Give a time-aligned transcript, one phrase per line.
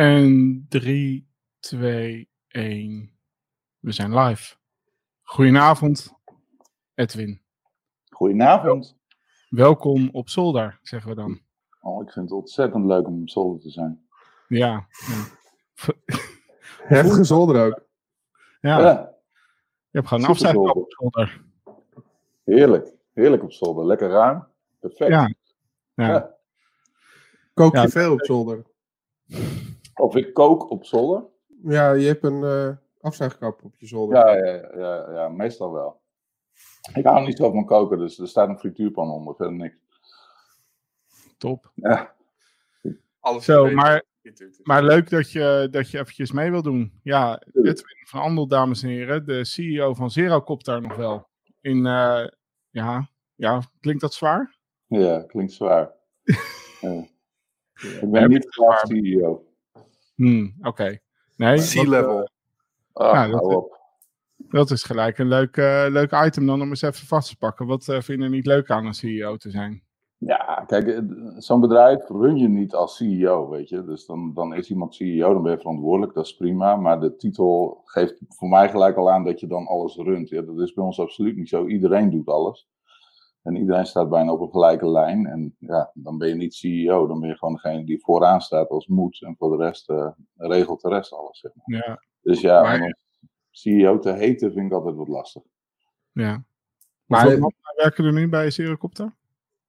[0.00, 1.26] En 3,
[1.60, 3.10] 2, 1.
[3.78, 4.54] We zijn live.
[5.22, 6.12] Goedenavond,
[6.94, 7.42] Edwin.
[8.10, 8.96] Goedenavond.
[9.48, 11.40] Welkom op zolder, zeggen we dan.
[11.80, 14.06] Oh, ik vind het ontzettend leuk om op zolder te zijn.
[14.48, 14.86] Ja.
[16.94, 17.84] Heftige zolder ook.
[18.60, 18.78] ja.
[18.80, 19.14] Ja,
[19.90, 21.44] Je hebt gewoon een op zolder.
[22.44, 22.88] heerlijk.
[23.12, 23.86] Heerlijk op zolder.
[23.86, 24.46] Lekker ruim.
[24.80, 25.10] Perfect.
[25.10, 25.34] Ja.
[25.94, 26.06] Ja.
[26.08, 26.34] Ja.
[27.54, 27.88] Kook je Ja.
[27.88, 28.64] veel op zolder?
[29.96, 31.24] Of ik kook op zolder?
[31.62, 34.16] Ja, je hebt een eh afzuigkap op je zolder.
[34.16, 36.00] Ja, ja, ja, ja, meestal wel.
[36.94, 39.34] Ik hou niet zo van koken, dus er staat een frituurpan onder.
[39.34, 39.76] Verder niks.
[41.38, 41.70] Top.
[41.74, 42.14] Ja,
[43.20, 44.02] Alles Zo, maar,
[44.62, 47.00] maar leuk dat je, dat je eventjes mee wil doen.
[47.02, 49.26] Ja, Edwin van Andel, dames en heren.
[49.26, 51.28] De CEO van Zerocopter nog wel.
[51.60, 52.26] In, eh,
[52.70, 54.58] ja, ja, klinkt dat zwaar?
[54.86, 55.94] ja klinkt zwaar.
[56.80, 57.04] Ja.
[58.00, 58.86] Ik ben niet zwaar.
[58.86, 59.46] CEO.
[60.16, 60.98] Hmm, Oké.
[61.36, 62.28] Nee, Sea-level.
[62.92, 63.74] Ah, Ja, dat- hou op.
[64.36, 67.66] Dat is gelijk een leuk, eh, leuk item dan om eens even vast te pakken.
[67.66, 69.82] Wat eh, vind je er niet leuk aan een CEO te zijn?
[70.18, 71.00] Ja, kijk, eh,
[71.36, 73.84] zo'n bedrijf run je niet als CEO, weet je.
[73.84, 76.76] Dus dan, dan is iemand CEO, dan ben je verantwoordelijk, dat is prima.
[76.76, 80.28] Maar de titel geeft voor mij gelijk al aan dat je dan alles runt.
[80.28, 81.66] Ja, dat is bij ons absoluut niet zo.
[81.66, 82.68] Iedereen doet alles.
[83.46, 85.26] En iedereen staat bijna op een gelijke lijn.
[85.26, 88.68] En ja, dan ben je niet CEO, dan ben je gewoon degene die vooraan staat
[88.68, 89.22] als moet.
[89.22, 91.78] En voor de rest eh, regelt de rest alles, zeg maar.
[91.86, 92.94] Ja, Dus ja, Maar- om
[93.50, 95.42] CEO te heten vind ik altijd wat lastig.
[96.12, 96.44] ja.
[97.04, 99.14] Maar Hoeveel- man werken er nu bij Zerocopter?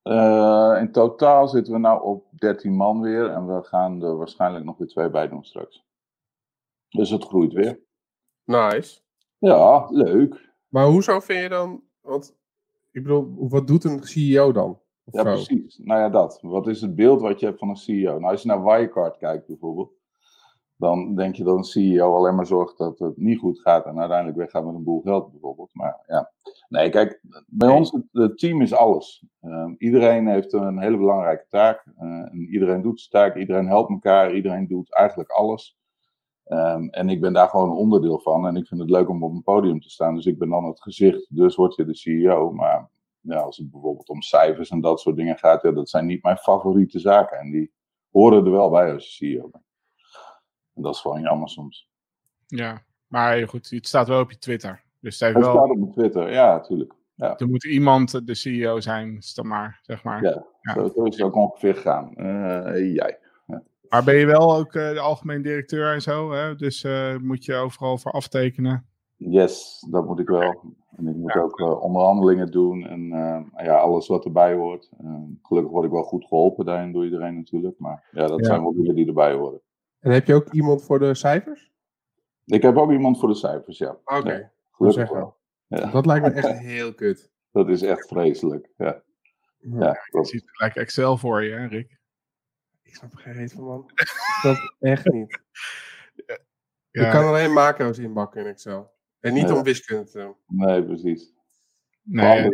[0.02, 4.66] Eh, in totaal zitten we nou op 13 man weer en we gaan er waarschijnlijk
[4.66, 5.86] nog weer twee bij doen straks.
[6.90, 7.80] Dus het groeit weer.
[8.44, 9.00] Nice.
[9.38, 10.54] Ja, leuk.
[10.68, 11.84] Maar hoezo vind je dan...
[12.02, 12.36] Want,
[12.98, 14.80] ik bedoel, wat doet een CEO dan?
[15.06, 15.30] Of Ja, zo?
[15.32, 15.80] precies.
[15.84, 16.40] Nou ja, dat.
[16.42, 18.20] Wat is het beeld wat je hebt van een CEO?
[18.20, 19.92] Nou, als je naar Wirecard kijkt bijvoorbeeld,
[20.76, 24.00] dan denk je dat een CEO alleen maar zorgt dat het niet goed gaat en
[24.00, 25.70] uiteindelijk weggaat met een boel geld bijvoorbeeld.
[25.74, 26.32] Maar ja,
[26.70, 29.26] nee, kijk, bij ons, het, het team is alles.
[29.42, 31.86] Ehm, iedereen heeft een hele belangrijke taak.
[31.98, 35.77] eh, en iedereen doet zijn taak, iedereen helpt elkaar, iedereen doet eigenlijk alles.
[36.48, 38.48] Ehm, en ik ben daar gewoon een onderdeel van.
[38.48, 40.16] En ik vind het leuk om op een podium te staan.
[40.16, 42.52] Dus ik ben dan het gezicht, dus word je de CEO.
[42.52, 42.90] Maar
[43.22, 46.24] ja, als het bijvoorbeeld om cijfers en dat soort dingen gaat, ja, dat zijn niet
[46.24, 47.38] mijn favoriete zaken.
[47.38, 47.72] En die
[48.12, 49.64] horen er wel bij als je CEO bent.
[50.74, 51.90] En dat is gewoon jammer soms.
[52.48, 54.84] Ja, maar goed, het staat wel op je Twitter.
[55.00, 56.94] Dus het wel, staat op mijn Twitter, ja, natuurlijk.
[57.16, 60.24] Ja, er moet iemand de CEO zijn, maar, zeg maar.
[60.24, 60.46] Ja.
[60.62, 60.74] Ja.
[60.74, 62.16] Zo, zo is het ook ongeveer gegaan.
[62.16, 63.20] Eh, jij.
[63.90, 66.32] Maar ben je wel ook eh, de algemeen directeur en zo?
[66.32, 66.56] Hè?
[66.56, 68.86] Dus eh, moet je overal voor aftekenen.
[69.16, 70.76] Yes, dat moet ik wel.
[70.96, 71.42] En ik moet Ja.
[71.42, 74.90] ook eh, onderhandelingen doen en eh, ja, alles wat erbij hoort.
[75.42, 77.80] Gelukkig word ik wel goed geholpen daarin door iedereen natuurlijk.
[77.80, 78.46] Maar ja, dat Ja.
[78.46, 79.62] zijn wel dingen die erbij horen.
[80.00, 81.72] En heb je ook iemand voor de cijfers?
[82.46, 83.98] Ik heb ook iemand voor de cijfers, ja.
[84.06, 84.32] Oké.
[84.34, 85.16] Ja, Gelukkig zeggen.
[85.18, 85.36] wel.
[85.68, 87.32] Ja, Dat lijkt me echt heel kut.
[87.52, 88.70] dat is echt vreselijk.
[88.78, 89.02] Ja,
[89.58, 91.97] ja, Je ziet gelijk Excel voor je, hè, Rick?
[92.88, 93.92] Ik snap er geen reet van, man.
[94.44, 95.40] Dat echt niet.
[96.26, 96.38] Ja,
[96.92, 98.92] Je kan alleen macro's inbakken in Excel.
[99.20, 100.36] En niet om wiskunde te doen.
[100.48, 101.34] Nee, precies.
[102.02, 102.50] nee,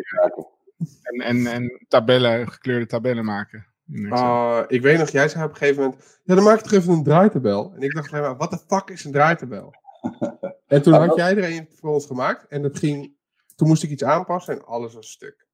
[1.01, 3.65] en, en, en tabellen, gekleurde tabellen maken.
[3.87, 4.27] in Excel.
[4.27, 6.19] Ah, ik weet nog, jij zei op een gegeven moment...
[6.23, 7.73] Ja, dan maak ik toch even een draaitabel.
[7.75, 9.73] En ik dacht alleen maar, wat de fuck is een draaitabel?
[10.67, 12.47] En toen had jij er een voor ons gemaakt.
[12.47, 13.15] En dat ging...
[13.55, 15.47] Toen moest ik iets aanpassen en alles was stuk.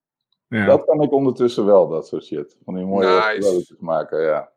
[0.48, 0.66] ja.
[0.66, 2.58] Dat kan ik ondertussen wel, dat soort shit.
[2.64, 3.76] Van die mooie Nice.
[3.80, 4.52] maken, ja.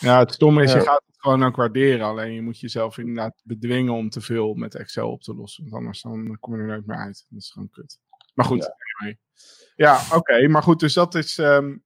[0.00, 2.06] Ja, het stomme is, je gaat het gewoon ook waarderen.
[2.06, 5.62] Alleen je moet jezelf inderdaad bedwingen om te veel met Excel op te lossen.
[5.62, 7.26] Want anders dan kom je er nooit meer uit.
[7.28, 7.98] Dat is gewoon kut.
[8.34, 8.74] Maar goed, Ja.
[8.98, 9.18] anyway.
[9.76, 10.48] Ja, oké.
[10.48, 11.76] maar goed, dus dat is, ehm,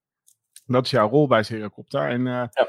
[0.67, 2.09] dat is jouw rol bij Serocopter.
[2.09, 2.69] En, eh, Ja.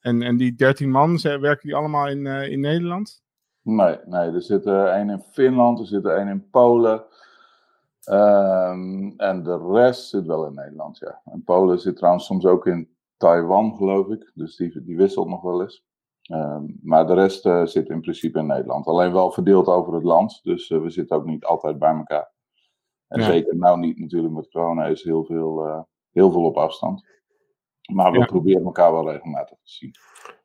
[0.00, 3.22] en, en die 13 man, werken die allemaal in, eh, in Nederland?
[3.62, 7.04] Nee, nee, er zit één in Finland, er zit één in Polen.
[8.02, 11.20] Ehm, en de rest zit wel in Nederland, ja.
[11.24, 12.91] En Polen zit trouwens soms ook in
[13.22, 14.30] Taiwan, geloof ik.
[14.34, 15.84] Dus die, die wisselt nog wel eens.
[16.22, 18.86] Ehm, maar de rest eh, zit in principe in Nederland.
[18.86, 20.40] Alleen wel verdeeld over het land.
[20.42, 22.32] Dus eh, we zitten ook niet altijd bij elkaar.
[23.08, 23.26] En Ja.
[23.26, 25.80] zeker nou niet natuurlijk met corona is heel veel, eh,
[26.12, 27.04] heel veel op afstand.
[27.92, 28.24] Maar we Ja.
[28.24, 29.94] proberen elkaar wel regelmatig te zien.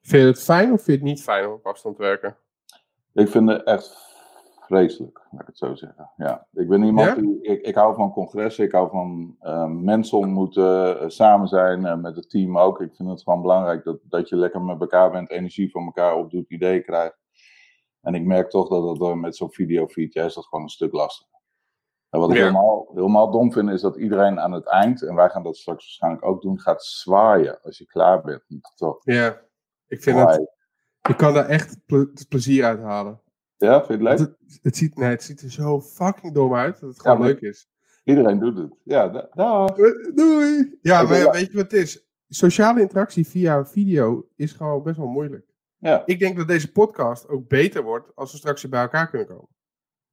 [0.01, 2.38] Vind je het fijn of vind je het niet fijn om op afstand te werken?
[3.13, 4.06] Ik vind het echt
[4.67, 6.11] vreselijk, laat ik het zo zeggen.
[6.17, 7.15] Ja, ik ben iemand Ja?
[7.15, 11.85] die, ik, ik hou van congressen, ik hou van eh, mensen ontmoeten, eh, samen zijn,
[11.85, 12.81] eh, met het team ook.
[12.81, 16.15] Ik vind het gewoon belangrijk dat, dat je lekker met elkaar bent, energie van elkaar
[16.15, 17.17] opdoet, ideeën krijgt.
[18.01, 20.69] En ik merk toch dat dat door met zo'n videofeed, ja, is dat gewoon een
[20.71, 21.35] stuk lastiger.
[22.09, 22.41] En wat ik Ja.
[22.41, 25.83] helemaal, helemaal dom vind, is dat iedereen aan het eind, en wij gaan dat straks
[25.83, 28.43] waarschijnlijk ook doen, gaat zwaaien als je klaar bent.
[28.75, 29.41] Toch, Ja,
[29.87, 30.55] ik vind het
[31.09, 33.21] Ik kan daar echt ple- plezier uit halen.
[33.57, 34.27] Ja, vind je het leuk?
[34.27, 37.39] Het, het, ziet, nee, het ziet er zo fucking dom uit dat het gewoon leuk
[37.39, 37.69] is.
[38.04, 38.74] Iedereen doet het.
[38.83, 39.69] Ja, da- dag.
[39.77, 40.77] Eh, Doei!
[40.81, 42.06] Ja, maar wil- weet je wat het is?
[42.30, 45.45] Sociale interactie via video is gewoon best wel moeilijk.
[45.77, 49.09] Ja, Ik denk dat deze podcast ook beter wordt als we straks weer bij elkaar
[49.09, 49.48] kunnen komen.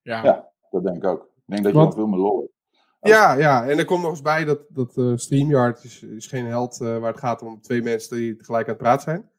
[0.03, 0.25] Ja.
[0.25, 0.51] Ja.
[0.71, 1.23] dat denk ik ook.
[1.23, 2.53] Ik denk dat je nog veel meer lol hebt.
[3.01, 6.47] Ja, ja, en er komt nog eens bij dat, dat eh, StreamYard is, is geen
[6.47, 9.31] held eh, waar het gaat om twee mensen die tegelijk aan het praten zijn.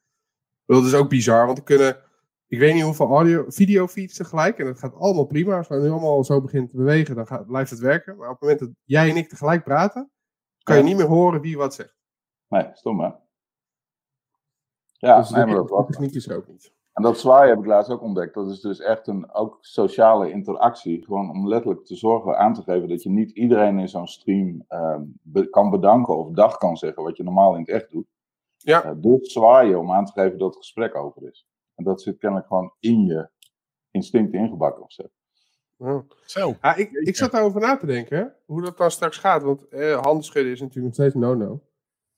[0.66, 1.98] Dat is ook bizar, want er kunnen,
[2.48, 5.58] ik weet niet hoeveel audio, videofeeds tegelijk en dat gaat allemaal prima.
[5.58, 8.18] Als we nu allemaal zo beginnen te bewegen, dan gaat, blijft het werken.
[8.18, 10.12] Maar op het moment dat jij en ik tegelijk praten,
[10.64, 11.96] kan je niet meer horen wie wat zegt.
[12.48, 13.10] Nee, stom hè?
[14.98, 15.86] Ja, dus nee, maar dat was.
[15.88, 16.74] techniek is ook niet.
[16.94, 18.34] En dat zwaaien heb ik laatst ook ontdekt.
[18.34, 21.04] Dat is dus echt een ook sociale interactie.
[21.04, 24.66] Gewoon om letterlijk te zorgen, aan te geven dat je niet iedereen in zo'n stream
[24.68, 28.08] ehm, be- kan bedanken of dag kan zeggen, wat je normaal in het echt doet.
[28.58, 28.94] Ja.
[28.94, 31.48] Dus zwaaien om aan te geven dat het gesprek over is.
[31.76, 33.30] En dat zit kennelijk gewoon in je
[33.92, 35.04] instinct ingebakken of zo.
[35.78, 36.04] Ja.
[36.26, 36.56] Zo.
[36.62, 39.44] Ja, ik, ik zat daarover na te denken, hoe dat dan straks gaat.
[39.44, 41.64] Want eh, handen schudden is natuurlijk nog steeds no-no.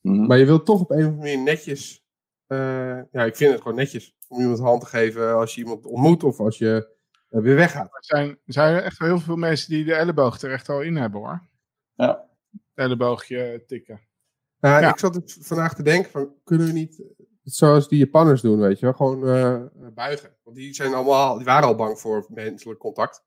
[0.01, 0.25] Mhm.
[0.27, 2.06] Maar je wilt toch op een of andere manier netjes.
[2.48, 5.62] eh, ja, ik vind het gewoon netjes om iemand een hand te geven als je
[5.62, 6.95] iemand ontmoet of als je
[7.30, 7.86] eh, weer weggaat.
[7.94, 8.38] Er zijn,
[8.75, 11.42] er echt heel veel mensen die de elleboog er echt al in hebben hoor.
[11.94, 12.30] Ja.
[12.74, 14.01] Elleboogje tikken.
[14.59, 14.89] Nou, Ja.
[14.89, 17.04] Ik zat dus vandaag te denken: van, kunnen we niet
[17.51, 20.29] zoals die Japanners doen, weet je wel, gewoon eh, buigen?
[20.44, 23.23] Want die, zijn allemaal, die waren al bang voor menselijk contact.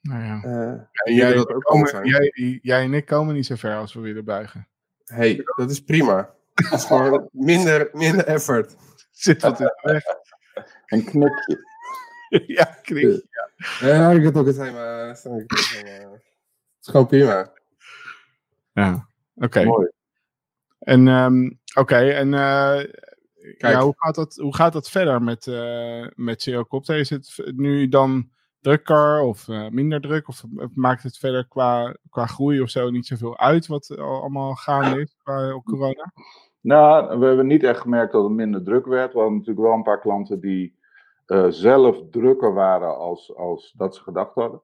[0.00, 0.42] Nou ja.
[0.42, 3.94] Eh, En jij, dat ook komen- jij, jij en ik komen niet zo ver als
[3.94, 4.68] we willen buigen.
[5.04, 6.34] hey, dat is prima.
[6.54, 8.76] Dat is gewoon minder, minder effort.
[9.10, 10.04] Zit wat in de weg.
[10.86, 11.64] Een knikje.
[12.56, 13.24] ja, krik.
[13.80, 15.06] Ja, ik het ook het helemaal.
[15.08, 15.16] Het
[16.80, 17.52] is gewoon prima.
[18.72, 19.64] Ja, oké.
[19.64, 19.88] Mooi.
[20.78, 22.80] En, ehm, oké, en eh,
[23.58, 23.74] Kijk.
[23.74, 26.96] ja, hoe, gaat dat, hoe gaat dat verder met, eh met Zerocopter?
[26.96, 30.28] Is het nu dan drukker of eh, minder druk?
[30.28, 34.20] Of eh, maakt het verder qua, qua groei of zo niet zoveel uit wat al-
[34.20, 36.12] allemaal gaande is qua corona?
[36.60, 39.12] Nou, we hebben niet echt gemerkt dat het minder druk werd.
[39.12, 40.74] We hadden natuurlijk wel een paar klanten die
[41.48, 44.62] zelf drukker waren als, als dat ze gedacht hadden.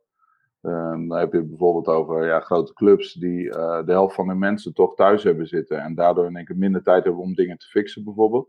[0.62, 4.74] Ehm, dan heb je bijvoorbeeld over ja, grote clubs die de helft van hun mensen
[4.74, 5.82] toch thuis hebben zitten.
[5.82, 8.48] En daardoor in één keer minder tijd hebben om dingen te fixen bijvoorbeeld.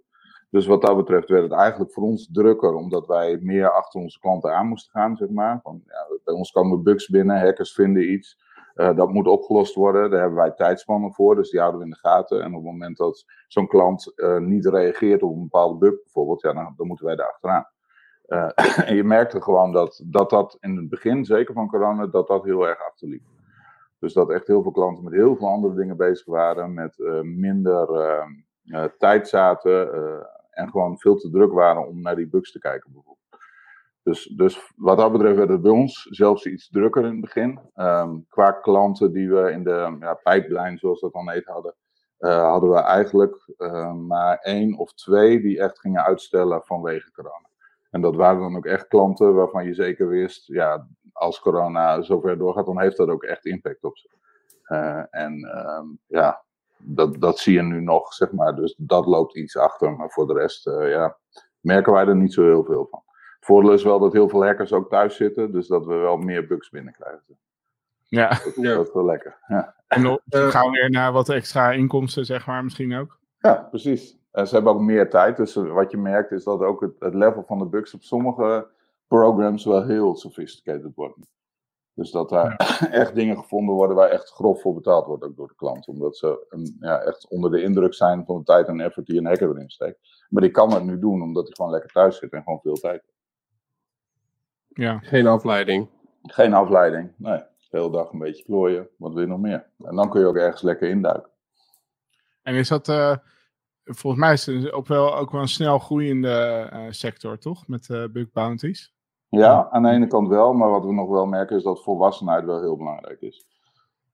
[0.53, 4.19] Dus wat dat betreft werd het eigenlijk voor ons drukker, omdat wij meer achter onze
[4.19, 5.59] klanten aan moesten gaan, zeg maar.
[5.63, 8.39] Van, ja, bij ons komen bugs binnen, hackers vinden iets.
[8.73, 11.91] Eh, dat moet opgelost worden, daar hebben wij tijdspannen voor, dus die houden we in
[11.91, 12.41] de gaten.
[12.41, 16.41] En op het moment dat zo'n klant eh, niet reageert op een bepaalde bug bijvoorbeeld,
[16.41, 17.67] ja, dan, dan moeten wij daar achteraan.
[18.25, 22.27] Eh, en je merkte gewoon dat, dat dat in het begin, zeker van corona, dat
[22.27, 23.23] dat heel erg achterliep.
[23.99, 27.89] Dus dat echt heel veel klanten met heel veel andere dingen bezig waren, met minder
[27.89, 28.25] eh,
[28.63, 29.89] eh, tijd zaten
[30.53, 33.21] en gewoon veel te druk waren om naar die bugs te kijken bijvoorbeeld.
[34.03, 37.59] Dus, dus wat dat betreft werd het bij ons zelfs iets drukker in het begin.
[37.73, 41.75] Ehm, qua klanten die we in de ja, pijplijn, zoals dat dan heet, hadden,
[42.17, 47.49] eh, hadden we eigenlijk eh, maar één of twee die echt gingen uitstellen vanwege corona.
[47.89, 52.37] En dat waren dan ook echt klanten waarvan je zeker wist, ja, als corona zover
[52.37, 54.09] doorgaat, dan heeft dat ook echt impact op ze.
[54.63, 56.43] Eh, en ehm, ja,
[56.85, 58.55] dat, dat zie je nu nog, zeg maar.
[58.55, 59.95] Dus dat loopt iets achter.
[59.95, 61.17] Maar voor de rest, eh, ja,
[61.59, 63.01] merken wij er niet zo heel veel van.
[63.35, 66.17] Het voordeel is wel dat heel veel hackers ook thuis zitten, dus dat we wel
[66.17, 67.37] meer bugs binnenkrijgen.
[68.03, 68.75] Ja, Dat, Ja.
[68.75, 69.37] dat is wel lekker.
[69.47, 73.19] Ja, en dan Eh, gaan we weer naar wat extra inkomsten, zeg maar, misschien ook.
[73.39, 74.21] ja precies.
[74.31, 75.37] En ze hebben ook meer tijd.
[75.37, 78.67] Dus wat je merkt is dat ook het, het level van de bugs op sommige
[79.07, 81.17] programs wel heel sophisticated wordt.
[81.95, 82.55] Dus dat daar
[82.91, 85.87] echt dingen gevonden worden waar echt grof voor betaald wordt, ook door de klant.
[85.87, 89.17] Omdat ze een, ja, echt onder de indruk zijn van de tijd en effort die
[89.17, 90.25] een hacker erin steekt.
[90.29, 92.75] Maar die kan dat nu doen omdat hij gewoon lekker thuis zit en gewoon veel
[92.75, 93.21] tijd heeft.
[94.67, 95.89] Ja, Geen afleiding.
[96.21, 97.13] Geen afleiding.
[97.17, 98.89] Nee, de hele dag een beetje klooien.
[98.97, 99.69] Wat wil je nog meer?
[99.77, 101.31] En dan kun je ook ergens lekker induiken.
[102.41, 103.17] en is dat, eh,
[103.83, 107.67] volgens mij is het ook wel, ook wel een snel groeiende eh, sector, toch?
[107.67, 108.93] Met eh bug bounties.
[109.39, 112.45] Ja, aan de ene kant wel, maar wat we nog wel merken is dat volwassenheid
[112.45, 113.45] wel heel belangrijk is.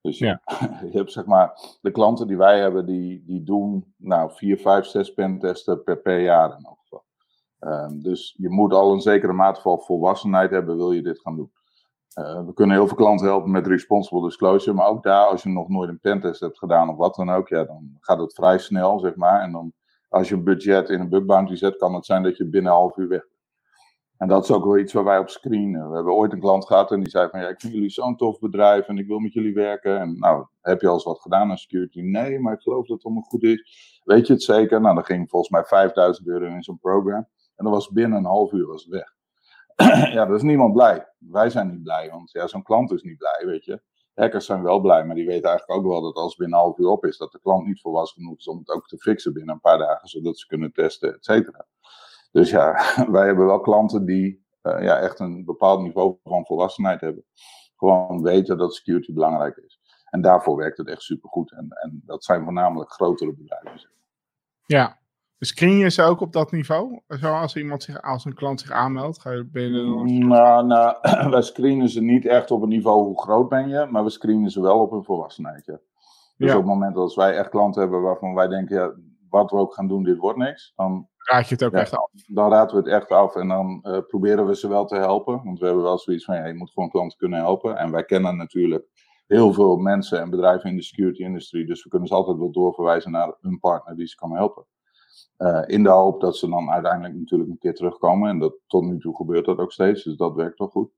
[0.02, 0.42] Dus je, Ja.
[0.92, 4.86] je hebt zeg maar, de klanten die wij hebben, die, die doen nou 4, 5,
[4.86, 7.04] 6 pentesten per, per jaar in elk geval.
[7.60, 11.36] Ehm, dus je moet al een zekere mate van volwassenheid hebben, wil je dit gaan
[11.36, 11.52] doen.
[12.14, 15.50] Eh, we kunnen heel veel klanten helpen met responsible disclosure, maar ook daar, als je
[15.50, 18.58] nog nooit een pentest hebt gedaan of wat dan ook, ja, dan gaat het vrij
[18.58, 19.42] snel, zeg maar.
[19.42, 19.74] En dan,
[20.10, 22.72] als je een budget in een bug bounty zet, kan het zijn dat je binnen
[22.72, 23.39] een half uur weg bent.
[24.20, 25.90] En dat is ook wel iets waar wij op screenen.
[25.90, 28.18] We hebben ooit een klant gehad en die zei van ja, ik vind jullie zo'n
[28.18, 30.00] tof bedrijf en ik wil met jullie werken.
[30.00, 32.02] En nou, heb je al eens wat gedaan aan security?
[32.02, 34.02] Nee, maar ik geloof dat het allemaal goed is.
[34.04, 34.82] Weet je het zeker?
[34.82, 37.28] Nou, dan ging volgens mij 5000 euro in zo'n program.
[37.56, 39.16] En dat was binnen een half uur was weg.
[40.16, 41.08] ja, dat is niemand blij.
[41.18, 43.82] Wij zijn niet blij, want ja, zo'n klant is niet blij, weet je.
[44.14, 46.64] Hackers zijn wel blij, maar die weten eigenlijk ook wel dat als het binnen een
[46.64, 48.98] half uur op is, dat de klant niet volwassen genoeg is om het ook te
[48.98, 51.66] fixen binnen een paar dagen, zodat ze kunnen testen, et cetera.
[52.32, 52.74] Dus ja,
[53.12, 57.26] wij hebben wel klanten die uh, ja, echt een bepaald niveau van volwassenheid hebben.
[57.76, 59.80] Gewoon weten dat security belangrijk is.
[60.10, 61.52] En daarvoor werkt het echt supergoed.
[61.52, 63.90] En, en dat zijn voornamelijk grotere bedrijven.
[64.66, 65.00] Ja,
[65.40, 67.02] Screen je ze ook op dat niveau?
[67.08, 70.28] Zoals iemand zich, als een klant zich aanmeldt, ga je binnen.
[70.28, 70.96] Nou, nou,
[71.32, 74.50] wij screenen ze niet echt op het niveau hoe groot ben je, maar we screenen
[74.50, 75.66] ze wel op hun volwassenheid.
[75.66, 75.80] Ja.
[76.38, 78.94] Dus op het moment dat wij echt klanten hebben waarvan wij denken, ja,
[79.30, 82.12] wat we ook gaan doen, dit wordt niks, dan raad je het ook echt af.
[82.28, 85.42] Dan raden we het echt af en dan uh, proberen we ze wel te helpen.
[85.44, 87.78] Want we hebben wel zoiets van, ja, je moet gewoon klanten kunnen helpen.
[87.78, 88.86] En wij kennen natuurlijk
[89.28, 92.52] heel veel mensen en bedrijven in de security industry, dus we kunnen ze altijd wel
[92.52, 94.66] doorverwijzen naar een partner die ze kan helpen.
[95.38, 98.30] Uh, in de hoop dat ze dan uiteindelijk natuurlijk een keer terugkomen.
[98.30, 100.92] En dat, tot nu toe gebeurt dat ook steeds, dus dat werkt toch goed.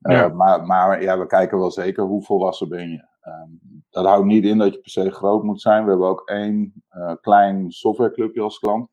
[0.00, 0.28] Uh, ja.
[0.28, 3.10] Maar, maar ja, we kijken wel zeker hoe volwassen ben je.
[3.28, 3.60] Um,
[3.90, 5.84] dat houdt niet in dat je per se groot moet zijn.
[5.84, 8.88] We hebben ook één uh, klein softwareclubje als klant.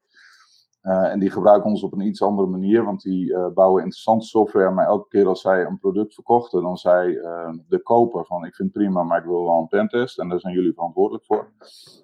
[0.81, 4.25] Uh, en die gebruiken ons op een iets andere manier, want die uh, bouwen interessante
[4.25, 4.71] software.
[4.71, 8.55] Maar elke keer als zij een product verkochten, dan zei uh, de koper van ik
[8.55, 10.19] vind het prima, maar ik wil wel een pentest.
[10.19, 11.51] En daar zijn jullie verantwoordelijk voor.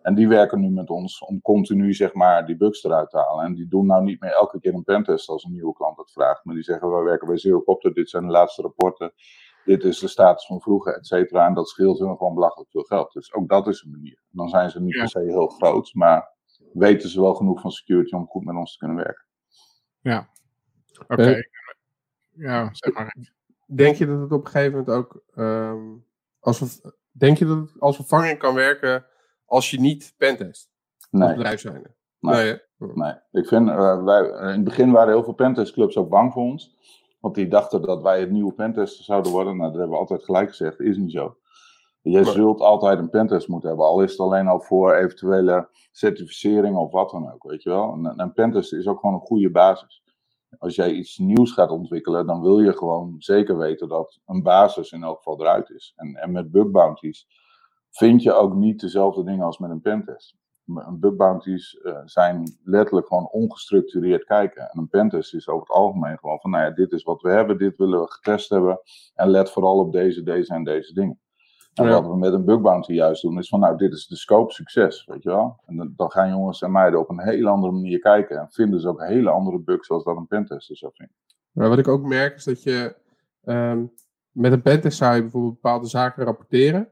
[0.02, 3.46] En die werken nu met ons om continu zeg maar die bugs eruit te halen.
[3.46, 6.12] En die doen nou niet meer elke keer een pentest als een nieuwe klant dat
[6.12, 6.46] vraagt.
[6.46, 9.14] Maar die zeggen wij werken bij Zerocopter, dit zijn de laatste rapporten.
[9.66, 11.46] Dit is de status van vroeger, et cetera.
[11.46, 13.14] En dat scheelt hun gewoon belachelijk veel geld.
[13.14, 14.24] Dus ook dat is een manier.
[14.32, 15.00] Dan zijn ze niet ja.
[15.00, 16.35] per se heel groot, maar
[16.78, 19.26] weten ze wel genoeg van security om goed met ons te kunnen werken.
[20.00, 20.30] Ja,
[20.98, 21.14] oké.
[21.14, 21.50] Okay.
[22.30, 23.16] Ja, zeg maar.
[23.66, 26.06] Denk je dat het op een gegeven moment ook um,
[26.40, 29.06] als we, denk je dat het als vervanging kan werken
[29.46, 30.70] als je niet pentest?
[31.10, 31.28] Nee.
[31.28, 31.96] Als bedrijf zijn?
[32.20, 32.62] Nee.
[32.78, 33.14] Nee, nee.
[33.32, 36.76] Ik vind, uh, wij, in het begin waren heel veel pentestclubs ook bang voor ons.
[37.20, 39.58] Want die dachten dat wij het nieuwe pentester zouden worden.
[39.58, 40.80] Nou, dat hebben we altijd gelijk gezegd.
[40.80, 41.38] Is niet zo.
[42.12, 43.88] Je zult altijd een pentest moeten hebben.
[43.88, 47.94] Al is het alleen al voor eventuele certificering of wat dan ook, weet je wel.
[47.94, 50.04] Een, een pentest is ook gewoon een goede basis.
[50.58, 54.92] Als jij iets nieuws gaat ontwikkelen, dan wil je gewoon zeker weten dat een basis
[54.92, 55.94] in elk geval eruit is.
[55.96, 57.28] En, en met bug bounties
[57.90, 60.36] vind je ook niet dezelfde dingen als met een pentest.
[60.66, 64.70] Een bug bounties uh, zijn letterlijk gewoon ongestructureerd kijken.
[64.70, 67.30] En een pentest is over het algemeen gewoon van, nou ja, dit is wat we
[67.30, 68.80] hebben, dit willen we getest hebben.
[69.14, 71.20] En let vooral op deze, deze en deze dingen.
[71.76, 74.16] En wat we met een bug bounty juist doen, is van nou, dit is de
[74.16, 75.60] scope succes, weet je wel.
[75.66, 78.40] En dan, dan gaan jongens en meiden op een hele andere manier kijken.
[78.40, 81.16] En vinden ze ook hele andere bugs zoals dat een pentester zou vinden.
[81.52, 82.96] Maar wat ik ook merk is dat je
[83.44, 83.94] um,
[84.32, 86.90] met een pentest zou je bijvoorbeeld bepaalde zaken rapporteren.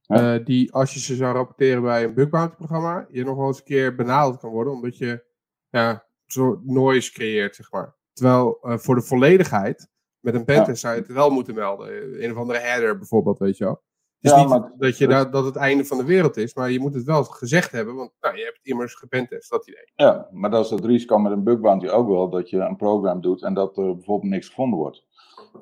[0.00, 0.34] Ja.
[0.34, 3.46] Uh, die als je ze zou rapporteren bij een bug bounty programma, je nog wel
[3.46, 5.24] eens een keer benaderd kan worden, omdat je
[5.68, 7.94] ja, zo noise creëert, zeg maar.
[8.12, 9.88] Terwijl uh, voor de volledigheid,
[10.20, 10.88] met een pentest ja.
[10.88, 12.24] zou je het wel moeten melden.
[12.24, 13.82] Een of andere header bijvoorbeeld, weet je wel.
[14.20, 16.54] Het is ja, niet maar, dat, je dat, dat het einde van de wereld is,
[16.54, 19.68] maar je moet het wel gezegd hebben, want nou, je hebt het immers gepentest, dat
[19.68, 19.92] idee.
[19.94, 22.76] Ja, maar dat is het risico met een bug bounty ook wel, dat je een
[22.76, 25.06] program doet en dat er bijvoorbeeld niks gevonden wordt.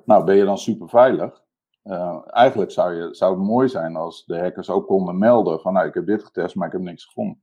[0.05, 1.43] Nou, ben je dan super veilig?
[1.85, 5.73] Uh, eigenlijk zou, je, zou het mooi zijn als de hackers ook konden melden van,
[5.73, 7.43] nou, ik heb dit getest, maar ik heb niks gevonden.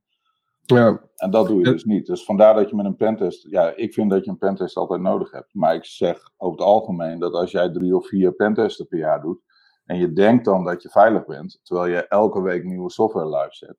[0.64, 1.00] Ja.
[1.16, 2.06] En dat doe je dus niet.
[2.06, 5.00] Dus vandaar dat je met een pentest, ja, ik vind dat je een pentest altijd
[5.00, 5.54] nodig hebt.
[5.54, 9.22] Maar ik zeg over het algemeen dat als jij drie of vier pentesten per jaar
[9.22, 9.40] doet,
[9.84, 13.54] en je denkt dan dat je veilig bent, terwijl je elke week nieuwe software live
[13.54, 13.76] zet,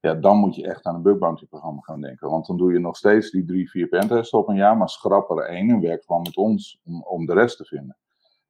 [0.00, 2.30] ja, dan moet je echt aan een bug bounty programma gaan denken.
[2.30, 5.30] Want dan doe je nog steeds die drie, vier pentests op een jaar, maar schrap
[5.30, 7.96] er één en werk gewoon met ons om, om de rest te vinden.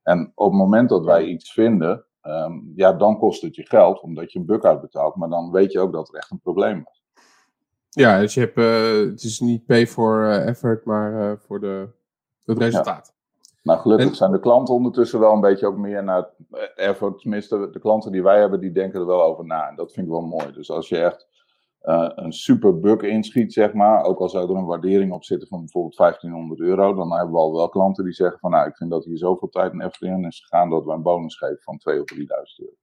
[0.02, 4.00] En op het moment dat wij iets vinden, um, ja, dan kost het je geld,
[4.00, 6.84] omdat je een bug uitbetaalt, maar dan weet je ook dat er echt een probleem
[6.90, 7.02] is.
[7.88, 11.88] Ja, dus je hebt, uh, het is niet pay for effort, maar uh, voor de,
[12.44, 13.13] het resultaat.
[13.64, 14.14] Maar gelukkig en...
[14.14, 16.30] zijn de klanten ondertussen wel een beetje ook meer naar
[16.74, 17.20] effort.
[17.20, 19.68] Tenminste, de klanten die wij hebben, die denken er wel over na.
[19.68, 20.52] En dat vind ik wel mooi.
[20.52, 21.28] Dus als je echt
[21.82, 25.48] uh, een super bug inschiet, zeg maar, ook al zou er een waardering op zitten
[25.48, 28.76] van bijvoorbeeld 1500 euro, dan hebben we al wel klanten die zeggen van, nou, ik
[28.76, 31.62] vind dat hier zoveel tijd en effort in is gegaan dat we een bonus geven
[31.62, 32.76] van 2 of 3000 euro.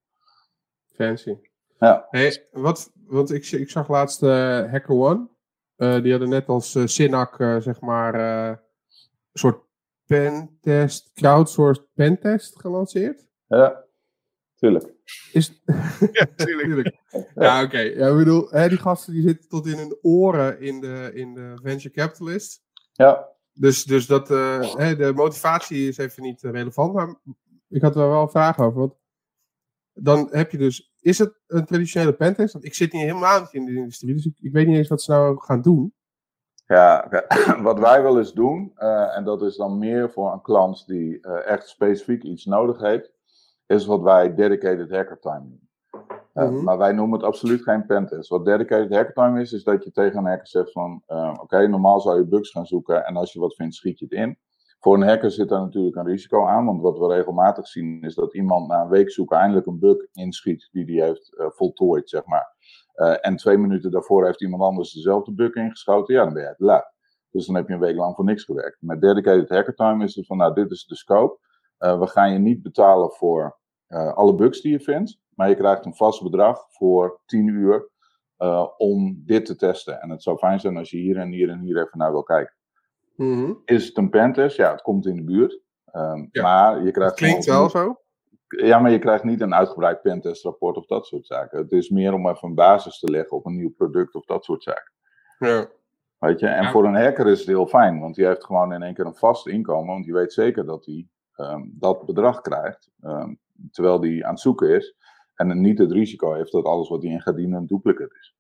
[0.86, 1.38] Fancy.
[1.80, 2.08] Ja.
[2.10, 5.28] Hey, wat, want ik, ik zag laatst uh, Hacker One.
[5.78, 8.60] Uh, die hadden net als Synac, zeg maar, een
[9.34, 9.70] soort
[10.12, 13.28] pentest, crowdsourced pentest gelanceerd?
[13.48, 13.86] Ja,
[14.56, 14.94] tuurlijk.
[15.32, 15.62] Is...
[16.18, 16.98] ja, tuurlijk.
[17.36, 17.66] ja, oké.
[17.66, 17.96] Okay.
[17.96, 21.34] Ja, ik bedoel, hè, die gasten die zitten tot in hun oren in de, in
[21.34, 22.64] de venture capitalist.
[22.92, 23.30] Ja.
[23.54, 27.16] Dus, dus dat, uh, hè, de motivatie is even niet relevant, maar
[27.68, 28.80] ik had er wel een vraag over.
[28.80, 28.96] Want
[29.94, 32.54] dan heb je dus, is het een traditionele pentest?
[32.54, 35.02] Want ik zit niet helemaal in de industrie, dus ik, ik weet niet eens wat
[35.02, 35.94] ze nou gaan doen.
[36.72, 37.08] Ja,
[37.70, 41.18] wat wij wel eens doen, uh, en dat is dan meer voor een klant die
[41.22, 43.12] uh, echt specifiek iets nodig heeft,
[43.66, 45.70] is wat wij dedicated hacker time noemen.
[46.34, 46.64] Uh, mm -hmm.
[46.64, 48.30] Maar wij noemen het absoluut geen pentest.
[48.30, 51.66] Wat dedicated hacker time is, is dat je tegen een hacker zegt van, oké, okay,
[51.66, 54.38] normaal zou je bugs gaan zoeken en als je wat vindt, schiet je het in.
[54.80, 58.16] Voor een hacker zit daar natuurlijk een risico aan, want wat we regelmatig zien is
[58.16, 62.26] dat iemand na een week zoeken eindelijk een bug inschiet die die heeft voltooid, zeg
[62.26, 62.56] maar.
[62.96, 66.56] Uh, en twee minuten daarvoor heeft iemand anders dezelfde bug ingeschoten, ja, dan ben je
[66.58, 66.94] laat.
[67.32, 68.78] Dus dan heb je een week lang voor niks gewerkt.
[68.80, 71.40] Met dedicated hacker time is het van, nou, dit is de scope.
[71.80, 73.58] Uh, we gaan je niet betalen voor
[73.88, 77.90] uh, alle bugs die je vindt, maar je krijgt een vast bedrag voor 10 uur
[78.78, 80.02] om dit te testen.
[80.02, 82.24] En het zou fijn zijn als je hier en hier en hier even naar wil
[82.24, 82.56] kijken.
[83.16, 83.62] Mm -hmm.
[83.66, 84.58] Is het een pentest?
[84.58, 85.62] Ja, het komt in de buurt.
[85.94, 86.42] Um, ja.
[86.42, 87.20] Maar je krijgt.
[87.20, 87.96] Het klinkt wel zo.
[88.58, 91.58] Ja, maar je krijgt niet een uitgebreid pentestrapport of dat soort zaken.
[91.60, 94.44] Het is meer om even een basis te leggen op een nieuw product of dat
[94.44, 94.92] soort zaken.
[95.40, 95.68] Ja.
[96.18, 96.72] Weet je, en Ja.
[96.72, 99.16] voor een hacker is het heel fijn, want die heeft gewoon in één keer een
[99.16, 103.34] vast inkomen, want die weet zeker dat hij ehm, dat bedrag krijgt, ehm,
[103.72, 104.96] terwijl die aan het zoeken is.
[105.36, 108.36] En niet het risico heeft dat alles wat hij in gaat dienen een duplicate is.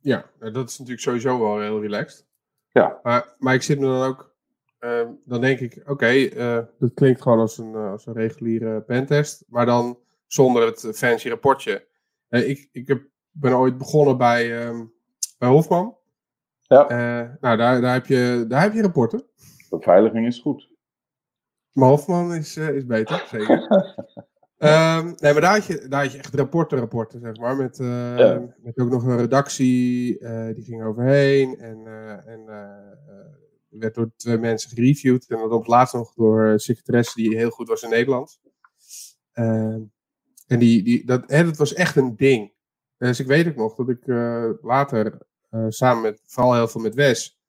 [0.00, 2.26] Ja, dat is natuurlijk sowieso wel heel relaxed.
[2.70, 2.98] Ja.
[3.02, 4.33] Maar, maar ik zit me dan ook.
[4.84, 8.80] Ehm, dan denk ik, oké, eh, dat klinkt gewoon als een, eh, als een reguliere
[8.80, 9.44] pentest.
[9.48, 11.86] Maar dan zonder het fancy rapportje.
[12.28, 14.84] Eh, ik ik heb, ben ooit begonnen bij, ehm,
[15.38, 15.96] bij Hofman.
[16.60, 16.86] Ja.
[17.40, 19.24] Nou, daar, daar, heb je, daar heb je rapporten.
[19.70, 20.68] Beveiliging is goed.
[21.72, 23.66] Maar Hofman is, is beter, zeker.
[24.58, 27.56] Ehm, nee, maar daar had, je, daar had je echt rapporten, rapporten, zeg maar.
[27.56, 27.76] Met,
[28.16, 28.54] Ja.
[28.62, 30.18] met ook nog een redactie,
[30.54, 31.58] die ging overheen.
[31.58, 31.86] En,
[32.26, 32.44] en
[33.78, 35.26] werd door twee mensen gereviewd.
[35.30, 38.40] En dan op het laatst nog door een secretaresse die heel goed was in Nederland.
[39.32, 39.80] Ehm,
[40.46, 42.52] en die, die, dat, hè, dat was echt een ding.
[42.96, 46.80] Dus ik weet ook nog dat ik eh, later eh, samen met, vooral heel veel
[46.80, 47.40] met Wes,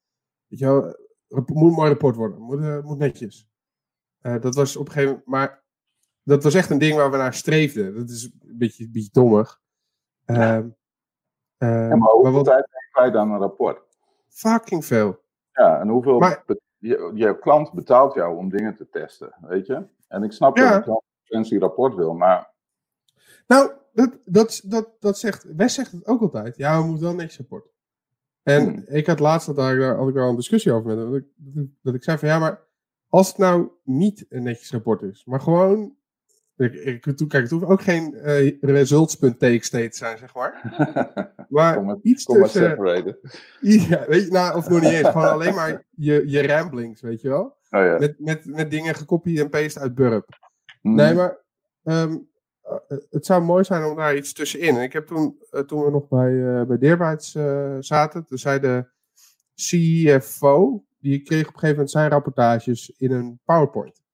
[0.46, 0.96] weet je wel,
[1.28, 3.48] rap- moet een mooi rapport worden, moet, eh, moet netjes.
[4.20, 5.64] Dat was op een gegeven moment, maar
[6.22, 7.94] dat was echt een ding waar we naar streefden.
[7.94, 9.60] Dat is een beetje, een beetje dommig.
[10.24, 10.68] Ehm,
[11.56, 13.82] eh, Ja, maar maar hoeveel wat tijd ben je kwijt aan een rapport?
[14.28, 15.20] fucking veel.
[15.56, 16.18] Ja, en hoeveel.
[16.18, 16.44] Maar-
[16.78, 19.84] je, je klant betaalt jou om dingen te testen, weet je?
[20.08, 20.70] En ik snap Ja.
[20.72, 22.54] dat klant een rapport wil, maar
[23.46, 26.56] Nou, dat, dat, dat, dat zegt, Wes zegt het ook altijd.
[26.56, 27.68] Ja, we moeten wel netjes rapport.
[28.42, 28.84] En Hmm.
[28.86, 31.10] ik had laatst had, daar, had ik daar een discussie over met hem.
[31.10, 32.60] Dat ik, dat ik zei van ja, maar
[33.08, 35.96] als het nou niet een netjes rapport is, maar gewoon.
[36.56, 40.54] Ik, kijk, het hoeft ook geen eh results.txt te zijn, zeg maar.
[41.48, 42.70] Maar kom iets kom tussen.
[42.70, 43.18] separaten.
[43.60, 45.08] Ja, weet je, nou, of nog niet eens.
[45.08, 47.56] Gewoon alleen maar je, je ramblings, weet je wel.
[47.70, 47.98] Oh ja.
[47.98, 50.38] Met, met, met dingen gekopie en paste uit Burp.
[50.80, 50.94] Hmm.
[50.94, 51.38] Nee, maar
[51.84, 52.16] ehm,
[52.62, 54.76] eh, het zou mooi zijn om daar iets tussenin.
[54.76, 57.18] En ik heb toen, eh, toen we nog bij, eh bij
[57.80, 58.88] zaten, toen zei de
[59.54, 64.04] CFO, die kreeg op een gegeven moment zijn rapportages in een PowerPoint.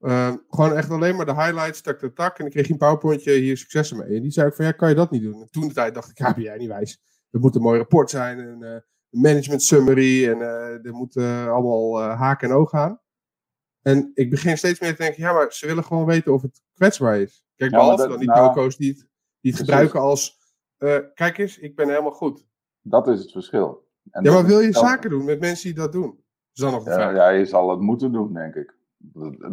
[0.00, 2.36] Ehm, gewoon echt alleen maar de highlights, tak, tak, tak.
[2.38, 4.16] En dan kreeg je een PowerPointje, hier successen mee.
[4.16, 5.40] En die zei ook van, ja, kan je dat niet doen?
[5.40, 7.02] En toen de tijd dacht ik, ja, ben jij niet wijs.
[7.30, 8.80] Het moet een mooi rapport zijn, een eh,
[9.22, 10.28] management summary.
[10.28, 13.00] En eh er moet eh, allemaal haken en ogen aan.
[13.82, 16.62] En ik begin steeds meer te denken, ja, maar ze willen gewoon weten of het
[16.74, 17.44] kwetsbaar is.
[17.56, 19.06] Kijk, Ja, behalve dat- dan die nou, doco's die het,
[19.40, 20.38] die het gebruiken als,
[21.14, 22.46] kijk eens, ik ben helemaal goed.
[22.82, 23.88] Dat is het verschil.
[24.10, 26.10] En Ja, maar wil je zaken doen met mensen die dat doen?
[26.10, 26.16] Dat
[26.52, 28.75] is dan nog de Ja, ja, je zal het moeten doen, denk ik.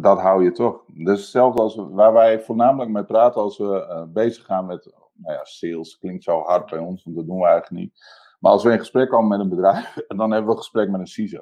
[0.00, 0.84] Dat, hou je toch.
[0.86, 4.92] Dus hetzelfde als we- waar wij voornamelijk mee praten als we eh, bezig gaan met
[5.12, 5.98] nou ja, sales.
[5.98, 7.92] Klinkt zo hard bij ons, want dat doen we eigenlijk niet.
[8.40, 11.00] Maar als we in gesprek komen met een bedrijf, dan hebben we een gesprek met
[11.00, 11.40] een CISO.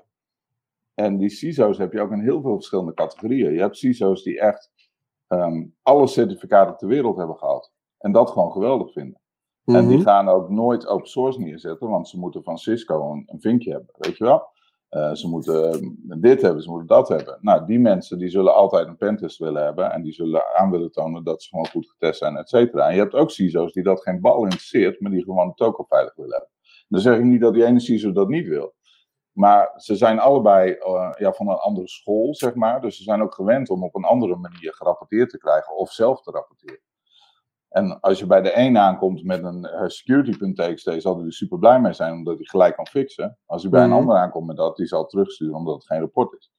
[0.95, 3.53] En die CISO's heb je ook in heel veel verschillende categorieën.
[3.53, 4.71] Je hebt CISO's die echt
[5.27, 7.73] ehm, alle certificaten ter wereld hebben gehad.
[7.99, 9.21] En dat gewoon geweldig vinden.
[9.65, 10.07] En die Mhm.
[10.07, 13.95] gaan ook nooit open source neerzetten, want ze moeten van Cisco een, een vinkje hebben,
[13.99, 14.49] weet je wel.
[14.93, 17.39] Eh, ze moeten eh, dit hebben, ze moeten dat hebben.
[17.41, 20.91] Nou, die mensen die zullen altijd een pentest willen hebben en die zullen aan willen
[20.91, 22.89] tonen dat ze gewoon goed getest zijn, et cetera.
[22.89, 25.85] En je hebt ook CISO's die dat geen bal interesseert, maar die gewoon het token
[25.89, 26.51] veilig willen hebben.
[26.89, 28.75] Dan zeg ik niet dat die ene CISO dat niet wil.
[29.33, 32.81] Maar ze zijn allebei eh, ja, van een andere school, zeg maar.
[32.81, 36.23] Dus ze zijn ook gewend om op een andere manier gerapporteerd te krijgen of zelf
[36.23, 36.81] te rapporteren.
[37.73, 41.59] En als je bij de een aankomt met een eh, security.txt, zal hij er super
[41.59, 43.39] blij mee zijn, omdat hij gelijk kan fixen.
[43.47, 43.91] Als hij bij Mhm.
[43.91, 46.53] een ander aankomt met dat, die zal terugsturen omdat het geen rapport is.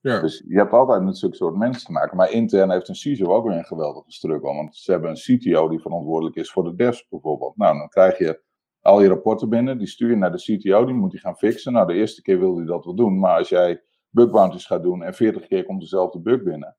[0.00, 0.20] Ja.
[0.20, 2.16] Dus je hebt altijd met zulke soort mensen te maken.
[2.16, 4.54] Maar intern heeft een CISO ook weer een geweldige struggle.
[4.54, 7.56] Want ze hebben een CTO die verantwoordelijk is voor de devs bijvoorbeeld.
[7.56, 8.42] Nou, dan krijg je
[8.80, 11.72] al je rapporten binnen, die stuur je naar de CTO, die moet die gaan fixen.
[11.72, 13.18] Nou, de eerste keer wil hij dat wel doen.
[13.18, 16.76] Maar als jij bug bounties gaat doen en 40 keer komt dezelfde bug binnen,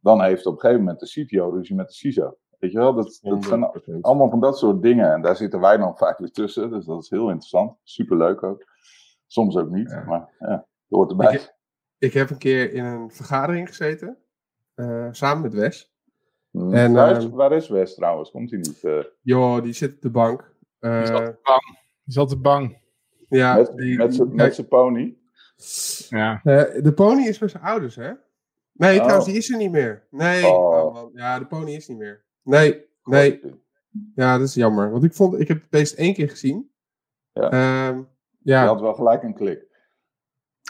[0.00, 2.36] dan heeft op een gegeven moment de CTO ruzie met de CISO.
[2.58, 4.00] Weet je wel, dat, dat zijn 100%.
[4.00, 5.12] allemaal van dat soort dingen.
[5.12, 6.70] En daar zitten wij dan vaak weer tussen.
[6.70, 7.76] Dus dat is heel interessant.
[7.82, 8.64] Superleuk ook.
[9.26, 10.04] Soms ook niet, Ja.
[10.04, 11.34] maar ja, het hoort erbij.
[11.34, 11.56] Ik-
[11.98, 14.16] Ik heb een keer in een vergadering gezeten.
[14.74, 15.92] eh, samen met Wes.
[16.50, 16.72] Hm.
[16.74, 18.30] en, waar, is, ehm, waar is West trouwens?
[18.30, 18.84] Komt hij niet?
[18.84, 20.54] eh, Joh, die zit op de bank.
[20.80, 21.62] Die Eh, is altijd bang.
[21.66, 22.78] Die is altijd bang.
[23.28, 25.16] ja, met die- met die- zijn- met pony?
[26.08, 26.40] Ja.
[26.44, 28.12] Eh, de pony is bij zijn ouders, hè?
[28.72, 29.02] Nee, Oh.
[29.02, 30.06] trouwens, die is er niet meer.
[30.10, 30.84] Nee, Oh.
[30.96, 32.24] oh, ja, de pony is niet meer.
[32.48, 33.40] Nee, nee,
[34.14, 34.90] ja, dat is jammer.
[34.90, 36.70] Want ik vond, ik heb het beest één keer gezien.
[37.32, 37.50] Ja.
[37.50, 38.04] Ehm, Je
[38.52, 39.66] ja, had wel gelijk een klik.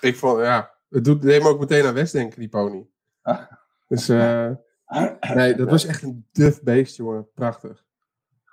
[0.01, 2.87] ik vond, ja, het doet, deed me ook meteen aan West denken, die pony.
[3.89, 4.51] Dus, eh,
[5.35, 7.29] nee, dat was echt een duf beest, jongen.
[7.35, 7.85] Prachtig.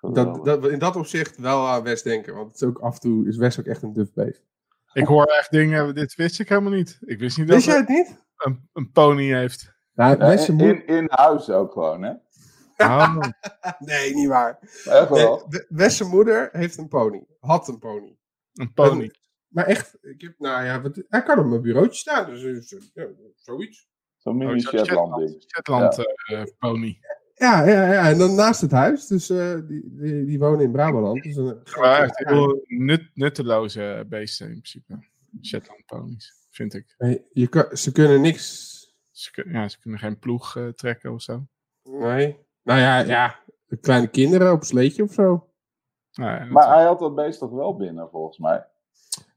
[0.02, 3.00] Dat, dat, in dat opzicht wel aan West denken, want het is ook af en
[3.00, 4.44] toe is West ook echt een duf beest.
[4.94, 6.98] Ik hoor echt dingen, dit wist ik helemaal niet.
[7.06, 8.24] Ik wist niet dat Wist jij hij het niet?
[8.38, 9.74] een, een pony heeft.
[9.94, 12.14] Nou, Ja, moeder- in, in huis ook gewoon, hè?
[12.78, 13.18] Oh,
[13.80, 14.58] Nee, niet waar.
[14.86, 15.48] Echt wel.
[15.70, 17.26] Nee, moeder heeft een pony.
[17.40, 18.18] Had een pony.
[18.54, 19.12] een pony.
[19.48, 22.62] Maar echt, ik heb, nou ja, wat, hij kan op mijn bureautje staan, dus eh,
[22.62, 23.88] zo- ja, zoiets.
[24.18, 25.46] Zo'n Oh, mini Shetland.
[25.48, 27.00] Shetland eh, eh, pony.
[27.34, 30.72] Ja, ja, ja, en dan naast het huis, dus eh, die, die, die wonen in
[30.72, 31.24] Brabant.
[31.24, 31.38] Dus
[31.82, 35.00] echt heel nut, nutteloze beesten in principe.
[35.42, 36.96] Shetland ponies, vind ik.
[37.32, 38.74] Je kan, ze kunnen niks.
[39.12, 41.48] Ze, ja, ze kunnen geen ploeg trekken of zo.
[41.84, 42.45] Nee.
[42.66, 43.36] Nou ja, ja,
[43.82, 45.50] kleine kinderen op een sleetje of zo.
[46.14, 48.66] Nou, ja, Maar hij had dat beest toch wel binnen, volgens mij.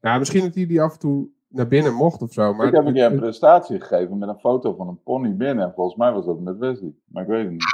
[0.01, 2.55] Nou, misschien dat hij die af en toe naar binnen mocht of zo.
[2.55, 5.65] Maar ik heb een keer een presentatie gegeven met een foto van een pony binnen.
[5.65, 6.93] En volgens mij was dat met Wesley.
[7.05, 7.65] Maar ik weet het niet.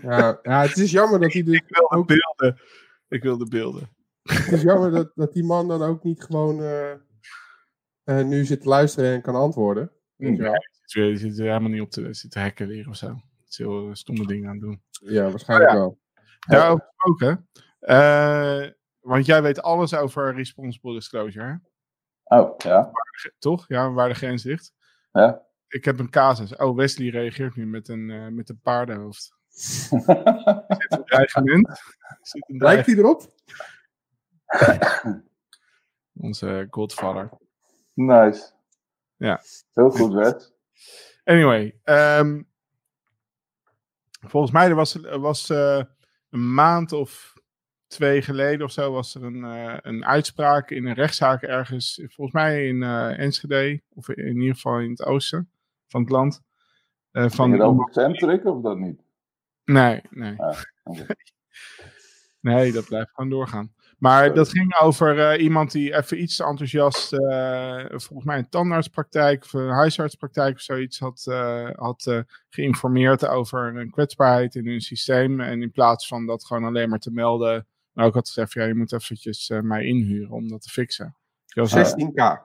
[0.10, 2.60] ja, ja, het is jammer dat hij dus ik wil de ook beelden.
[3.08, 3.88] Ik wil de beelden.
[4.22, 6.90] Het is jammer dat, dat die man dan ook niet gewoon eh,
[8.04, 9.90] eh, nu zit te luisteren en kan antwoorden.
[10.16, 13.14] Nee, zit weer- zit er helemaal niet op te, zit te hacken weer of zo.
[13.56, 14.82] Heel eh, stomme dingen aan het doen.
[14.90, 15.98] Ja, waarschijnlijk Oh wel.
[16.46, 17.48] Daarover gesproken.
[17.78, 22.38] eh, want jij weet alles over responsible disclosure, hè?
[22.38, 22.90] Oh, ja.
[23.38, 23.64] Toch?
[23.68, 24.72] Ja, waar de grens ligt.
[25.12, 25.42] ja.
[25.68, 26.56] Ik heb een casus.
[26.56, 29.32] Oh, Wesley reageert nu met een, eh, met een paardenhoofd.
[30.88, 31.68] Een dreigement.
[32.22, 33.34] Zit een Lijkt hij erop?
[36.26, 37.30] Onze godfather.
[37.94, 38.52] nice.
[39.16, 39.40] Ja.
[39.72, 40.52] Heel goed, Wes.
[41.24, 42.42] Anyway, ehm,
[44.26, 45.82] volgens mij er was, er was eh,
[46.30, 47.32] een maand of
[47.86, 52.32] twee geleden of zo was er een, eh, een uitspraak in een rechtszaak ergens, volgens
[52.32, 55.50] mij in eh, Enschede, of in ieder geval in het oosten
[55.86, 56.42] van het land.
[57.10, 59.00] eh, Van je over Centric of dat niet?
[59.64, 60.40] Nee, nee.
[60.40, 60.58] Ah.
[62.40, 63.74] Nee, dat blijft gewoon doorgaan.
[64.04, 68.48] Maar dat ging over eh, iemand die even iets te enthousiast, eh, volgens mij een
[68.48, 74.80] tandartspraktijk of een huisartspraktijk of zoiets, had, eh, had geïnformeerd over een kwetsbaarheid in hun
[74.80, 75.40] systeem.
[75.40, 78.64] En in plaats van dat gewoon alleen maar te melden, nou, ik had gezegd, ja,
[78.64, 81.16] je moet eventjes mij inhuren om dat te fixen.
[81.44, 82.42] Je was 16k.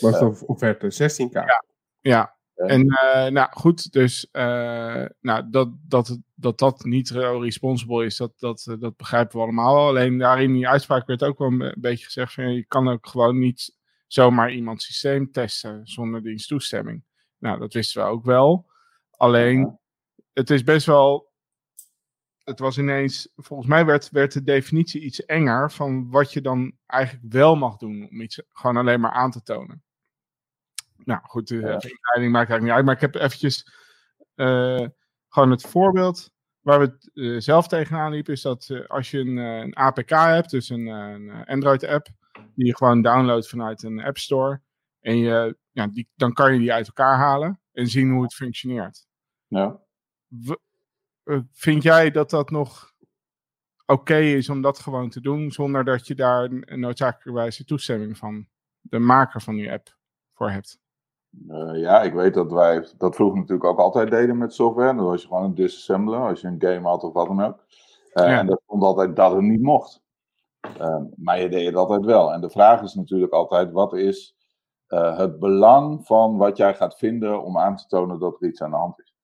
[0.00, 1.32] Was de offerte, 16k.
[1.32, 1.64] Ja,
[2.00, 2.34] Ja.
[2.54, 8.32] En eh, nou goed, dus eh, nou, dat, dat, dat dat niet responsible is, dat,
[8.38, 9.86] dat, eh, dat begrijpen we allemaal.
[9.88, 13.06] Alleen daarin die uitspraak werd ook wel een be- beetje gezegd van je kan ook
[13.06, 17.04] gewoon niet zomaar iemands systeem testen zonder diens toestemming.
[17.38, 18.66] Nou, dat wisten we ook wel.
[19.10, 19.78] Alleen, Ja.
[20.32, 21.32] het is best wel.
[22.44, 26.72] Het was ineens, volgens mij werd, werd de definitie iets enger van wat je dan
[26.86, 29.82] eigenlijk wel mag doen om iets gewoon alleen maar aan te tonen.
[31.04, 31.60] Nou goed, de Ja.
[31.60, 33.72] inleiding maakt eigenlijk niet uit, maar ik heb eventjes
[34.34, 34.86] eh,
[35.28, 39.18] gewoon het voorbeeld waar we het, eh, zelf tegenaan liepen, is dat eh, als je
[39.18, 42.06] een, eh, een APK hebt, dus een, eh, een Android-app,
[42.54, 44.60] die je gewoon downloadt vanuit een App Store,
[45.00, 48.34] en je, ja, die, dan kan je die uit elkaar halen en zien hoe het
[48.34, 49.06] functioneert.
[49.46, 49.80] Ja.
[50.26, 50.52] W-
[51.24, 52.92] eh, vind jij dat dat nog
[53.86, 58.48] oké is om dat gewoon te doen, zonder dat je daar een noodzakelijkerwijze toestemming van
[58.80, 59.96] de maker van die app
[60.32, 60.78] voor hebt?
[61.48, 64.94] Eh, ja, ik weet dat wij dat vroeger natuurlijk ook altijd deden met software.
[64.94, 67.64] Dan was je gewoon een disassembler als je een game had of wat dan ook.
[68.12, 68.38] Eh, Ja.
[68.38, 70.02] En dat stond altijd dat het niet mocht.
[70.78, 72.32] Eh, maar je deed het altijd wel.
[72.32, 74.36] En de vraag is natuurlijk altijd: wat is
[74.86, 78.62] eh, het belang van wat jij gaat vinden om aan te tonen dat er iets
[78.62, 79.14] aan de hand is?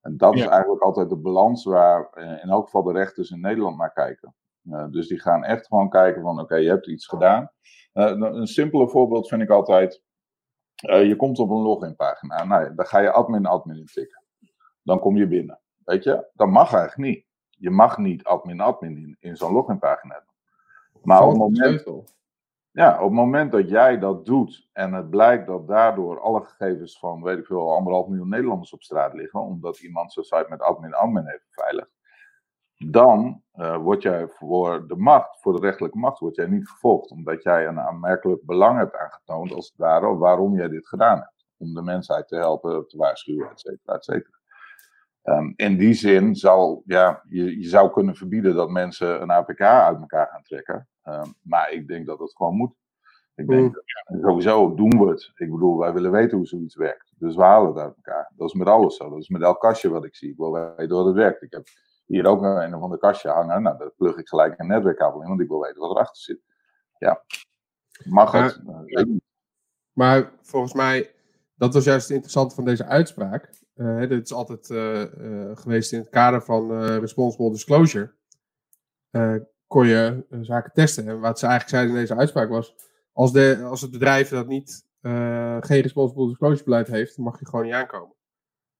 [0.00, 2.10] En dat is eigenlijk altijd de balans waar
[2.42, 4.34] in elk geval de rechters in Nederland naar kijken.
[4.90, 7.50] Dus die gaan echt gewoon kijken van oké, je hebt iets gedaan.
[7.92, 10.02] Een simpele voorbeeld vind ik altijd.
[10.76, 12.44] Eh, je komt op een loginpagina.
[12.44, 14.22] Nou, ja, dan ga je admin admin intikken.
[14.82, 15.60] Dan kom je binnen.
[15.84, 17.24] Weet je, dat mag eigenlijk niet.
[17.50, 20.34] Je mag niet admin admin in, in zo'n loginpagina doen.
[21.02, 21.84] Maar op het, moment,
[22.70, 26.98] ja, op het moment dat jij dat doet en het blijkt dat daardoor alle gegevens
[26.98, 30.60] van, weet ik veel, anderhalf miljoen Nederlanders op straat liggen, omdat iemand zijn site met
[30.60, 31.90] admin admin heeft beveiligd,
[32.76, 37.10] dan uh, word jij voor de macht, voor de rechterlijke macht, word jij niet vervolgd.
[37.10, 41.46] Omdat jij een aanmerkelijk belang hebt aangetoond, als het ware, waarom jij dit gedaan hebt.
[41.56, 44.34] Om de mensheid te helpen, te waarschuwen, et cetera, et cetera.
[45.22, 49.60] Um, in die zin zal, ja, je, je zou kunnen verbieden dat mensen een APK
[49.60, 50.88] uit elkaar gaan trekken.
[51.04, 52.74] Um, maar ik denk dat het gewoon moet.
[53.34, 54.20] Ik denk, mm.
[54.20, 55.32] sowieso doen we het.
[55.34, 57.12] Ik bedoel, wij willen weten hoe zoiets werkt.
[57.18, 58.32] Dus we halen het uit elkaar.
[58.36, 59.10] Dat is met alles zo.
[59.10, 60.30] Dat is met elk kastje wat ik zie.
[60.30, 61.42] Ik wil weten hoe het werkt.
[61.42, 61.66] Ik heb
[62.06, 63.62] hier ook een of ander kastje hangen.
[63.62, 66.40] Nou, daar plug ik gelijk een netwerkkabel in, want ik wil weten wat erachter zit.
[66.98, 67.24] Ja,
[68.04, 68.62] mag het.
[68.64, 69.06] Maar,
[69.92, 71.14] maar volgens mij,
[71.54, 73.64] dat was juist het interessante van deze uitspraak.
[73.74, 78.14] Uh, dit is altijd uh, uh, geweest in het kader van responsible disclosure.
[79.66, 81.08] kon je zaken testen.
[81.08, 82.74] En wat ze eigenlijk zeiden in deze uitspraak was:
[83.12, 84.86] als, de, als het bedrijf dat niet,
[85.60, 88.14] geen responsible disclosure beleid heeft, mag je gewoon niet aankomen.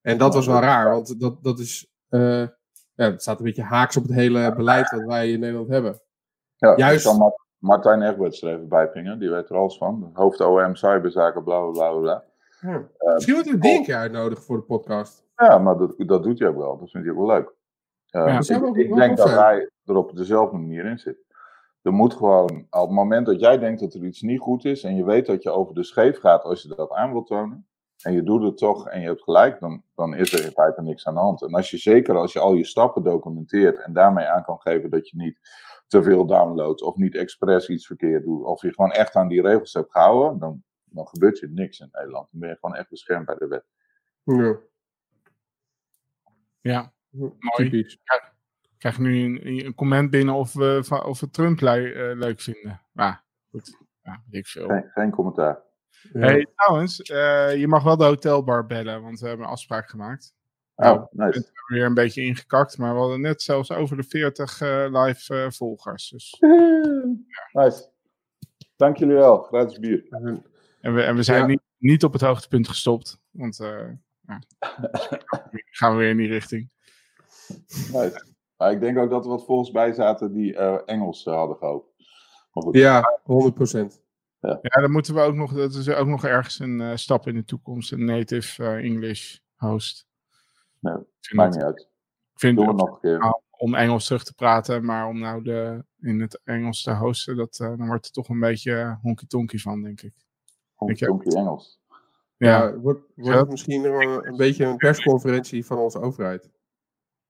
[0.00, 1.92] En dat was wel raar, want dat, dat is
[2.96, 6.00] ja, het staat een beetje haaks op het hele beleid wat wij in Nederland hebben.
[6.56, 7.04] Ja, Juist...
[7.04, 10.10] kan Martijn Egberts er even bijpingen, die weet er alles van.
[10.12, 12.00] Hoofd OM, cyberzaken, bla bla bla.
[12.00, 12.24] bla.
[12.60, 12.88] Ja.
[12.98, 15.24] Uh, Misschien keer uitnodigen voor de podcast.
[15.36, 16.78] Ja, maar dat, dat doet hij ook wel.
[16.78, 17.54] Dat vind hij ook wel leuk.
[18.10, 21.24] Uh, ja, ik, ik denk dat hij er op dezelfde manier in zit.
[21.82, 24.84] Er moet gewoon, op het moment dat jij denkt dat er iets niet goed is
[24.84, 27.66] en je weet dat je over de scheef gaat als je dat aan wilt tonen,
[28.02, 30.82] en je doet het toch en je hebt gelijk, dan, dan is er in feite
[30.82, 31.42] niks aan de hand.
[31.42, 34.90] En als je zeker als je al je stappen documenteert en daarmee aan kan geven
[34.90, 35.38] dat je niet
[35.86, 39.42] te veel downloadt of niet expres iets verkeerd doet, of je gewoon echt aan die
[39.42, 42.28] regels hebt gehouden, dan, dan gebeurt je niks in Nederland.
[42.30, 43.64] Dan ben je gewoon echt beschermd bij de wet.
[44.22, 44.58] Ja.
[46.60, 46.92] Ja,
[47.38, 47.78] mooi.
[47.78, 47.98] Ik
[48.78, 52.80] krijg nu een, een, comment binnen of we, of we Trump le uh, leuk vinden.
[52.92, 54.68] Maar goed, ja, ik veel.
[54.68, 55.62] Geen, geen commentaar.
[56.12, 60.34] Hey, trouwens, uh, je mag wel de hotelbar bellen, want we hebben een afspraak gemaakt.
[60.74, 61.38] Oh, nou, nice.
[61.38, 65.04] We weer een beetje ingekakt, maar we hadden net zelfs over de 40 uh, eh,
[65.04, 66.08] live uh, volgers.
[66.08, 67.62] Dus, ja.
[67.62, 67.88] Nice.
[68.76, 69.42] Dank jullie wel.
[69.42, 70.06] Gratis bier.
[70.80, 71.46] En we, en we zijn ja.
[71.46, 74.38] niet, niet op het hoogtepunt gestopt, want ja.
[75.78, 76.70] gaan we weer in die richting.
[77.92, 78.24] Nice.
[78.56, 81.94] Maar ik denk ook dat er wat volgens bij zaten die Engels hadden gehoopt.
[82.70, 84.05] Ja, 100%.
[84.46, 84.58] Ja.
[84.62, 87.34] ja, dan moeten we ook nog, dat is ook nog ergens een uh, stap in
[87.34, 90.06] de toekomst, een native uh, English host.
[90.78, 90.96] Nee,
[91.34, 91.80] maakt niet uit.
[92.32, 93.40] Ik vind Doe het nog een keer.
[93.50, 97.58] Om Engels terug te praten, maar om nou de, in het Engels te hosten, dat,
[97.62, 100.14] uh, dan wordt er toch een beetje honky-tonky van, denk ik.
[100.74, 101.80] Honky-tonky Engels.
[102.36, 106.50] Ja, ja wordt, wordt het misschien een, een beetje een persconferentie van onze overheid.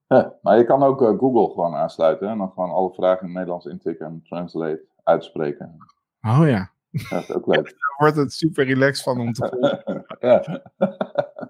[0.06, 3.34] Ja, maar je kan ook Google gewoon aansluiten en dan gewoon alle vragen in het
[3.34, 5.76] Nederlands intikken en translate uitspreken.
[6.20, 6.74] Oh ja.
[7.10, 7.64] Dat is ook leuk.
[7.80, 10.12] Daar wordt het super relaxed van om te volgen.
[10.20, 10.62] ja.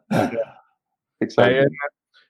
[0.09, 0.65] ja.
[1.19, 1.71] Ik zei hey,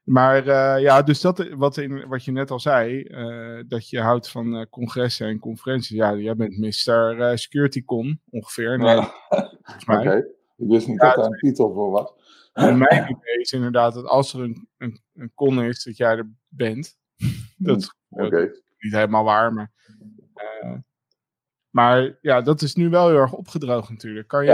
[0.07, 4.01] maar uh, ja, dus dat wat, in, wat je net al zei, uh, dat je
[4.01, 5.97] houdt van uh, congressen en conferenties.
[5.97, 7.33] Ja, jij bent Mr.
[7.39, 8.79] SecurityCon ongeveer.
[8.79, 9.13] Nee, Oké,
[9.87, 10.19] okay.
[10.57, 12.13] ik wist niet ja, dat daar een titel voor was.
[12.53, 16.31] mijn idee is inderdaad dat als er een, een, een con is, dat jij er
[16.49, 16.97] bent.
[17.57, 18.51] dat is okay.
[18.79, 19.73] niet helemaal waar, maar
[21.77, 24.29] maar ja, dat is nu wel heel erg opgedroogd natuurlijk.
[24.29, 24.51] Kan je,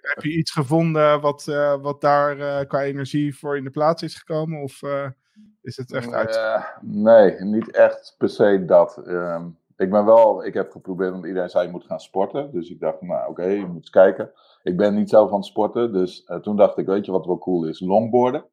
[0.00, 4.02] Heb je iets gevonden wat, uh, wat daar uh, qua energie voor in de plaats
[4.02, 4.62] is gekomen?
[4.62, 5.06] Of uh,
[5.62, 6.40] is het echt uit?
[6.80, 9.02] nee, niet echt per se dat.
[9.06, 12.52] Um, ik ben wel, ik heb geprobeerd, want iedereen zei je moet gaan sporten.
[12.52, 14.30] Dus ik dacht, nou oké, okay, je moet eens kijken.
[14.62, 17.38] Ik ben niet zelf van het sporten, dus toen dacht ik, weet je wat wel
[17.38, 17.80] cool is?
[17.80, 18.44] Longboarden.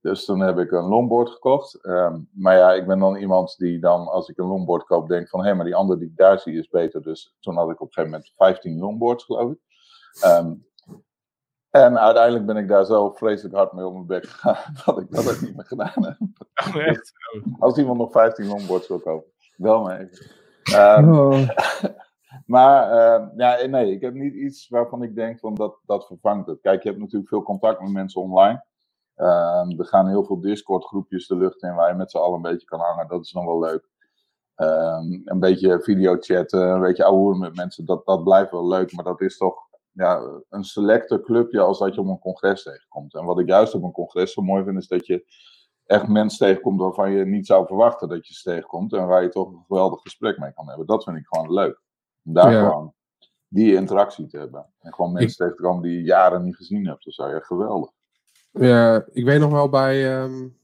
[0.00, 1.86] Dus toen heb ik een longboard gekocht.
[1.86, 5.28] Um, maar ja, ik ben dan iemand die dan, als ik een longboard koop, denk
[5.28, 7.02] van hé, hey, maar die andere die ik daar zie is beter.
[7.02, 9.58] Dus toen had ik op een gegeven moment 15 longboards, geloof ik.
[10.24, 10.66] Um,
[11.70, 15.10] en uiteindelijk ben ik daar zo vreselijk hard mee op mijn bek gegaan dat ik
[15.10, 16.16] dat ook niet meer gedaan heb.
[16.66, 17.12] Oh, echt?
[17.58, 20.08] als iemand nog 15 longboards wil kopen, wel mee.
[20.74, 21.48] Um, oh.
[22.54, 22.90] maar
[23.36, 26.60] ja, nee, ik heb niet iets waarvan ik denk van dat, dat vervangt het.
[26.60, 28.66] Kijk, je hebt natuurlijk veel contact met mensen online.
[29.20, 32.42] Um, er gaan heel veel Discord-groepjes de lucht in waar je met z'n allen een
[32.42, 33.08] beetje kan hangen.
[33.08, 33.88] Dat is dan wel leuk.
[34.56, 38.92] Um, een beetje videochatten, een beetje ouwe met mensen, dat, dat blijft wel leuk.
[38.92, 43.14] Maar dat is toch ja, een selecte clubje als dat je op een congres tegenkomt.
[43.14, 45.24] En wat ik juist op een congres zo mooi vind, is dat je
[45.86, 48.92] echt mensen tegenkomt waarvan je niet zou verwachten dat je ze tegenkomt.
[48.92, 50.86] En waar je toch een geweldig gesprek mee kan hebben.
[50.86, 51.80] Dat vind ik gewoon leuk.
[52.24, 52.94] Om daar gewoon
[53.48, 54.66] die interactie te hebben.
[54.80, 57.04] En gewoon mensen tegen te komen die je jaren niet gezien hebt.
[57.04, 57.90] Dat zou je geweldig.
[58.58, 60.56] Ja, ik weet nog wel bij um,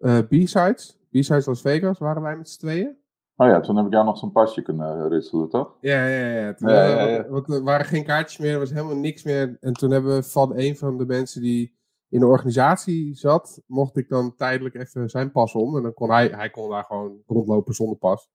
[0.00, 2.98] uh, B-Sides, B-Sides Las Vegas, waren wij met z'n tweeën.
[3.36, 5.76] Oh ja, toen heb ik jou nog zo'n pasje kunnen ritselen, toch?
[5.80, 6.54] Ja, ja, ja.
[6.54, 9.56] Toen, ja, ja, Want, er waren geen kaartjes meer, er was helemaal niks meer.
[9.60, 13.96] En toen hebben we van een van de mensen die in de organisatie zat, mocht
[13.96, 15.76] ik dan tijdelijk even zijn pas om.
[15.76, 18.30] En dan kon hij, hij kon daar gewoon rondlopen zonder pas.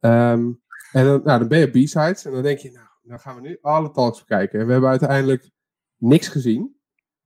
[0.00, 0.52] Ehm,
[0.92, 3.34] en dan, nou, dan ben je op B-sides en dan denk je, nou, dan gaan
[3.34, 4.60] we nu alle talks bekijken.
[4.60, 5.50] En we hebben uiteindelijk
[5.96, 6.77] niks gezien.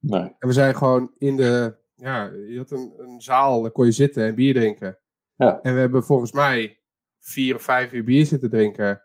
[0.02, 0.20] Nee.
[0.38, 3.92] En we zijn gewoon in de, ja, je had een, een zaal, daar kon je
[3.92, 4.98] zitten en bier drinken.
[5.36, 5.60] Ja.
[5.62, 6.78] En we hebben volgens mij
[7.20, 9.02] vier of vijf uur bier zitten drinken.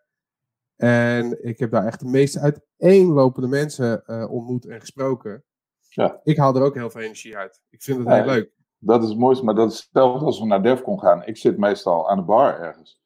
[0.76, 5.44] En ik heb daar echt de meest uiteenlopende mensen eh, ontmoet en gesproken.
[5.90, 6.20] Ja.
[6.24, 7.62] Ik haal er ook heel veel energie uit.
[7.70, 8.52] Ik vind het Ja, heel leuk.
[8.80, 11.26] Dat is het mooiste, maar dat is hetzelfde als we naar Defcon gaan.
[11.26, 13.02] Ik zit meestal aan de bar ergens.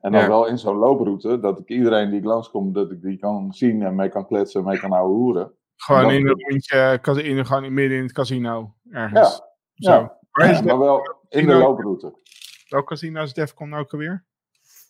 [0.00, 0.28] En dan Ja.
[0.28, 3.82] wel in zo'n looproute, dat ik iedereen die ik langskom, dat ik die kan zien
[3.82, 5.52] en mee kan kletsen en mee kan ouwe hoeren.
[5.76, 9.42] Gewoon in een rondje, in, gewoon in midden in het casino ergens.
[9.74, 9.92] Ja, Zo.
[9.92, 10.50] ja.
[10.50, 12.14] Ja, maar wel in de looproute.
[12.68, 14.24] Welk casino is Defcon ook alweer?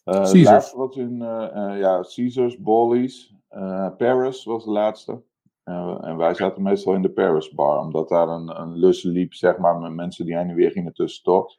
[0.04, 0.72] Eh de Caesars.
[0.72, 5.22] was in eh, eh, ja, Caesars, Ballies, eh, Paris was de laatste.
[5.64, 9.34] Eh, en wij zaten meestal in de Paris bar, omdat daar een, een lus liep,
[9.34, 11.24] zeg maar, met mensen die heen en weer gingen tussen.
[11.24, 11.58] Dat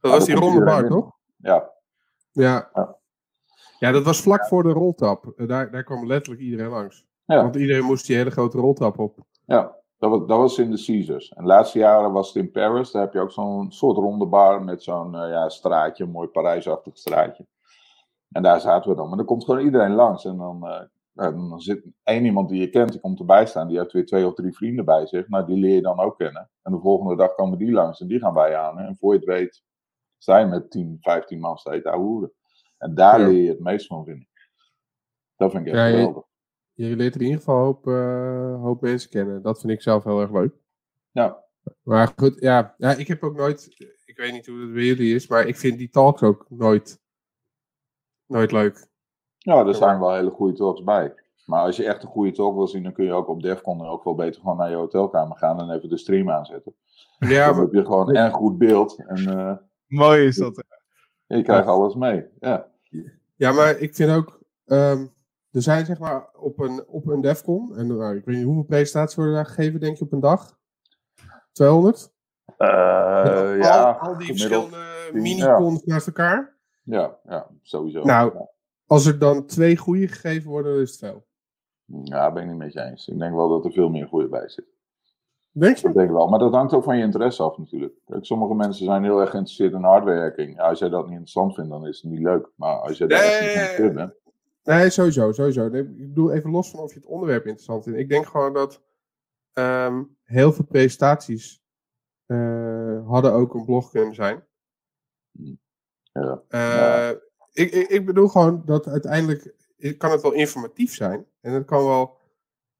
[0.00, 1.10] was die ronde bar, toch?
[1.36, 1.70] Ja,
[2.32, 2.70] Ja.
[2.74, 2.96] Ja.
[3.78, 5.32] Ja, dat was vlak voor de roltrap.
[5.36, 7.06] Eh, Daar, daar kwam letterlijk iedereen langs.
[7.26, 7.42] Ja.
[7.42, 9.18] Want iedereen moest die hele grote roltrap op.
[9.46, 11.28] Ja, dat was, dat was in de Caesars.
[11.28, 12.90] En de laatste jaren was het in Paris.
[12.90, 16.28] Daar heb je ook zo'n soort ronde bar met zo'n eh, ja, straatje, een mooi
[16.28, 17.46] Parijsachtig straatje.
[18.32, 19.08] En daar zaten we dan.
[19.08, 20.24] Maar dan komt gewoon iedereen langs.
[20.24, 20.82] En dan, eh,
[21.12, 23.68] dan zit één iemand die je kent, die komt erbij staan.
[23.68, 25.28] Die heeft weer twee of drie vrienden bij zich.
[25.28, 26.50] Nou, die leer je dan ook kennen.
[26.62, 28.78] En de volgende dag komen die langs en die gaan wij aan.
[28.78, 29.62] En voor je het weet,
[30.18, 32.32] sta je met 10, 15 man steeds hoeren.
[32.78, 33.26] En daar Ja.
[33.26, 34.28] leer je het meest van, vind ik.
[35.36, 36.24] Dat vind ik echt Ja, je- geweldig.
[36.74, 39.42] Je leert er in ieder geval een hoop, eh, hoop mensen kennen.
[39.42, 40.54] Dat vind ik zelf heel erg leuk.
[41.10, 41.44] Ja,
[41.82, 45.14] Maar goed, ja, ja, ik heb ook nooit, ik weet niet hoe het bij jullie
[45.14, 47.00] is, maar ik vind die talks ook nooit,
[48.26, 48.86] nooit leuk.
[49.38, 51.14] Ja, er zijn wel hele goede talks bij.
[51.46, 53.86] Maar als je echt een goede talk wil zien, dan kun je ook op Defcon
[53.86, 56.74] ook wel beter gewoon naar je hotelkamer gaan en even de stream aanzetten.
[57.18, 59.56] Ja, dan maar, heb je gewoon en goed beeld en eh,
[59.86, 60.64] Mooi is dat.
[61.26, 61.36] hè?
[61.36, 62.24] je krijgt alles mee.
[62.40, 62.68] Ja.
[63.36, 65.06] ja, maar ik vind ook, ehm,
[65.54, 68.62] er zijn zeg maar op een, op een Defcon, en nou, ik weet niet hoeveel
[68.64, 70.58] presentaties worden daar gegeven, denk je op een dag?
[71.52, 72.12] 200?
[72.56, 74.76] Eh, al, ja, al die verschillende
[75.12, 76.56] mini-cons naast elkaar.
[76.82, 78.02] ja, ja, sowieso.
[78.02, 78.32] Nou.
[78.34, 78.48] Ja.
[78.86, 81.26] Als er dan twee goede gegeven worden, dan is het veel.
[82.02, 83.08] Ja, ben ik niet met je eens.
[83.08, 84.64] Ik denk wel dat er veel meer goede bij zit.
[85.52, 85.82] Denk je?
[85.86, 86.28] Dat denk ik wel.
[86.28, 87.92] Maar dat hangt ook van je interesse af natuurlijk.
[88.06, 90.56] Kijk, sommige mensen zijn heel erg geïnteresseerd in hardwerking.
[90.56, 92.50] Ja, als jij dat niet interessant vindt, dan is het niet leuk.
[92.56, 93.48] Maar als jij daar echt niet Nee.
[93.54, 94.14] geïnteresseerd bent.
[94.64, 95.66] Nee, sowieso, sowieso.
[95.66, 97.98] Ik bedoel even los van of je het onderwerp interessant vindt.
[97.98, 98.82] Ik denk gewoon dat
[99.52, 101.62] ehm, heel veel presentaties
[102.26, 104.44] eh, hadden ook een blog kunnen zijn.
[106.12, 106.42] Ja.
[106.48, 107.10] Eh,
[107.52, 109.54] ik, ik, ik bedoel gewoon dat uiteindelijk
[109.98, 111.26] kan het wel informatief zijn.
[111.40, 112.16] En het kan wel.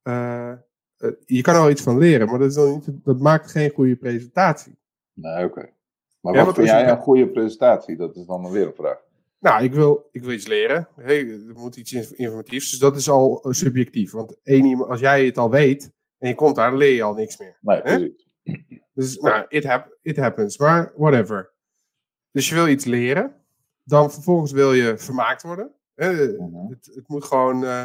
[0.03, 0.59] eh, eh,
[1.25, 3.71] je kan er wel iets van leren, maar dat, is dan niet, dat maakt geen
[3.71, 4.79] goede presentatie.
[5.13, 5.73] Nee, oké.
[6.21, 7.97] Maar Ja, wat vind jij een goede presentatie?
[7.97, 9.03] Dat is dan een vraag.
[9.45, 10.89] Nou, ik wil, ik wil iets leren.
[10.97, 12.71] Hey, er moet iets inf- informatiefs.
[12.71, 14.11] Dus dat is al eh, subjectief.
[14.13, 17.03] Want één iemand, als jij het al weet en je komt daar, dan leer je
[17.03, 17.59] al niks meer.
[17.61, 18.09] Nee, Hè?
[18.95, 20.59] Dus nou, it, hap it happens.
[20.59, 21.53] Maar whatever.
[22.31, 23.45] Dus je wil iets leren.
[23.83, 25.75] Dan vervolgens wil je vermaakt worden.
[25.95, 26.13] Hè?
[26.33, 26.71] Mhm.
[26.71, 27.65] het, het moet gewoon...
[27.65, 27.85] eh,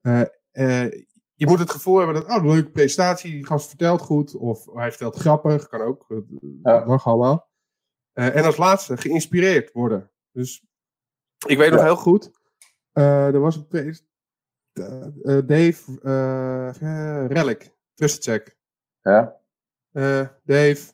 [0.00, 0.92] eh, eh,
[1.34, 2.24] je moet het gevoel hebben dat...
[2.28, 3.30] Oh, een leuke presentatie.
[3.30, 4.34] Die gast vertelt goed.
[4.36, 5.68] Of hij vertelt grappig.
[5.68, 6.04] Kan ook.
[6.08, 6.24] Dat
[6.62, 6.84] Ja.
[6.84, 7.50] mag allemaal.
[8.12, 10.10] Eh, en als laatste, geïnspireerd worden.
[10.32, 10.64] Dus
[11.46, 12.30] ik weet nog heel goed.
[12.92, 13.98] eh, er was een
[14.72, 17.70] eh, eh, Dave eh eh, Relic.
[17.94, 18.56] Trust check.
[19.02, 19.36] Ja?
[19.92, 20.92] Eh, Dave.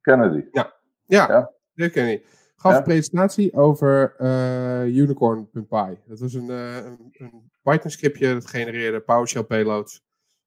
[0.00, 0.44] Kennedy.
[0.52, 0.74] Ja,
[1.06, 1.52] Ja.
[1.74, 2.22] Dave Kenny.
[2.56, 2.78] Gaf Ja.
[2.78, 5.94] een presentatie over eh Unicorn.py.
[6.06, 10.02] Dat was een, een, een Python scriptje dat genereerde PowerShell payloads.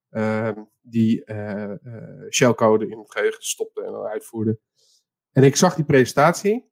[0.09, 4.59] ehm, die eh, eh, shellcode in het geheugen stopte en dan uitvoerde.
[5.31, 6.71] En ik zag die presentatie.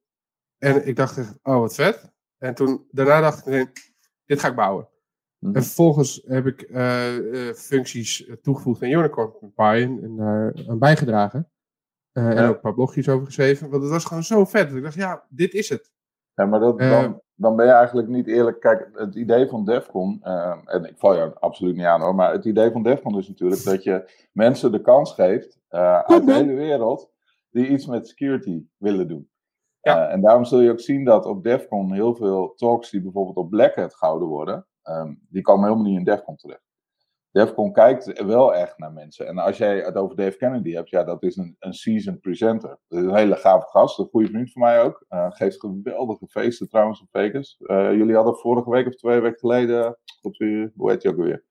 [0.66, 2.14] En ik dacht, echt, oh wat vet.
[2.38, 3.70] En toen, daarna dacht ik, meteen,
[4.26, 4.88] dit ga ik bouwen.
[5.40, 5.56] Mhm.
[5.56, 11.50] En vervolgens heb ik eh, eh, functies toegevoegd aan Unicorn.py en, en daar aan bijgedragen.
[12.12, 13.70] Eh, En ook een paar blogjes over geschreven.
[13.70, 14.68] Want het was gewoon zo vet.
[14.68, 15.92] dat Ik dacht, ja, dit is het.
[16.34, 18.60] Ja, maar dat, dan, dan ben je eigenlijk niet eerlijk.
[18.60, 20.24] Kijk, het idee van Defcon,
[20.66, 23.64] en ik val jou absoluut niet aan hoor, maar het idee van Defcon is natuurlijk
[23.64, 27.12] dat je mensen de kans geeft uit de hele wereld
[27.50, 29.30] die iets met security willen doen.
[29.86, 30.08] Ja.
[30.08, 33.38] Eh, en daarom zul je ook zien dat op Defcon heel veel talks die bijvoorbeeld
[33.38, 36.64] op Black Hat gehouden worden, ehm, die komen helemaal niet in Defcon terecht.
[37.32, 39.28] Defcon kijkt wel echt naar mensen.
[39.28, 42.78] En als jij het over Dave Kennedy hebt, ja, dat is een, een seasoned presenter.
[42.88, 45.06] Dat is een hele gave gast, een goede vriend van mij ook.
[45.08, 47.58] Eh, geeft geweldige feesten trouwens op Vegas.
[47.60, 51.44] Eh, jullie hadden vorige week of twee weken geleden, hoe heet hij ook alweer?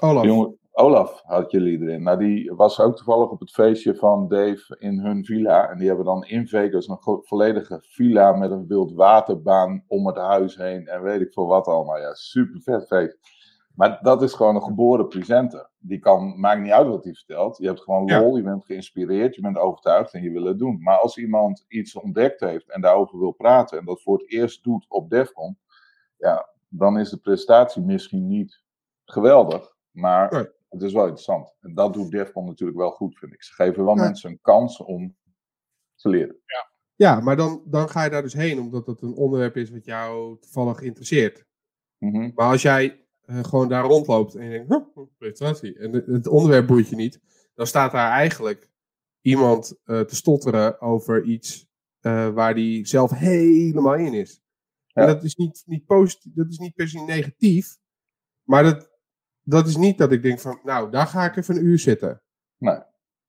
[0.00, 0.24] Olaf.
[0.24, 2.02] Jongen, Olaf had jullie erin.
[2.02, 5.70] Nou, die was ook toevallig op het feestje van Dave in hun villa.
[5.70, 10.56] En die hebben dan in Vegas een volledige villa met een wildwaterbaan om het huis
[10.56, 10.86] heen.
[10.86, 11.98] En weet ik veel wat allemaal.
[11.98, 13.18] Ja, super vet feest.
[13.74, 15.70] Maar dat is gewoon een geboren presenter.
[15.78, 17.58] Die kan, maakt niet uit wat hij vertelt.
[17.58, 18.20] Je hebt gewoon Ja.
[18.20, 20.82] lol, je bent geïnspireerd, je bent overtuigd en je wil het doen.
[20.82, 24.64] Maar als iemand iets ontdekt heeft en daarover wil praten en dat voor het eerst
[24.64, 25.58] doet op Defcon,
[26.16, 28.62] ja, dan is de prestatie misschien niet
[29.04, 30.50] geweldig, maar.
[30.72, 31.54] Het is wel interessant.
[31.60, 33.42] En dat doet Defcon natuurlijk wel goed, vind ik.
[33.42, 34.02] Ze geven wel Ja.
[34.02, 35.16] mensen een kans om
[35.96, 36.36] te leren.
[36.94, 39.84] Ja, maar dan, dan ga je daar dus heen, omdat het een onderwerp is wat
[39.84, 41.44] jou toevallig interesseert.
[41.98, 42.30] Mhm.
[42.34, 46.26] Maar als jij eh, gewoon daar rondloopt en je denkt, huh, presentatie, en het, het
[46.26, 47.20] onderwerp boeit je niet,
[47.54, 48.70] dan staat daar eigenlijk
[49.20, 51.66] iemand eh, te stotteren over iets
[52.00, 54.42] eh, waar die zelf helemaal in is.
[54.92, 55.12] En Ja.
[55.14, 57.76] dat is niet, niet positief, dat is niet per se negatief,
[58.42, 58.90] maar dat,
[59.42, 62.22] dat is niet dat ik denk van, nou, daar ga ik even een uur zitten.
[62.56, 62.78] Nee.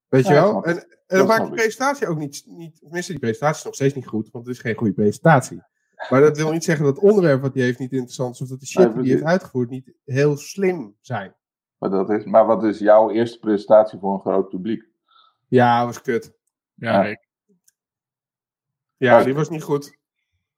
[0.07, 0.49] Weet je wel?
[0.49, 2.79] snap En, en dan Dat maakt de presentatie ook niet, niet.
[2.79, 5.63] Tenminste, die presentatie is nog steeds niet goed, want het is geen goede presentatie.
[6.09, 8.47] Maar dat wil niet zeggen dat het onderwerp wat hij heeft niet interessant is, of
[8.47, 11.35] dat de shit Nee, die hij heeft uitgevoerd niet heel slim zijn.
[11.77, 14.83] Maar, dat is, maar wat is jouw eerste presentatie voor een groot publiek?
[15.47, 16.33] Ja, was kut.
[16.73, 17.09] Ja, Ja.
[17.09, 17.27] ik,
[18.97, 19.23] Ja, Ja.
[19.23, 19.97] die was niet goed.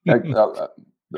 [0.04, 0.70] Kijk, nou,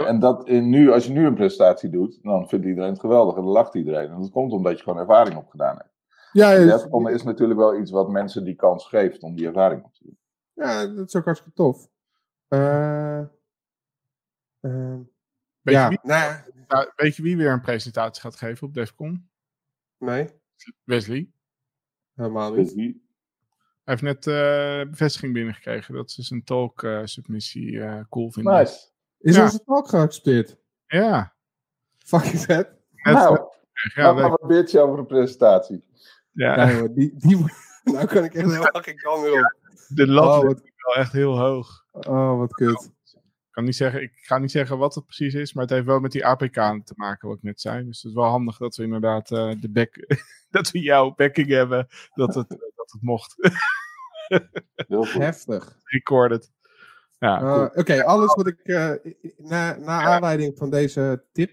[0.05, 3.35] en dat in nu, als je nu een presentatie doet, dan vindt iedereen het geweldig
[3.35, 4.09] en dan lacht iedereen.
[4.11, 5.95] En dat komt omdat je gewoon ervaring opgedaan hebt.
[6.31, 9.83] Ja, ja, Defcon is natuurlijk wel iets wat mensen die kans geeft om die ervaring
[9.83, 10.17] op te doen.
[10.53, 11.89] ja dat is ook hartstikke tof.
[12.47, 13.19] Eh,
[14.59, 14.97] ehm,
[15.61, 18.67] weet, ja, je wie, nou ja, nou, weet je wie weer een presentatie gaat geven
[18.67, 19.29] op Defcon?
[19.97, 20.29] nee,
[20.83, 21.31] Wesley.
[22.13, 22.73] helemaal niet.
[22.73, 23.05] wie-
[23.83, 28.53] Hij heeft net eh, bevestiging binnengekregen dat ze zijn talk-submissie eh, cool vinden.
[28.53, 28.87] Nice.
[29.19, 29.43] Is Ja.
[29.43, 30.57] onze talk geaccepteerd?
[30.87, 31.35] Ja.
[31.97, 32.75] Fucking vet.
[33.03, 33.39] Nou,
[33.95, 35.83] ja, nou, wat bitje over de presentatie.
[36.31, 37.37] ja, jongen, die, die,
[37.93, 39.55] nou kan ik echt helemaal geen kant meer op.
[39.87, 41.85] de lat Oh, ligt wat, wel echt heel hoog.
[41.91, 42.91] oh, wat kut.
[43.03, 45.85] Ik, kan niet zeggen, ik ga niet zeggen wat het precies is, maar het heeft
[45.85, 47.85] wel met die APK te maken, wat ik net zei.
[47.85, 50.05] Dus het is wel handig dat we inderdaad eh, de back,
[50.49, 53.35] dat we jouw backing hebben, dat het, dat het mocht.
[54.87, 55.21] Heel goed.
[55.21, 55.77] Heftig.
[55.83, 56.51] Recorded.
[57.19, 57.69] Ja, Uh, cool.
[57.75, 58.91] Oké, alles wat ik eh,
[59.37, 61.51] na, na aanleiding van deze tip,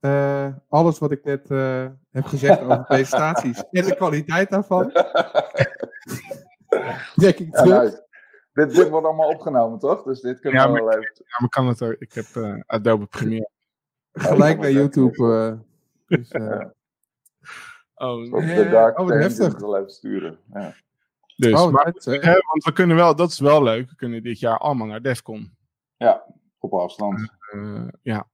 [0.00, 4.92] eh, alles wat ik net eh, heb gezegd over presentaties en de kwaliteit daarvan,
[7.16, 7.82] trek ik Ja, terug.
[7.82, 8.06] nice.
[8.52, 10.02] dit, dit wordt allemaal opgenomen, toch?
[10.02, 11.12] Dus dit kunnen Ja, we maar- wel even...
[11.24, 11.96] Ja, maar kan het er?
[11.98, 13.48] Ik heb eh, Adobe Premiere.
[14.12, 15.34] Gelijk naar YouTube.
[15.34, 15.58] eh,
[16.18, 16.66] dus, eh,
[17.94, 19.58] Oh, Op Eh, de dark oh, heftig.
[19.58, 20.38] wel even sturen.
[20.52, 20.74] Ja.
[21.40, 22.32] Dus, oh, maar, nice, hè?
[22.50, 25.56] want we kunnen wel, dat is wel leuk, we kunnen dit jaar allemaal naar Defcon.
[25.96, 26.24] ja,
[26.58, 27.34] op afstand.
[27.52, 28.28] Eh, ja.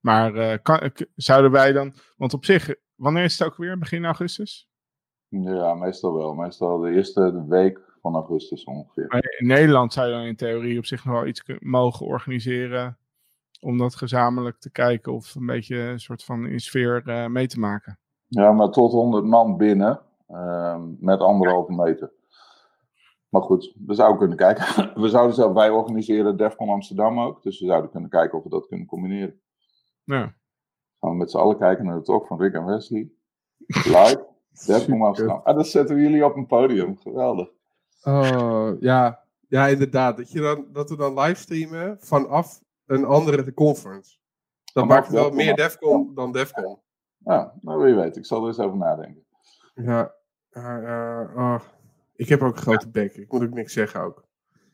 [0.00, 3.78] Maar eh, kan, k- zouden wij dan, want op zich, wanneer is het ook weer?
[3.78, 4.68] Begin augustus?
[5.28, 6.34] Ja, meestal wel.
[6.34, 9.06] Meestal de eerste week van augustus ongeveer.
[9.08, 12.98] Maar in Nederland zou je dan in theorie op zich nog wel iets mogen organiseren.
[13.60, 17.46] Om dat gezamenlijk te kijken of een beetje een soort van in sfeer eh, mee
[17.46, 17.98] te maken.
[18.26, 20.00] Ja, maar tot 100 man binnen.
[20.28, 22.12] ehm, met anderhalve meter.
[23.36, 24.92] Maar goed, we zouden kunnen kijken.
[25.02, 27.42] We zouden zelf, wij organiseren Defcon Amsterdam ook.
[27.42, 29.40] Dus we zouden kunnen kijken of we dat kunnen combineren.
[30.04, 30.34] Ja.
[31.00, 33.10] Gaan we met z'n allen kijken naar de talk van Rick en Wesley.
[33.66, 34.26] Live.
[34.66, 35.02] Defcon.
[35.02, 35.40] Amsterdam.
[35.44, 36.96] Ah, dat zetten we jullie op een podium.
[36.96, 37.48] Geweldig.
[38.02, 39.24] Oh, ja.
[39.48, 40.16] ja, inderdaad.
[40.16, 44.18] Dat, je dan, dat we dan livestreamen vanaf een andere conference.
[44.72, 45.54] Dat Vanaf maakt wel Defcon meer.
[45.54, 46.78] Defcon dan Defcon.
[47.18, 48.16] Ja, nou wie weet.
[48.16, 49.24] Ik zal er eens over nadenken.
[49.74, 50.14] Ja,
[50.50, 51.60] eh, oh.
[52.16, 53.14] Ik heb ook een grote bek.
[53.14, 54.24] Ik moet ook niks zeggen ook.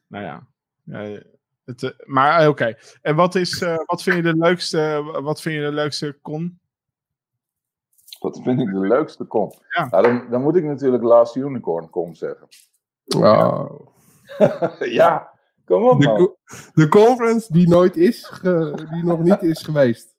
[0.06, 0.46] Nou ja.
[0.82, 1.20] ja
[1.64, 2.74] het, eh, maar eh, oké.
[3.02, 6.60] En wat, is, eh, wat vind je de leukste, wat vind je de leukste con?
[8.20, 9.52] Wat vind ik de leukste kom?
[9.68, 9.88] Ja.
[9.90, 12.48] Nou, dan, dan moet ik natuurlijk Last Unicorn kom zeggen.
[13.16, 13.86] Oh.
[14.98, 15.32] ja,
[15.64, 16.16] kom op De, man.
[16.16, 16.36] co-
[16.74, 20.11] de conference die nooit is, ge- die nog niet is geweest.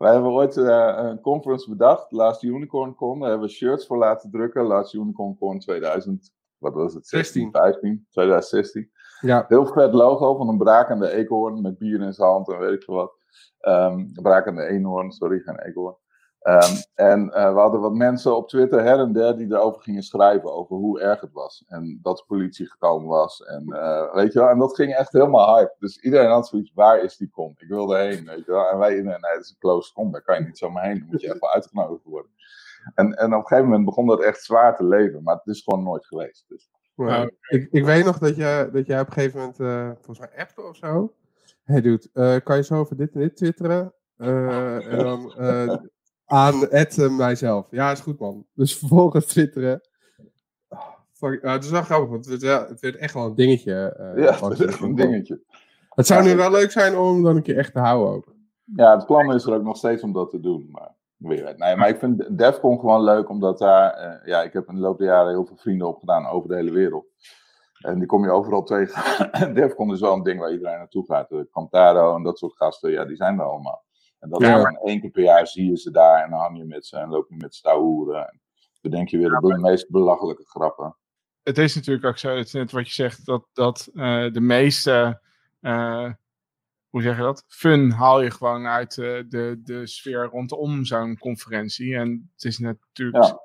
[0.00, 3.20] Wij hebben ooit eh, een conference bedacht, Last Unicorn Con.
[3.20, 4.62] Daar hebben we shirts voor laten drukken.
[4.62, 7.06] Last Unicorn Con 2000, wat was het?
[7.06, 7.60] 16, 16.
[7.62, 8.90] 15, 2016.
[9.20, 12.72] Ja, Heel vet logo van een brakende eekhoorn met bier in zijn hand en weet
[12.72, 13.12] ik veel wat.
[13.58, 15.96] Een brakende eenhoorn, sorry, geen eekhoorn.
[16.40, 20.02] Ehm, en eh, we hadden wat mensen op Twitter her en der die erover gingen
[20.02, 21.64] schrijven over hoe erg het was.
[21.68, 23.44] En dat de politie gekomen was.
[23.44, 25.74] En eh, weet je wel, en dat ging echt helemaal hype.
[25.78, 27.54] Dus iedereen had zoiets, waar is die kom?
[27.56, 28.68] Ik wil erheen, weet je wel.
[28.68, 30.98] En wij, nee, nee, het is een close kom, daar kan je niet zomaar heen.
[30.98, 32.30] Dan moet je echt wel uitgenodigd worden.
[32.94, 35.22] En, en op een gegeven moment begon dat echt zwaar te leven.
[35.22, 36.44] Maar het is gewoon nooit geweest.
[36.48, 36.70] Dus.
[36.96, 40.18] Oh, ik, ik weet nog dat jij, dat jij op een gegeven moment, eh, volgens
[40.18, 41.14] mij appte of zo.
[41.64, 43.94] Hey dude, eh, kan je zo over dit en dit twitteren?
[44.16, 45.76] Eh, en dan, eh,
[46.30, 47.66] aan Ed eh, mijzelf.
[47.70, 48.46] Ja, is goed man.
[48.54, 49.80] Dus vervolgens twitteren.
[50.68, 50.80] Oh,
[51.12, 53.72] fuck, ja, het is wel grappig, want het werd, het werd echt wel een dingetje.
[54.14, 55.40] eh, Ja, echt een dingetje.
[55.90, 58.34] Het zou nu wel leuk zijn om dan een keer echt te houden ook.
[58.76, 60.68] Ja, het plan is er ook nog steeds om dat te doen.
[60.70, 61.58] Maar, weet.
[61.58, 63.92] nee, maar ik vind Defcon gewoon leuk, omdat daar...
[63.92, 66.54] eh, ja, ik heb in de loop der jaren heel veel vrienden opgedaan over de
[66.54, 67.06] hele wereld.
[67.80, 68.94] En die kom je overal tegen.
[69.54, 71.28] Defcon is wel een ding waar iedereen naartoe gaat.
[71.50, 73.84] Cantaro en dat soort gasten, ja, die zijn er allemaal.
[74.20, 74.64] En dat Ja.
[74.64, 77.08] één keer per jaar zie je ze daar en dan hang je met ze en
[77.08, 78.28] loop je met hoeren.
[78.28, 78.40] En
[78.80, 80.96] bedenk je weer de meest belachelijke grappen.
[81.42, 84.40] het is natuurlijk ook zo, het is net wat je zegt, dat, dat eh, de
[84.40, 85.20] meeste,
[85.60, 86.12] eh,
[86.88, 87.44] hoe zeg je dat?
[87.48, 91.94] Fun haal je gewoon uit eh, de, de sfeer rondom zo'n conferentie.
[91.96, 93.40] En het is natuurlijk, Ja.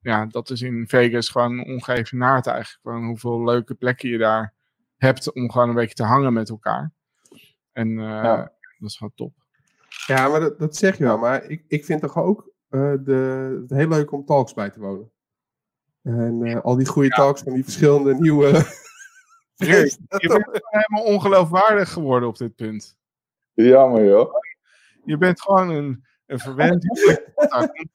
[0.00, 0.26] ja.
[0.26, 2.80] dat is in Vegas gewoon ongeëvenaard eigenlijk.
[2.82, 4.54] Gewoon hoeveel leuke plekken je daar
[4.96, 6.92] hebt om gewoon een beetje te hangen met elkaar.
[7.72, 8.36] En Ja.
[8.78, 9.32] dat is gewoon top.
[10.08, 11.18] Ja, maar dat, dat zeg je wel.
[11.18, 14.80] Maar ik, ik vind toch ook eh, de, het heel leuk om talks bij te
[14.80, 15.10] wonen.
[16.02, 18.50] En eh, al die goede talks van die verschillende nieuwe...
[19.56, 22.96] Rick, je bent helemaal ongeloofwaardig geworden op dit punt.
[23.52, 24.32] Jammer joh.
[25.04, 26.84] Je bent gewoon een, een verwend.
[27.34, 27.88] Nou, ik.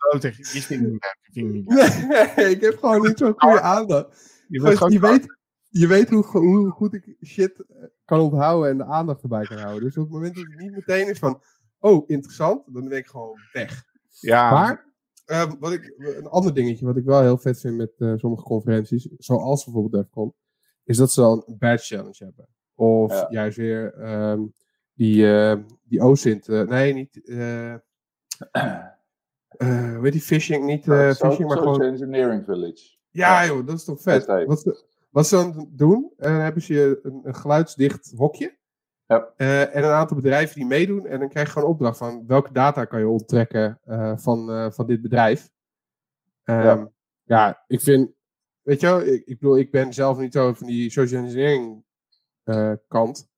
[2.36, 4.44] Nee, heb gewoon niet zo'n goede aandacht.
[4.48, 5.38] Je bent Gast, gewoon je, weet,
[5.70, 9.58] je weet hoe, hoe goed ik shit eh, kan onthouden en de aandacht erbij kan
[9.58, 9.84] houden.
[9.84, 11.42] Dus op het moment dat het niet meteen is van,
[11.84, 13.84] oh, interessant, dan ben ik gewoon weg.
[14.20, 14.94] Ja, Maar,
[15.26, 18.44] eh, wat ik, een ander dingetje wat ik wel heel vet vind met eh, sommige
[18.44, 20.34] conferenties, zoals bijvoorbeeld DEFCON,
[20.84, 22.48] is dat ze dan een badge challenge hebben.
[22.76, 23.28] Of Ja.
[23.30, 24.42] juist weer ehm,
[24.94, 27.74] die, eh die OSINT, eh, nee, niet, eh
[29.58, 32.98] eh, heet die phishing, niet eh, So- phishing, maar Social gewoon Engineering Village.
[33.10, 34.26] ja, joh, dat is toch vet.
[34.26, 38.58] Wat ze, wat ze dan doen, dan hebben ze een, een geluidsdicht hokje.
[39.14, 39.34] Ja.
[39.38, 41.06] Eh, en een aantal bedrijven die meedoen.
[41.06, 44.52] En dan krijg je gewoon een opdracht van welke data kan je onttrekken eh, van,
[44.52, 45.50] eh, van dit bedrijf.
[46.44, 46.90] Ehm, Ja.
[47.24, 47.64] ja.
[47.68, 48.12] ik vind,
[48.62, 51.84] weet je wel, ik, ik bedoel, ik ben zelf niet zo van die social engineering
[52.88, 53.32] kant.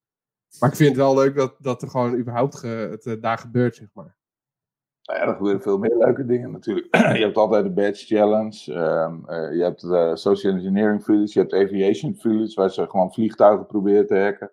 [0.59, 3.75] Maar ik vind het wel leuk dat, dat er gewoon überhaupt ge- het daar gebeurt,
[3.75, 4.15] zeg maar.
[5.03, 6.95] Nou ja, er gebeuren veel meer leuke dingen natuurlijk.
[7.17, 8.73] je hebt altijd de Badge Challenge.
[8.73, 11.31] ehm, eh, je hebt de Social Engineering Village.
[11.33, 14.51] Je hebt Aviation Village, waar ze gewoon vliegtuigen proberen te hacken.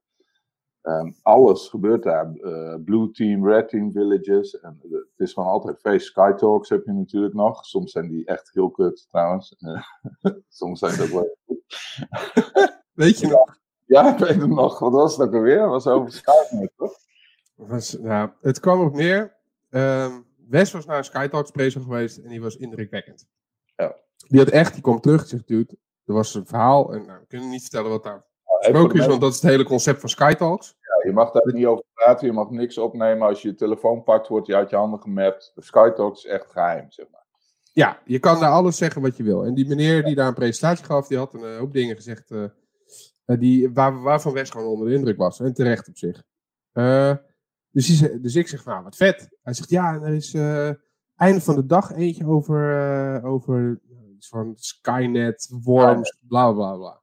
[0.83, 2.33] Ehm, alles gebeurt daar.
[2.35, 4.61] Eh, Blue Team, Red Team Villages.
[4.61, 6.07] En, eh, het is gewoon altijd feest.
[6.07, 7.65] Sky Talks heb je natuurlijk nog.
[7.65, 9.57] Soms zijn die echt heel kut trouwens.
[9.59, 9.83] Eh,
[10.49, 11.61] Soms zijn ze ook wel goed.
[13.03, 13.59] Weet je nog?
[13.87, 14.79] Ja, ik weet het nog.
[14.79, 15.59] Wat was ook alweer?
[15.59, 16.93] Dat was over Skynet, toch?
[17.55, 19.37] Was, nou, het kwam op neer.
[19.71, 23.27] ehm, Wes was naar een Skytalks prezo geweest en die was indrukwekkend.
[23.77, 23.97] Ja.
[24.29, 27.21] Die had echt, die kwam terug en zegt, dude, er was een verhaal en nou,
[27.21, 28.25] we kunnen niet vertellen wat daar
[28.71, 30.77] De want dat is het hele concept van Skytalks.
[30.81, 33.29] Ja, je mag daar niet over praten, je mag niks opnemen.
[33.29, 35.53] Als je je telefoon pakt, wordt die uit je handen gemapt.
[35.55, 37.25] De SkyTalk is echt geheim, zeg maar.
[37.73, 39.45] Ja, je kan daar alles zeggen wat je wil.
[39.45, 42.31] En die meneer die daar een presentatie gaf, die had een eh, hoop dingen gezegd
[42.31, 42.45] eh,
[43.25, 45.41] eh, die, waar, waarvan Wes gewoon onder de indruk was.
[45.41, 46.23] En terecht op zich.
[47.71, 49.29] Dus, die dus ik zeg, nou, wat vet.
[49.43, 50.35] Hij zegt, ja, er is
[51.17, 53.81] einde van de dag eentje over, over
[54.15, 57.02] iets van Skynet, worms, bla bla bla.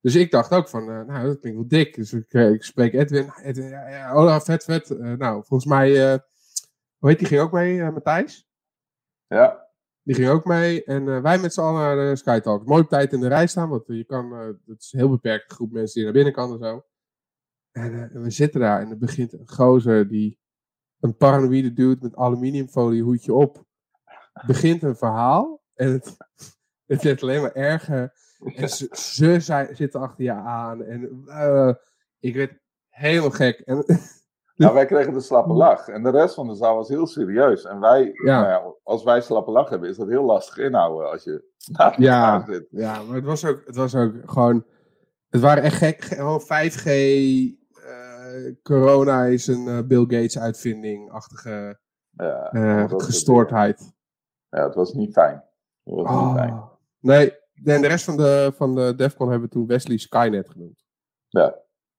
[0.00, 1.94] Dus ik dacht ook van, eh, nou, dat klinkt wel dik.
[1.94, 3.32] Dus ik, eh, ik spreek Edwin.
[3.42, 4.90] Edwin ja, ja, oh, vet, vet.
[4.90, 6.12] Eh, nou, volgens mij,
[6.98, 8.48] hoe heet die, ging ook mee, Matthijs?
[9.26, 9.68] Ja,
[10.02, 10.84] Die ging ook mee.
[10.84, 12.66] En wij met z'n allen naar de Skytalk.
[12.66, 14.32] Mooi op tijd in de rij staan, want je kan,
[14.66, 16.84] het is een heel beperkte groep mensen die naar binnen kan en zo.
[17.70, 20.38] En, en we zitten daar en er begint een gozer die,
[21.00, 23.64] een paranoïde dude met aluminiumfolie hoedje op,
[24.46, 25.62] begint een verhaal.
[25.74, 26.16] En het,
[26.92, 28.12] het werd alleen maar erger.
[28.40, 30.82] En ze, zitten achter je aan.
[30.84, 31.74] En eh,
[32.18, 33.60] ik werd helemaal gek.
[33.60, 33.84] En,
[34.56, 35.88] nou, wij kregen de slappe lach.
[35.88, 37.64] En de rest van de zaal was heel serieus.
[37.64, 38.40] En wij, Ja.
[38.40, 41.44] nou ja, als wij slappe lach hebben, is dat heel lastig inhouden als je
[41.96, 42.44] Ja.
[42.46, 42.66] zit.
[42.70, 44.64] Ja, maar het was ook, het was ook gewoon.
[45.28, 46.00] Het waren echt gek.
[46.04, 46.86] ge- Gewoon 5G.
[47.84, 51.78] eh, corona is een eh, Bill Gates uitvinding-achtige
[52.10, 53.92] Ja, gestoordheid.
[54.48, 55.44] Ja, het was niet fijn.
[55.84, 56.52] Het was niet fijn.
[56.52, 56.66] Oh.
[57.00, 57.32] Nee,
[57.64, 60.84] en de rest van de, van de Defcon hebben we toen Wesley Skynet genoemd.
[61.28, 61.54] Ja,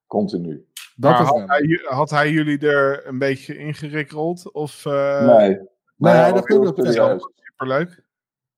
[0.08, 0.66] continu.
[0.96, 4.52] Dat had, wel- hij, had hij jullie er een beetje ingerikkeld?
[4.52, 5.48] Of uh, nee.
[5.50, 5.60] Nee,
[5.96, 8.04] Maar hij dacht ook dat het superleuk?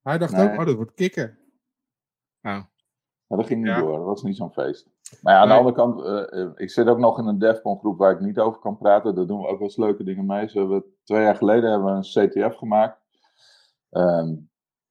[0.01, 0.51] Hij dacht Nee.
[0.51, 1.37] ook, oh, dat wordt kicken.
[2.41, 2.63] Nou,
[3.27, 3.79] Maar dat ging niet Ja.
[3.79, 4.87] door, dat was niet zo'n feest.
[5.21, 7.79] Maar ja, aan de andere kant, eh, eh, ik zit ook nog in een DEFCON
[7.79, 9.15] groep waar ik niet over kan praten.
[9.15, 10.49] Daar doen we ook wel eens leuke dingen mee.
[10.49, 12.99] Zo hebben we, twee jaar geleden hebben we een CTF gemaakt.
[13.89, 14.33] Ehm,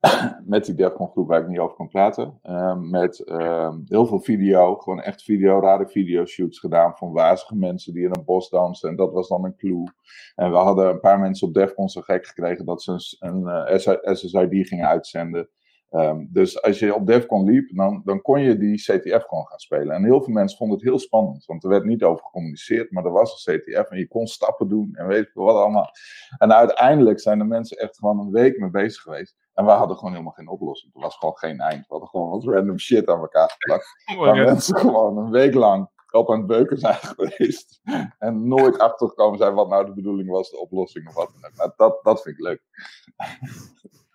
[0.44, 2.38] met die Defcon groep waar ik niet over kan praten.
[2.42, 7.92] Ehm, met ehm, heel veel video, gewoon echt video, rare videoshoots gedaan van wazige mensen
[7.94, 8.88] die in een bos dansen.
[8.88, 9.92] En dat was dan een clue.
[10.34, 13.68] En we hadden een paar mensen op Defcon zo gek gekregen dat ze een, een
[13.72, 15.48] uh, SSID gingen uitzenden.
[15.94, 19.58] Um, dus als je op Defcon liep, dan, dan kon je die CTF gewoon gaan
[19.58, 19.94] spelen.
[19.94, 23.04] En heel veel mensen vonden het heel spannend, want er werd niet over gecommuniceerd, maar
[23.04, 25.90] er was een CTF en je kon stappen doen en weet ik wat allemaal.
[26.38, 29.36] En uiteindelijk zijn de mensen echt gewoon een week mee bezig geweest.
[29.54, 30.94] En we hadden gewoon helemaal geen oplossing.
[30.94, 31.80] Er was gewoon geen eind.
[31.80, 33.86] We hadden gewoon wat random shit aan elkaar geplakt.
[34.18, 37.80] Waar mensen gewoon een week lang op aan het beuken zijn geweest.
[38.18, 41.56] En nooit achtergekomen zijn wat nou de bedoeling was, de oplossing of wat dan ook.
[41.56, 42.62] Nou, dat, dat vind ik leuk.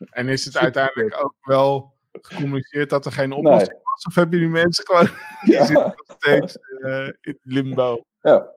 [0.10, 3.82] En is het uiteindelijk ook wel gecommuniceerd dat er geen oplossing nee.
[3.84, 4.06] was?
[4.06, 5.10] Of hebben jullie mensen gewoon
[5.54, 5.66] ja.
[5.66, 8.06] die nog steeds uh, in limbo?
[8.22, 8.56] Ja.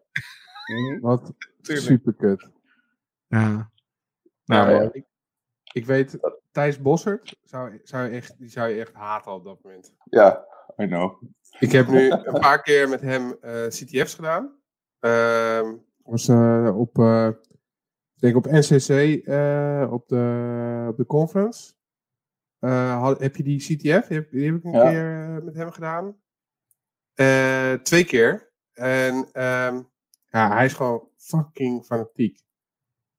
[1.01, 2.51] Wat super kut.
[3.26, 3.70] Ja.
[4.45, 4.88] Nou, ja.
[4.93, 5.05] Ik,
[5.72, 6.18] ik, weet,
[6.51, 9.95] Thijs Bossert zou, zou echt, die zou je echt haten op dat moment.
[10.05, 11.22] Ja, I know.
[11.59, 14.59] Ik heb nu een paar keer met hem uh, CTF's gedaan.
[15.01, 15.73] Uh,
[16.03, 16.99] was uh, op
[18.15, 19.17] ik denk op NCC,
[19.91, 21.73] op, de, op de conference.
[22.59, 24.07] Had, heb je die CTF?
[24.07, 24.91] Die heb, die heb ik een ja.
[24.91, 26.17] keer met hem gedaan.
[27.83, 28.53] twee keer.
[28.73, 29.89] En um,
[30.31, 32.41] ja, hij is gewoon fucking fanatiek.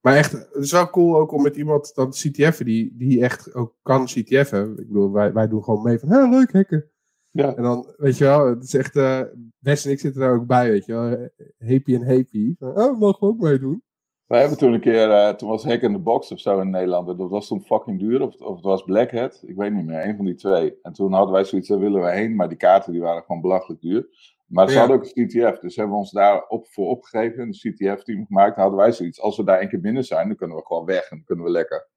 [0.02, 3.54] Maar echt, het is wel cool ook om met iemand dan CTF'en die, die echt
[3.54, 4.72] ook kan CTF'en.
[4.72, 6.92] Ik bedoel, wij, wij doen gewoon mee van, hé, leuk hacken.
[7.32, 7.56] Ja.
[7.56, 9.22] En dan, weet je wel, het is echt, uh,
[9.60, 11.30] Wes en ik zitten daar ook bij, weet je wel.
[11.70, 12.56] Happy en happy.
[12.60, 13.84] Oh, mogen we ook meedoen?
[14.32, 16.70] Wij hebben toen een keer, uh, toen was Hack in the Box of zo in
[16.70, 17.08] Nederland.
[17.08, 18.22] Dat was toen fucking duur.
[18.22, 19.44] Of, of het was Black Hat.
[19.46, 20.06] Ik weet niet meer.
[20.06, 20.80] Een van die twee.
[20.82, 22.36] En toen hadden wij zoiets, daar willen we heen.
[22.36, 24.08] Maar die kaarten die waren gewoon belachelijk duur.
[24.48, 24.80] Maar ze ja.
[24.80, 25.60] hadden ook een CTF.
[25.60, 27.42] Dus hebben we ons daar op, voor opgegeven.
[27.42, 28.56] Een CTF-team gemaakt.
[28.56, 29.22] Dan hadden wij zoiets.
[29.22, 31.02] Als we daar een keer binnen zijn, dan kunnen we gewoon weg.
[31.02, 31.90] En dan kunnen we lekker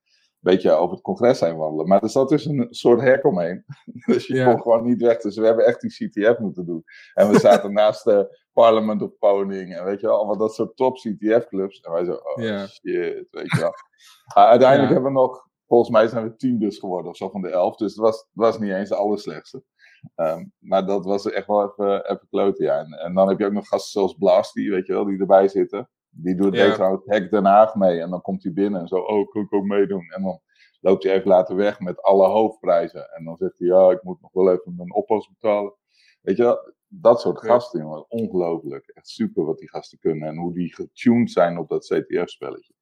[0.45, 1.87] beetje over het congres heen wandelen.
[1.87, 3.65] Maar er zat dus een soort hek omheen.
[4.05, 4.51] Dus je ja.
[4.51, 5.17] kon gewoon niet weg.
[5.17, 6.83] Dus we hebben echt die CTF moeten doen.
[7.13, 9.75] En we zaten naast de Parliament of Poning.
[9.75, 11.79] En weet je wel, allemaal dat soort top CTF-clubs.
[11.79, 12.67] En wij zo, oh ja.
[12.67, 13.73] shit, weet je wel.
[14.37, 17.41] uh, uiteindelijk hebben we nog, volgens mij zijn we tien dus geworden of zo van
[17.41, 17.75] de elf.
[17.75, 19.63] Dus het was, het was niet eens de allerslechtste.
[20.15, 22.79] Um, maar dat was echt wel even, even kloten, ja.
[22.79, 25.47] En, en, dan heb je ook nog gasten zoals Blasty, weet je wel, die erbij
[25.47, 25.89] zitten.
[26.17, 26.73] Die doet ja.
[26.73, 28.01] trouwens Hek Den Haag mee.
[28.01, 30.11] En dan komt hij binnen en zo, oh, kan ik ook meedoen.
[30.15, 30.39] En dan
[30.79, 33.11] loopt hij even later weg met alle hoofdprijzen.
[33.13, 35.73] En dan zegt hij, ja, ik moet nog wel even mijn oppas betalen.
[36.21, 37.47] Weet je dat soort ja.
[37.47, 38.09] gasten, jongen.
[38.09, 38.91] Ongelooflijk.
[38.93, 40.27] Echt super wat die gasten kunnen.
[40.27, 42.73] En hoe die getuned zijn op dat CTF-spelletje.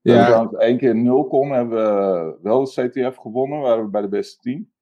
[0.00, 0.26] Ja.
[0.26, 3.60] trouwens één keer in 0 hebben we wel de CTF gewonnen.
[3.60, 4.72] Waren we bij de beste team.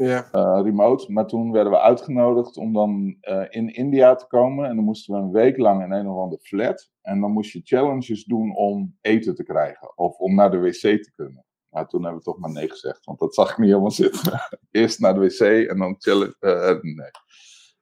[0.00, 0.28] Ja.
[0.32, 1.12] Uh, remote.
[1.12, 4.68] Maar toen werden we uitgenodigd om dan uh, in India te komen.
[4.68, 6.90] En dan moesten we een week lang in een of andere flat.
[7.02, 9.98] En dan moest je challenges doen om eten te krijgen.
[9.98, 11.44] Of om naar de wc te kunnen.
[11.68, 13.04] Maar toen hebben we toch maar nee gezegd.
[13.04, 14.40] Want dat zag ik niet helemaal zitten.
[14.70, 16.36] Eerst naar de wc en dan challenge.
[16.40, 17.10] Uh, nee.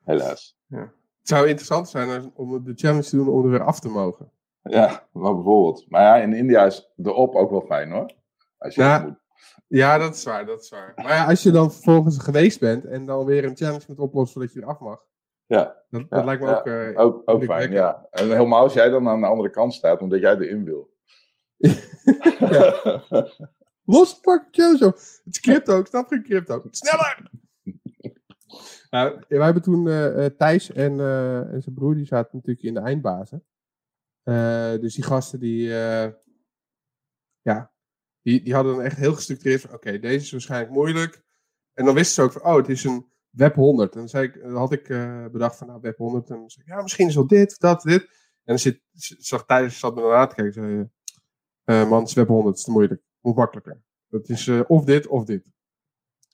[0.05, 0.59] Helaas.
[0.67, 0.93] Ja.
[1.19, 4.33] Het zou interessant zijn om de challenge te doen om er weer af te mogen.
[4.63, 5.85] Ja, maar bijvoorbeeld.
[5.89, 8.13] Maar ja, in India is de op ook wel fijn hoor.
[8.59, 9.28] Als je ja, moet.
[9.69, 10.93] Ja, dat is waar, dat is waar.
[10.97, 14.41] Maar ja, als je dan vervolgens geweest bent en dan weer een challenge moet oplossen
[14.41, 15.07] zodat je er af mag.
[15.47, 15.83] Ja.
[15.91, 18.07] Dat, ja, lijkt me ja, ook, uh, ook, ook fijn, ja.
[18.11, 20.97] En helemaal als jij dan aan de andere kant staat, omdat jij erin wil.
[23.85, 24.85] Lospakken, challenge.
[24.85, 26.63] Het is crypto, ik snap geen crypto.
[26.71, 27.31] Sneller!
[28.91, 32.75] Nou, wij hebben toen uh, Thijs en, uh, en zijn broer, die zaten natuurlijk in
[32.75, 33.45] de eindbazen.
[34.81, 35.69] Dus die gasten die,
[37.43, 37.73] ja,
[38.29, 41.23] die, die hadden dan echt heel gestructureerd van, oké, okay, deze is waarschijnlijk moeilijk.
[41.75, 43.93] En dan wisten ze ook van, oh, het is een Web 100.
[43.93, 44.87] En dan, zei ik, dan had ik
[45.33, 46.31] bedacht van, nou, Web 100.
[46.31, 48.03] En dan zei ik, ja, misschien is wel dit, dat, dit.
[48.03, 48.09] En
[48.45, 48.81] dan zit,
[49.19, 50.53] zag Thijs, zat me dan aan te kijken.
[51.65, 53.03] Zei, man, het is Web 100, het is te moeilijk.
[53.21, 53.83] Moet makkelijker.
[54.09, 55.53] Het is of dit, of dit.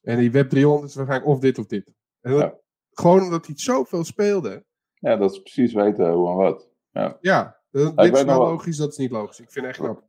[0.03, 1.93] En die Web 300 is waarschijnlijk of dit, of dit.
[2.21, 2.59] En dat, ja.
[2.91, 4.65] Gewoon omdat hij zoveel speelde.
[4.95, 6.71] Ja, dat is precies weten hoe en wat.
[6.91, 9.41] Ja, ja dat, dit is wel logisch, dat is niet logisch.
[9.41, 10.05] Ik vind het echt knap.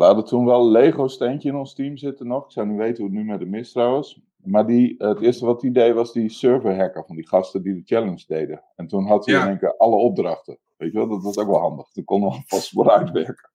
[0.00, 2.44] We hadden toen wel een Lego-steentje in ons team zitten nog.
[2.44, 4.20] Ik zou niet weten hoe het nu met de mis trouwens.
[4.36, 7.82] Maar die, het eerste wat hij deed was die server-hacker van die gasten die de
[7.84, 8.62] challenge deden.
[8.76, 9.42] En toen had hij Ja.
[9.42, 10.58] in één keer alle opdrachten.
[10.76, 11.88] Weet je wel, dat was ook wel handig.
[11.90, 13.50] Toen konden we alvast vooruit werken.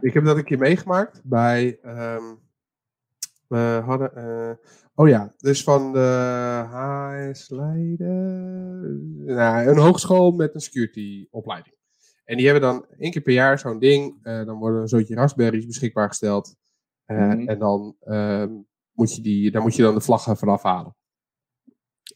[0.00, 1.78] Ik heb dat een keer meegemaakt bij.
[1.82, 2.34] ehm,
[3.48, 4.14] we hadden.
[4.16, 4.50] eh,
[4.94, 9.24] oh ja, dus van de HS Leiden.
[9.24, 11.74] Nou, een hogeschool met een security opleiding.
[12.24, 14.18] En die hebben dan één keer per jaar zo'n ding.
[14.22, 16.56] eh, dan worden een zootje raspberries beschikbaar gesteld.
[17.04, 17.48] Eh, Mhm.
[17.48, 18.52] En dan, ehm,
[18.92, 20.96] moet je die, daar moet je dan de vlaggen vanaf halen.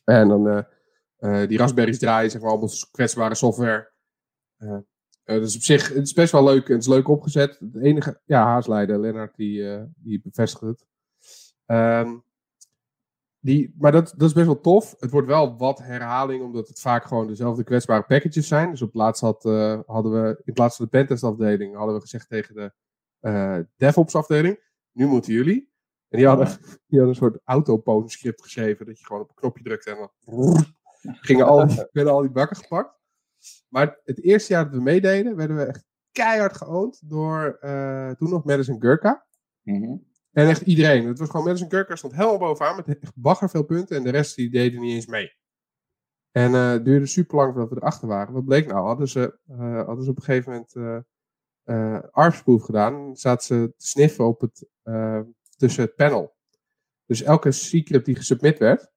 [0.04, 0.62] En dan eh,
[1.42, 3.92] eh, die raspberries draaien, zeg maar, allemaal kwetsbare software.
[4.56, 4.72] Eh,
[5.24, 6.68] eh, dus op zich, het is best wel leuk.
[6.68, 7.58] Het is leuk opgezet.
[7.58, 10.86] Het enige, ja, Haasleider, Lennart, die, eh, die bevestigt het.
[11.66, 12.16] Ehm,
[13.40, 14.94] die, maar dat, dat is best wel tof.
[14.98, 18.70] Het wordt wel wat herhaling, omdat het vaak gewoon dezelfde kwetsbare packages zijn.
[18.70, 22.00] Dus op laatst had, eh, hadden we, in plaats van de pentest afdeling, hadden we
[22.00, 22.72] gezegd tegen de
[23.20, 24.60] eh, DevOps afdeling,
[24.92, 25.72] nu moeten jullie.
[26.08, 26.46] En die hadden,
[26.86, 29.96] die hadden een soort autopone script geschreven, dat je gewoon op een knopje drukte en
[29.96, 30.64] dan
[31.28, 32.96] gingen al die, werden al die bakken gepakt.
[33.68, 38.30] Maar het eerste jaar dat we meededen, werden we echt keihard geoond door eh, toen
[38.30, 39.26] nog Madison Gurka.
[39.62, 39.96] Mhm.
[40.38, 41.06] En echt iedereen.
[41.06, 43.96] Het was gewoon Madison Gurka stond helemaal bovenaan met echt bagger veel punten.
[43.96, 45.36] En de rest die deden niet eens mee.
[46.30, 48.34] En eh, het duurde super lang voordat we erachter waren.
[48.34, 48.86] Wat bleek nou?
[48.86, 51.04] Hadden ze, eh, hadden ze op een gegeven moment
[51.64, 52.94] eh, ARPS-proof gedaan.
[52.94, 54.68] En zaten ze te sniffen op het,
[55.56, 56.36] tussen het panel.
[57.06, 58.90] Dus elke secret die gesubmit werd.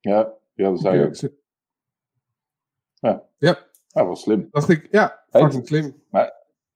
[0.00, 1.14] Ja, ja, dat zei je ook.
[1.14, 1.42] ze-
[3.38, 3.68] Ja,
[4.04, 4.48] wel slim.
[4.50, 6.02] dacht ik, ja, fucking slim.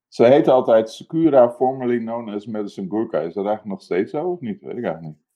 [0.08, 3.18] Ze heette altijd Secura, formerly known as Medicine Gurkha.
[3.18, 4.60] Is dat eigenlijk nog steeds zo of niet?
[4.60, 5.26] Weet ik eigenlijk niet.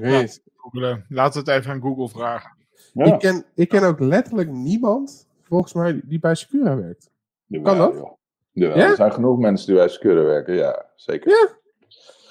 [0.00, 0.42] Weet.
[0.56, 1.04] Googelen.
[1.08, 2.56] Laten we het even aan Google vragen.
[2.92, 7.10] Ja, Ik, ken, ik ken ook letterlijk niemand, volgens mij, die- bij Secura werkt.
[7.46, 7.98] jawel, kan dat?
[8.00, 8.12] joh.
[8.52, 8.88] Jawel, Ja?
[8.90, 11.30] Er zijn genoeg mensen die bij Secura werken, ja, zeker.
[11.30, 11.56] Ja.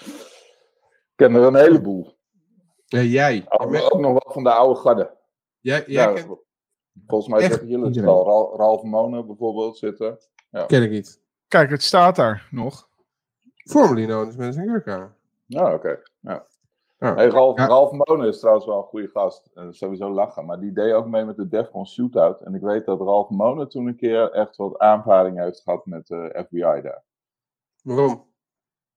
[0.05, 2.15] Ik ken er een heleboel.
[2.85, 3.45] Ja, jij.
[3.49, 5.17] Ook, ook nog wel van de oude garde.
[5.59, 6.45] Jij, jij Ja, kent,
[7.07, 8.25] Volgens mij zeggen jullie het al.
[8.25, 10.17] Ra- Ralf Monen bijvoorbeeld zitten.
[10.67, 11.21] ken ik niet.
[11.47, 12.89] Kijk, het staat daar nog.
[13.55, 15.13] Formerly known as Madison Gurka.
[15.45, 15.99] Ja, oké.
[16.19, 16.45] Ja.
[16.99, 17.13] Ja.
[17.15, 17.65] Hey, Ralf, Ja.
[17.65, 19.49] Ralf Monen is trouwens wel een goede gast.
[19.53, 20.45] Eh, sowieso lachen.
[20.45, 22.41] Maar die deed ook mee met de Defcon Shootout.
[22.41, 26.07] En ik weet dat Ralf Monen toen een keer echt wat aanvaring heeft gehad met
[26.07, 27.03] de FBI daar.
[27.83, 28.25] Waarom?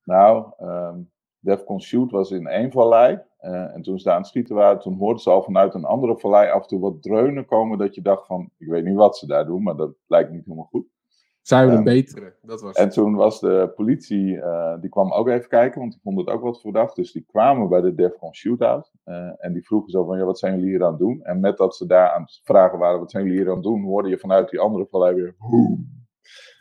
[0.05, 0.99] Nou, ehm
[1.39, 3.21] Defcon Shoot was in één vallei.
[3.39, 5.85] eh, en toen ze daar aan het schieten waren, toen hoorden ze al vanuit een
[5.85, 7.79] andere vallei af en toe wat dreunen komen.
[7.79, 10.45] Dat je dacht van, ik weet niet wat ze daar doen, maar dat lijkt niet
[10.45, 10.87] helemaal goed.
[11.51, 12.35] Zijn we een betere?
[12.43, 12.93] Dat was En het.
[12.93, 16.43] toen was de politie, eh, die kwam ook even kijken, want die vonden het ook
[16.43, 16.97] wat verdacht.
[16.97, 18.93] Dus die kwamen bij de Defcon Shootout.
[19.05, 21.23] eh, en die vroegen zo van, ja, wat zijn jullie hier aan het doen?
[21.23, 23.65] En met dat ze daar aan het vragen waren, wat zijn jullie hier aan het
[23.65, 23.83] doen?
[23.85, 25.99] Hoorde je vanuit die andere vallei weer, boem.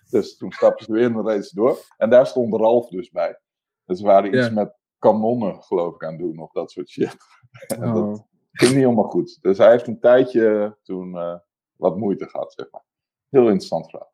[0.09, 1.77] Dus toen stapten ze weer en dan reden ze door.
[1.97, 3.39] En daar stond Ralf dus bij.
[3.85, 4.53] Dus ze waren iets Ja.
[4.53, 7.15] met kanonnen, geloof ik, aan het doen, of dat soort shit.
[7.77, 7.93] En Oh.
[7.93, 9.37] dat ging niet helemaal goed.
[9.41, 11.35] Dus hij heeft een tijdje toen eh,
[11.75, 12.83] wat moeite gehad, zeg maar.
[13.29, 14.11] Heel interessant verhaal.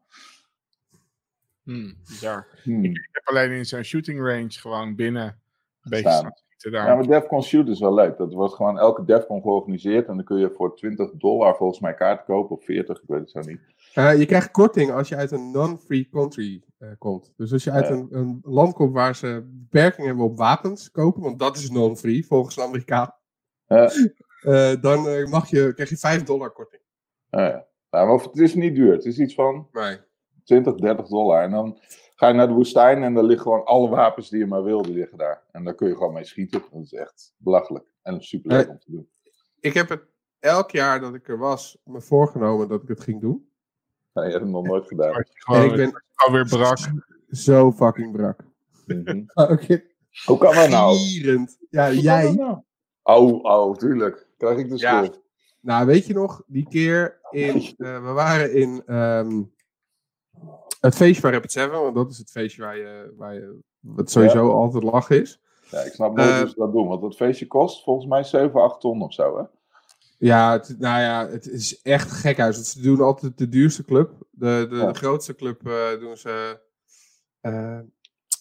[1.66, 1.94] Hmm.
[2.64, 2.84] Hmm.
[2.84, 5.24] Ik heb alleen in zo'n shooting range gewoon binnen
[5.82, 6.32] een beetje Staan.
[6.72, 6.88] daar.
[6.88, 8.18] Ja, maar Defcon Shoot is wel leuk.
[8.18, 10.08] Dat wordt gewoon elke Defcon georganiseerd.
[10.08, 12.56] En dan kun je voor 20 dollar volgens mij kaart kopen.
[12.58, 13.60] Of 40, ik weet het zo niet.
[13.94, 17.34] Eh, je krijgt korting als je uit een non-free country eh, komt.
[17.38, 17.94] Dus als je uit Ja.
[17.94, 22.26] een, een land komt waar ze beperkingen hebben op wapens kopen, want dat is non-free
[22.26, 23.14] volgens de Amerikaan,
[23.68, 26.82] eh, dan mag je, krijg je 5 dollar korting.
[27.30, 28.92] Nou, maar het is niet duur.
[28.94, 29.98] Het is iets van Nee.
[30.46, 31.44] 20, 30 dollar.
[31.44, 31.80] En dan
[32.16, 34.92] ga je naar de woestijn en dan liggen gewoon alle wapens die je maar wilde
[34.92, 35.44] liggen daar.
[35.52, 36.64] En daar kun je gewoon mee schieten.
[36.72, 37.86] Dat is echt belachelijk.
[38.02, 38.70] En super leuk Nee.
[38.70, 39.10] om te doen.
[39.60, 40.02] Ik heb het
[40.40, 43.50] elk jaar dat ik er was me voorgenomen dat ik het ging doen.
[44.14, 45.26] Ja, je hebt het nog nooit gedaan.
[45.34, 46.78] Gewoon, en ik ben gewoon weer brak.
[47.30, 48.40] zo fucking brak.
[48.86, 49.24] Mhm.
[49.52, 49.84] Oké.
[50.26, 50.96] Hoe kan dat nou?
[50.98, 51.58] Gierend.
[51.70, 52.34] Ja, Hoe jij.
[52.34, 52.58] nou?
[53.04, 54.28] Oh, oh, tuurlijk.
[54.38, 54.98] Krijg ik de Ja.
[55.04, 55.22] schuld.
[55.62, 57.56] Nou, weet je nog, die keer in.
[57.78, 58.84] eh, we waren in.
[58.86, 59.44] ehm,
[60.86, 63.14] het feestje van Rapid 7, want dat is het feestje waar je.
[63.18, 65.40] Waar je wat sowieso altijd lachen is.
[65.70, 66.88] Ja, ik snap nooit Eh, hoe ze dat doen.
[66.88, 69.44] Want dat feestje kost volgens mij 7, 8 ton of zo, hè?
[70.18, 72.56] Ja, het, nou ja, het is echt gek uit.
[72.56, 74.12] Ze doen altijd de duurste club.
[74.32, 74.92] De, de, Ja.
[74.92, 76.60] de grootste club eh, doen ze.
[77.42, 77.80] eh,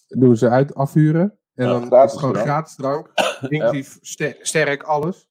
[0.09, 1.38] doen ze uit afhuren.
[1.55, 3.11] En Ja, dan is het gewoon gratis drank.
[3.49, 5.28] Inclusief ster- sterk, alles.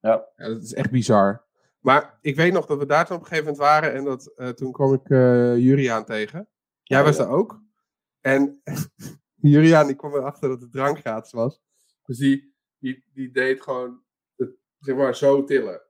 [0.00, 0.24] Ja.
[0.36, 1.44] Dat is echt bizar.
[1.80, 3.94] Maar ik weet nog dat we daar toen op een gegeven moment waren.
[3.94, 6.48] En dat, toen kwam ik eh Juriaan tegen.
[6.84, 7.62] Jij Oh, was daar ook.
[8.20, 8.62] En
[9.40, 11.60] Juriaan die kwam erachter dat de drank gratis was.
[12.04, 14.00] Dus die, die, die deed gewoon
[14.36, 15.80] het, zeg maar zo tillen.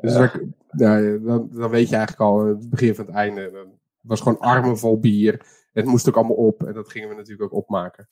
[0.00, 0.32] Dus Ja.
[0.70, 3.50] dan, ja, dan, dan weet je eigenlijk al het begin van het einde.
[3.50, 5.46] Dan het was gewoon armen vol bier.
[5.72, 6.62] Het moest ook allemaal op.
[6.62, 8.08] En dat gingen we natuurlijk ook opmaken.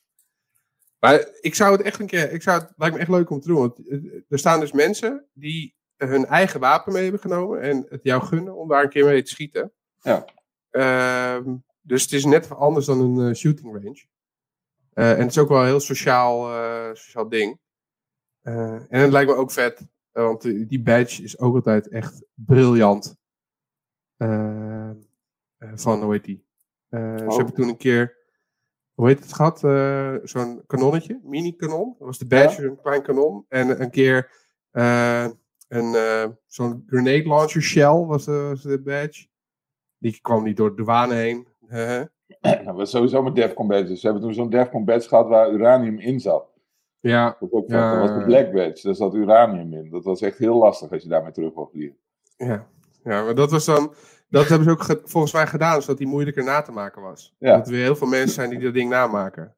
[0.99, 2.31] Maar ik zou het echt een keer.
[2.31, 3.59] Ik zou het lijkt me echt leuk om te doen.
[3.59, 7.61] Want eh, er staan dus mensen die hun eigen wapen mee hebben genomen.
[7.61, 9.71] En het jou gunnen om daar een keer mee te schieten.
[9.99, 10.25] Ja.
[10.69, 11.55] Ehm,
[11.89, 14.05] dus het is net anders dan een eh, shooting range.
[14.93, 17.59] Eh, en het is ook wel een heel sociaal, eh, sociaal ding.
[18.41, 19.87] En het lijkt me ook vet.
[20.11, 23.17] want die badge is ook altijd echt briljant.
[25.75, 26.45] Van, hoe heet die?
[26.89, 27.29] Eh, Oh.
[27.29, 28.17] Ze hebben toen een keer,
[28.93, 29.63] hoe heet het gehad?
[29.63, 31.95] Eh, Zo'n kanonnetje, mini-kanon.
[31.97, 33.45] Dat was de badge, een klein kanon.
[33.49, 34.31] En een keer
[34.71, 39.27] een, zo'n grenade launcher shell was de, was de badge.
[39.97, 41.47] Die kwam niet door de douane heen.
[42.41, 43.99] Nou, we sowieso met Defcon badges.
[43.99, 46.47] Ze hebben toen zo'n Defcon badge gehad waar uranium in zat.
[46.99, 47.69] Ja, Dat, ook.
[47.69, 47.91] Ja.
[47.99, 49.89] dat was de Black Badge, daar zat uranium in.
[49.89, 51.97] Dat was echt heel lastig als je daarmee terug wil vliegen.
[52.37, 52.67] ja.
[53.03, 53.93] ja, maar dat was dan...
[54.29, 57.35] Dat hebben ze ook ge- volgens mij gedaan, zodat die moeilijker na te maken was.
[57.39, 57.57] Ja.
[57.57, 59.55] Dat er weer heel veel mensen zijn die dat ding namaken.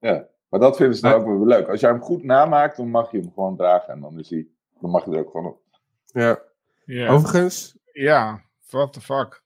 [0.49, 1.67] Maar dat vinden ze dan Maar- ook weer leuk.
[1.69, 3.93] Als jij hem goed namaakt, dan mag je hem gewoon dragen.
[3.93, 4.47] En dan, is hij,
[4.79, 5.59] dan mag je er ook gewoon op.
[6.05, 6.39] Ja.
[6.85, 9.43] Ja, Overigens, ja what the fuck.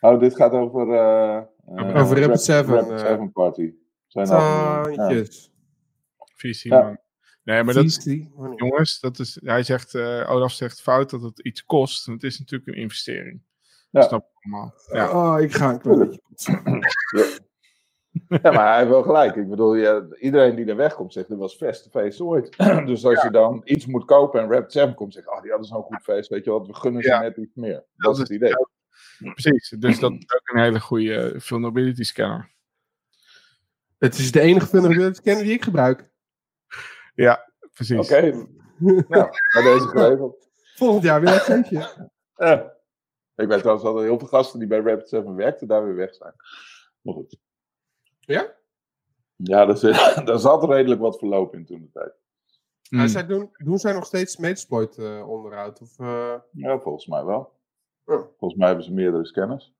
[0.00, 0.92] Oh, dit gaat over...
[0.94, 1.40] eh,
[1.74, 2.98] eh, Over Rapid Seven, Rapid eh.
[3.06, 3.72] Seven Party.
[4.06, 5.52] Zijn taantjes.
[6.34, 6.82] Visie, Ja.
[6.82, 6.98] man.
[7.42, 8.04] Nee, maar dat,
[8.56, 12.06] jongens, dat is, hij zegt, eh, Olaf zegt fout dat het iets kost.
[12.06, 13.42] Het is natuurlijk een investering.
[13.90, 14.00] Ja.
[14.00, 14.74] Dat snap ik allemaal.
[14.92, 15.34] Ja.
[15.34, 16.20] Oh, ik ga een klein.
[18.28, 19.36] Ja, maar hij heeft wel gelijk.
[19.36, 22.56] Ik bedoel, ja, iedereen die er wegkomt zegt, dit was het beste feest ooit.
[22.86, 25.68] dus als je dan iets moet kopen en Rapid Seven komt, zegt, oh, die hadden
[25.68, 26.28] zo'n goed feest.
[26.28, 27.84] Weet je wat, we gunnen ze net iets meer.
[27.96, 28.52] Dat is het idee.
[29.18, 32.54] Precies, dus dat is ook een hele goede vulnerability scanner.
[33.98, 36.10] Het is de enige vulnerability scanner die ik gebruik.
[37.72, 37.98] Precies.
[37.98, 38.20] Oké,
[39.08, 40.48] nou, bij deze geregeld.
[40.74, 42.10] Volgend jaar weer een feestje.
[42.36, 42.74] Ja.
[43.36, 45.94] Ik weet trouwens dat er heel veel gasten die bij Rapid 7 werkten, daar weer
[45.94, 46.34] weg zijn.
[47.00, 47.38] Maar goed.
[48.20, 48.54] Ja?
[49.36, 49.94] Ja, daar, zit,
[50.26, 52.12] daar zat redelijk wat verloop in toen de tijd.
[52.88, 52.98] Mm.
[52.98, 55.80] Maar zij doen, doen zij nog steeds Metasploit eh, onderhoud?
[55.80, 57.55] Of, eh, Ja, volgens mij wel.
[58.06, 58.18] Ja.
[58.38, 59.74] Volgens mij hebben ze meerdere scanners.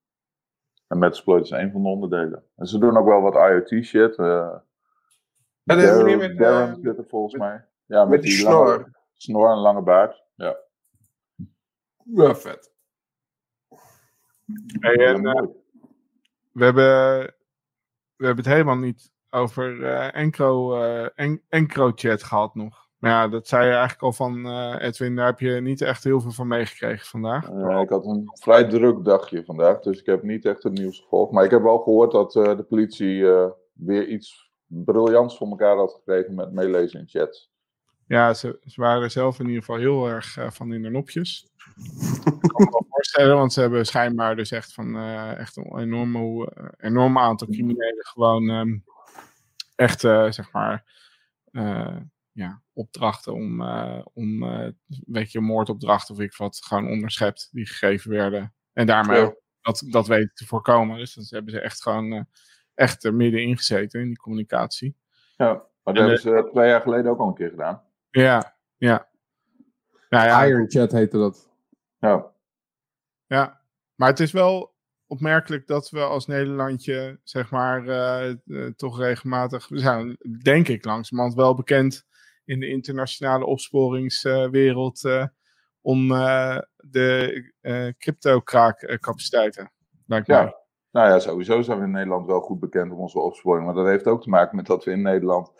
[0.86, 2.44] En Metasploit is een van de onderdelen.
[2.56, 4.16] En ze doen ook wel wat IoT shit.
[4.16, 4.56] eh
[5.62, 7.64] de Darren- meneer met, Darren eh, zit er volgens met- mij.
[7.86, 8.90] Ja, met, met die lange snor.
[9.16, 10.22] snor en lange baard.
[10.34, 10.56] Ja.
[12.04, 12.72] Ja, vet.
[14.80, 15.42] Hey, en, eh,
[16.52, 17.24] we, hebben,
[18.16, 22.85] we hebben het helemaal niet over eh Encro, eh, En- EncroChat gehad nog.
[22.98, 26.04] Maar ja, dat zei je eigenlijk al van eh, Edwin, daar heb je niet echt
[26.04, 27.48] heel veel van meegekregen vandaag.
[27.50, 31.00] Eh, ik had een vrij druk dagje vandaag, dus ik heb niet echt het nieuws
[31.00, 31.32] gevolgd.
[31.32, 35.76] Maar ik heb wel gehoord dat eh, de politie eh, weer iets briljants voor elkaar
[35.76, 37.50] had gekregen met meelezen in chats.
[38.06, 41.48] Ja, ze, ze waren zelf in ieder geval heel erg van in de nopjes.
[42.24, 44.98] ik kan me wel voorstellen, want ze hebben schijnbaar dus echt van
[45.36, 48.78] echt een enorme, enorm aantal criminelen gewoon ehm,
[49.74, 50.84] echt, zeg maar,
[52.32, 54.68] ja, opdrachten om, eh, om eh,
[55.06, 58.54] weet je, moordopdrachten of ik wat, gewoon onderschept die gegeven werden.
[58.72, 60.98] En daarmee dat, dat weten te voorkomen.
[60.98, 62.22] Dus dan hebben ze echt gewoon eh,
[62.74, 64.96] echt er middenin gezeten in die communicatie.
[65.36, 67.82] Ja, maar dat En, hebben ze twee jaar geleden ook al een keer gedaan.
[68.10, 69.08] Ja, ja.
[70.08, 71.50] Nou ja, Iron Chat heette dat.
[71.98, 72.32] Ja,
[73.26, 73.60] Ja,
[73.94, 74.74] maar het is wel
[75.06, 77.84] opmerkelijk dat we als Nederlandje, zeg maar,
[78.76, 82.06] toch regelmatig, we zijn denk ik langzamerhand wel bekend
[82.46, 85.26] in de internationale opsporingswereld eh,
[85.80, 89.72] om eh, de eh crypto-kraakcapaciteiten.
[90.06, 90.36] Lijkt mij.
[90.36, 90.64] ja.
[90.90, 93.66] Nou ja, sowieso zijn we in Nederland wel goed bekend om onze opsporing.
[93.66, 95.52] Maar dat heeft ook te maken met dat we in Nederland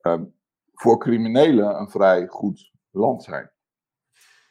[0.00, 0.24] ehm,
[0.72, 3.50] voor criminelen een vrij goed land zijn.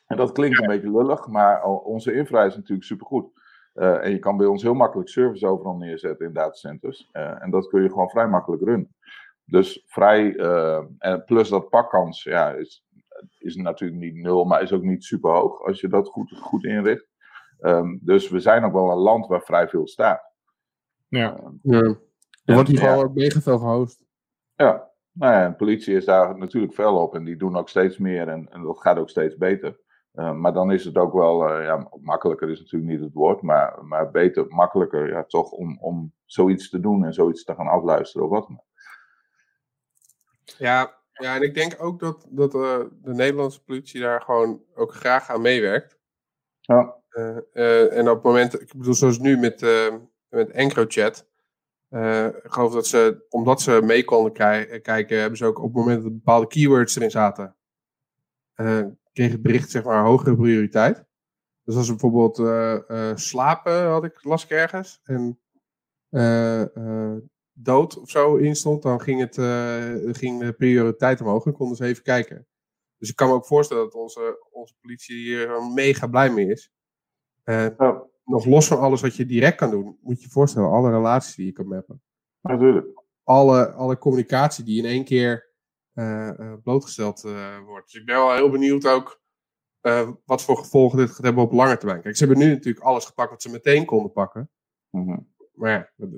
[0.06, 3.32] En dat klinkt een beetje lullig, maar onze infra is natuurlijk supergoed.
[3.74, 7.10] Eh en je kan bij ons heel makkelijk service overal neerzetten in datacenters.
[7.12, 8.96] En dat kun je gewoon vrij makkelijk runnen.
[9.52, 12.86] Dus vrij, eh, en plus dat pakkans ja, is,
[13.38, 16.64] is natuurlijk niet nul, maar is ook niet super hoog als je dat goed, goed
[16.64, 17.08] inricht.
[17.60, 20.22] Ehm, dus we zijn ook wel een land waar vrij veel staat.
[21.08, 21.38] Ja.
[21.38, 21.96] Ehm, Ja.
[22.46, 24.06] Er wordt hier ja, gewoon mega veel gehost.
[24.56, 27.70] ja, nou ja, en de politie is daar natuurlijk fel op en die doen ook
[27.70, 29.80] steeds meer en, en dat gaat ook steeds beter.
[30.12, 33.42] Eh, maar dan is het ook wel, eh, ja, makkelijker is natuurlijk niet het woord,
[33.42, 37.68] maar, maar beter, makkelijker, ja, toch om, om zoiets te doen en zoiets te gaan
[37.68, 38.71] afluisteren of wat dan ook.
[40.58, 44.94] Ja, ja, en ik denk ook dat, dat eh, de Nederlandse politie daar gewoon ook
[44.94, 46.00] graag aan meewerkt.
[46.60, 49.62] Ja, Eh, eh, en op het moment, ik bedoel, zoals nu met,
[50.30, 51.28] met EncroChat.
[52.44, 54.34] ik geloof dat ze, omdat ze mee konden
[54.82, 57.56] kijken, hebben ze ook op het moment dat bepaalde keywords erin zaten,
[59.14, 61.04] kreeg het bericht zeg maar hogere prioriteit.
[61.64, 62.38] Dus als er bijvoorbeeld
[63.20, 65.40] slapen had ik, las ik ergens, en
[67.54, 71.78] dood of zo in stond, dan ging, het, eh, ging de prioriteit omhoog en konden
[71.78, 72.48] ze even kijken.
[72.98, 76.72] Dus ik kan me ook voorstellen dat onze, onze politie hier mega blij mee is.
[77.44, 80.70] Eh, ja nog los van alles wat je direct kan doen, moet je je voorstellen,
[80.70, 82.02] alle relaties die je kan mappen.
[82.42, 83.04] natuurlijk.
[83.24, 85.50] Alle, alle communicatie die in één keer
[85.94, 87.22] eh, blootgesteld
[87.66, 87.92] wordt.
[87.92, 89.22] Dus ik ben wel heel benieuwd ook
[90.26, 92.02] wat voor gevolgen dit gaat hebben op lange termijn.
[92.02, 94.50] Kijk, ze hebben nu natuurlijk alles gepakt wat ze meteen konden pakken.
[94.90, 95.18] Mhm.
[95.62, 96.10] Maar ja, ik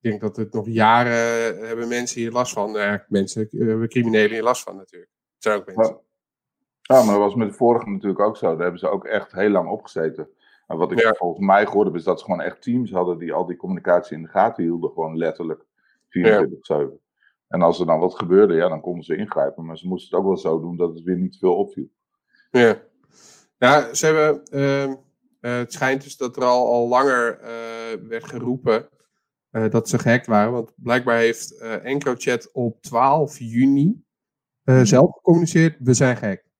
[0.00, 1.12] denk dat het nog jaren
[1.56, 2.72] eh, hebben mensen hier last van.
[2.72, 5.10] Nou ja, mensen, eh, hebben criminelen hier last van natuurlijk.
[5.34, 6.00] Het zijn ook mensen.
[6.80, 7.02] Ja.
[7.02, 8.50] Maar dat was met de vorige natuurlijk ook zo.
[8.50, 10.28] Daar hebben ze ook echt heel lang opgezeten.
[10.66, 11.12] En wat ik Ja.
[11.12, 14.16] volgens mij gehoord heb, is dat ze gewoon echt teams hadden die al die communicatie
[14.16, 14.90] in de gaten hielden.
[14.90, 15.64] Gewoon letterlijk
[16.08, 17.00] 24-7.
[17.48, 19.64] En als er dan wat gebeurde, ja, dan konden ze ingrijpen.
[19.64, 21.88] Maar ze moesten het ook wel zo doen dat het weer niet veel opviel.
[22.50, 22.82] Ja,
[23.58, 24.94] ja ze hebben, ehm,
[25.40, 28.88] eh, het schijnt dus dat er al, al langer eh, werd geroepen
[29.52, 30.52] eh, dat ze gehackt waren.
[30.52, 34.04] Want blijkbaar heeft eh EncroChat op 12 juni
[34.62, 36.50] eh, zelf gecommuniceerd, we zijn gehackt.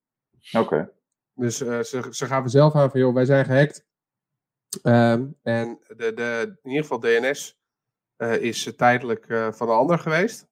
[0.53, 0.93] Oké.
[1.34, 3.86] Dus ze, ze gaven zelf aan van, joh, wij zijn gehackt.
[4.82, 7.61] Ehm, en de, de, in ieder geval DNS
[8.40, 10.49] is tijdelijk van een ander geweest.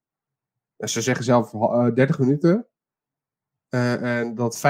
[0.77, 2.67] En ze zeggen zelf eh 30 minuten.
[3.69, 4.61] En dat 50%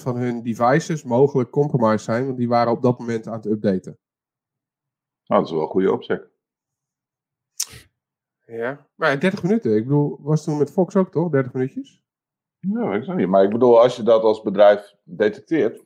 [0.00, 3.98] van hun devices mogelijk compromised zijn, want die waren op dat moment aan het updaten.
[5.26, 6.35] Nou, dat is wel een goede opzet.
[8.46, 8.86] Ja.
[8.94, 11.30] Maar ja, 30 minuten, ik bedoel, was toen met Fox ook toch?
[11.30, 12.02] 30 minuutjes?
[12.58, 13.28] Ja, ik weet niet.
[13.28, 15.82] Maar ik bedoel, als je dat als bedrijf detecteert,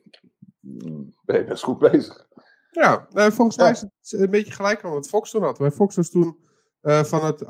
[1.25, 2.29] ben je best goed bezig.
[2.71, 5.59] Ja, eh, volgens mij is het een beetje gelijk aan wat Fox toen had.
[5.59, 6.39] Bij Fox was toen
[6.81, 7.41] eh, van het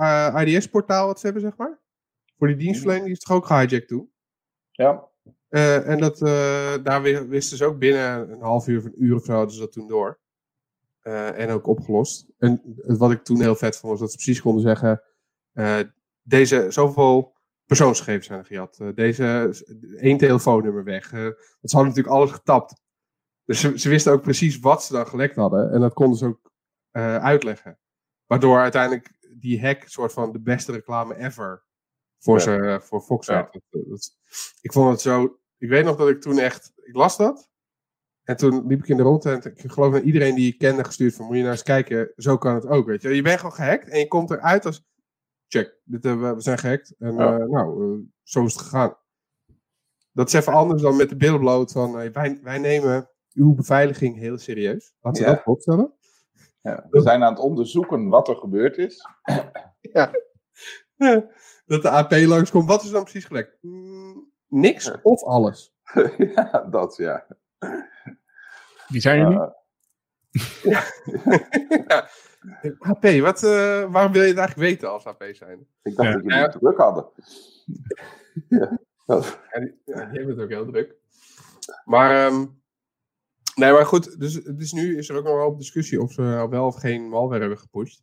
[0.49, 1.81] IDS-portaal wat ze hebben, zeg maar.
[2.39, 4.13] Voor die dienstverlening, die is toch ook gehijacked toen?
[4.71, 5.09] Ja.
[5.49, 9.05] Eh, en dat, eh, daar wi- wisten ze ook binnen een half uur of een
[9.05, 10.19] uur of zo hadden ze dat toen door.
[11.01, 12.27] Eh, en ook opgelost.
[12.39, 15.03] En wat ik toen heel vet vond, was dat ze precies konden zeggen:
[15.53, 15.79] eh,
[16.23, 17.37] deze zoveel
[17.67, 18.79] persoonsgegevens zijn er gejat.
[18.81, 19.55] Eh, deze
[19.97, 21.11] één telefoonnummer weg.
[21.11, 22.83] Want ze hadden natuurlijk alles getapt.
[23.45, 25.73] Dus ze, ze wisten ook precies wat ze dan gelekt hadden.
[25.73, 26.53] En dat konden ze ook
[27.23, 27.79] uitleggen.
[28.27, 31.65] Waardoor uiteindelijk die hack soort van de beste reclame ever
[32.19, 32.43] voor, Ja.
[32.43, 33.51] ze, voor Fox Ja.
[33.53, 34.17] dat-
[34.61, 35.39] ik vond het zo.
[35.59, 36.73] Ik weet nog dat ik toen echt.
[36.77, 37.50] Ik las dat.
[38.31, 40.85] En toen liep ik in de rondte en ik geloof naar iedereen die ik kende
[40.85, 43.15] gestuurd van moet je nou eens kijken, zo kan het ook, weet je.
[43.15, 44.85] Je bent gewoon gehackt en je komt eruit als
[45.49, 47.39] check, dit, hebben we we zijn gehackt en Ja.
[47.39, 48.97] eh, nou, eh, zo is het gegaan.
[50.13, 54.17] Dat is even anders dan met de bloot van eh, wij, wij nemen uw beveiliging
[54.17, 54.95] heel serieus.
[55.01, 55.35] Laten we Ja.
[55.35, 55.93] dat opstellen.
[56.63, 56.87] Ja.
[56.91, 59.07] We zijn aan het onderzoeken wat er gebeurd is.
[61.67, 63.59] Dat de AP langskomt, wat is dan precies gelekt?
[63.61, 65.75] Mm, niks of alles.
[66.35, 67.27] ja, dat ja.
[68.91, 69.39] Wie zijn jullie?
[69.39, 69.49] Uh,
[71.89, 72.09] ja.
[72.79, 75.67] AP, wat, eh, waarom wil je het eigenlijk weten als AP zijn?
[75.83, 76.13] ik dacht Ja.
[76.15, 76.43] dat jullie Ja.
[76.43, 77.07] het druk hadden.
[78.49, 78.79] ja.
[79.07, 80.95] Ja, die, ja, die hebben het ook heel druk.
[81.85, 82.47] Maar, ehm,
[83.55, 86.21] nee, maar goed, dus, dus nu is er ook nog wel op discussie of ze
[86.21, 88.03] nou wel of geen malware hebben gepusht.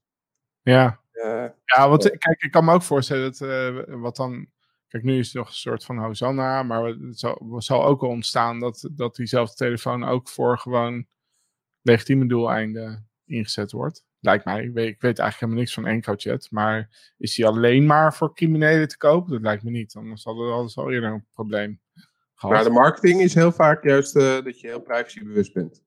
[0.62, 1.00] Ja.
[1.12, 4.48] Eh, Ja, want kijk, ik kan me ook voorstellen dat eh, wat dan.
[4.88, 8.02] Kijk, nu is het nog een soort van Hosanna, maar het zal, het zal ook
[8.02, 11.08] ontstaan dat, dat diezelfde telefoon ook voor gewoon
[11.82, 14.06] legitieme doeleinden ingezet wordt.
[14.20, 14.64] Lijkt mij.
[14.64, 18.98] Ik weet, eigenlijk helemaal niks van EncroChat, maar is die alleen maar voor criminelen te
[18.98, 19.30] koop?
[19.30, 19.96] Dat lijkt me niet.
[19.96, 21.82] Anders hadden we al- al eerder een probleem
[22.36, 22.56] gehad.
[22.56, 25.84] maar de marketing is heel vaak juist eh, dat je heel privacybewust bent.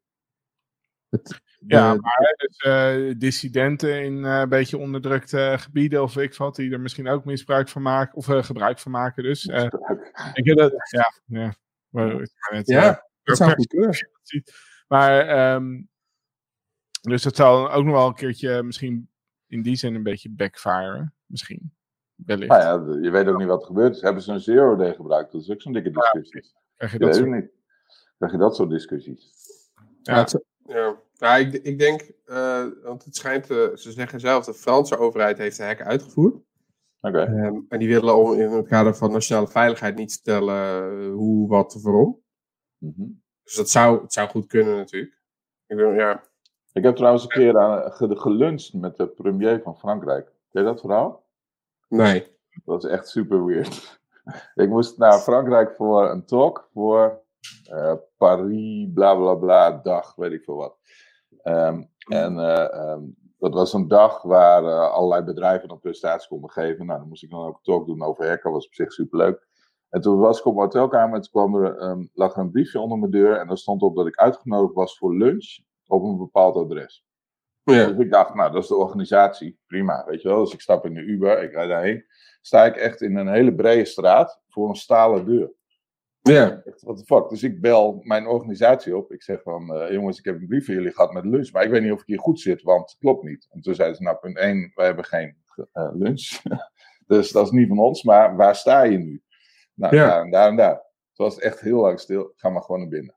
[1.10, 6.34] Het, Ja, de- maar dus, eh, dissidenten in eh, een beetje onderdrukte gebieden of ik
[6.34, 9.22] wat, die er misschien ook misbruik van maken, of eh, gebruik van maken.
[9.22, 9.64] Dus eh,
[10.34, 11.54] ik denk dat, ja, ja.
[11.88, 12.06] Maar,
[12.50, 13.96] net, eh, ja, dat zou goed kunnen.
[14.88, 15.82] Maar, ehm,
[17.00, 19.10] dus dat zal ook nog wel een keertje misschien
[19.46, 21.14] in die zin een beetje backfiren.
[21.26, 21.72] Misschien.
[22.14, 22.50] Wellicht.
[22.50, 24.00] Nou ja, je weet ook niet wat er gebeurd is.
[24.02, 25.32] Hebben ze een zero day gebruikt?
[25.32, 26.54] Dat is ook zo'n dikke discussie.
[26.76, 27.50] Krijg je Je dat weet soort- niet.
[28.18, 29.30] Krijg je dat soort discussies?
[30.02, 30.44] Ja, het
[30.74, 30.96] ja.
[31.12, 35.38] ja ik, ik denk, eh, want het schijnt, eh, ze zeggen zelf, de Franse overheid
[35.38, 36.34] heeft de hack uitgevoerd.
[37.00, 37.18] Oké.
[37.18, 40.54] Ehm, en die willen in het kader van nationale veiligheid niet vertellen
[41.00, 42.22] eh, hoe, wat waarom.
[42.78, 43.08] Mhm.
[43.42, 45.18] Dus dat zou, het zou goed kunnen natuurlijk.
[45.66, 46.28] Ik bedoel, ja.
[46.72, 50.32] Ik heb trouwens een keer aan, ge- geluncht met de premier van Frankrijk.
[50.50, 51.26] Ken je dat verhaal?
[51.88, 52.38] Nee.
[52.64, 54.00] Dat is echt super weird.
[54.54, 57.22] ik moest naar Frankrijk voor een talk voor
[57.64, 60.76] eh, Paris, bla bla bla, dag, weet ik veel wat.
[61.42, 63.02] Ehm, en eh, ehm,
[63.38, 66.86] dat was een dag waar eh, allerlei bedrijven een presentatie konden geven.
[66.86, 69.18] Nou, dan moest ik dan ook een talk doen over hacken, was op zich super
[69.18, 69.48] leuk.
[69.88, 72.50] En toen was ik op mijn hotelkamer en toen kwam er, ehm, lag er een
[72.50, 73.36] briefje onder mijn deur.
[73.36, 77.04] En daar stond op dat ik uitgenodigd was voor lunch op een bepaald adres.
[77.62, 77.86] Ja.
[77.86, 79.58] Dus ik dacht, nou, dat is de organisatie.
[79.66, 80.44] Prima, weet je wel.
[80.44, 82.04] Dus ik stap in de Uber, ik rijd daarheen.
[82.40, 85.52] Sta ik echt in een hele brede straat voor een stalen deur.
[86.32, 86.62] Ja.
[86.64, 87.28] Echt, what the fuck.
[87.28, 89.12] Dus ik bel mijn organisatie op.
[89.12, 91.52] Ik zeg van, eh, jongens, ik heb een brief van jullie gehad met lunch.
[91.52, 93.46] Maar ik weet niet of ik hier goed zit, want het klopt niet.
[93.50, 95.36] En toen zeiden ze, nou, punt 1, wij hebben geen
[95.72, 96.40] eh, lunch.
[97.06, 99.22] dus dat is niet van ons, maar waar sta je nu?
[99.74, 100.06] Nou, Ja.
[100.06, 100.74] daar en daar en daar.
[101.12, 102.32] Toen was het echt heel lang stil.
[102.36, 103.14] Ga maar gewoon naar binnen.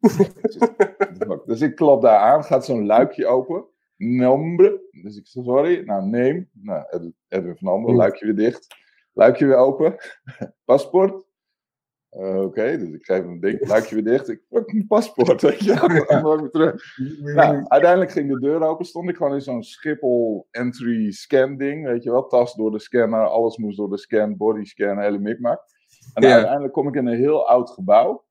[1.46, 3.66] dus ik klop daar aan, gaat zo'n luikje open.
[3.96, 4.80] Nombre.
[5.02, 5.82] Dus ik zeg, sorry.
[5.84, 6.50] Nou, neem.
[6.52, 8.66] Nou, Edwin- Edwin van Andel, luikje weer dicht.
[9.12, 9.96] Luikje weer open.
[10.64, 11.26] Paspoort.
[12.12, 14.28] Uh, Oké, dus ik geef hem een ding, luikje weer dicht.
[14.28, 15.74] Ik pak mijn paspoort, weet je.
[16.08, 16.96] Dan mag ik terug.
[17.34, 21.86] Nou, uiteindelijk ging de deur open, stond ik gewoon in zo'n Schiphol entry scan ding,
[21.86, 22.26] weet je wel.
[22.26, 25.60] Tas door de scanner, alles moest door de scan, body scan, hele mikmak.
[26.14, 26.32] En Ja.
[26.34, 28.26] uiteindelijk kom ik in een heel oud gebouw.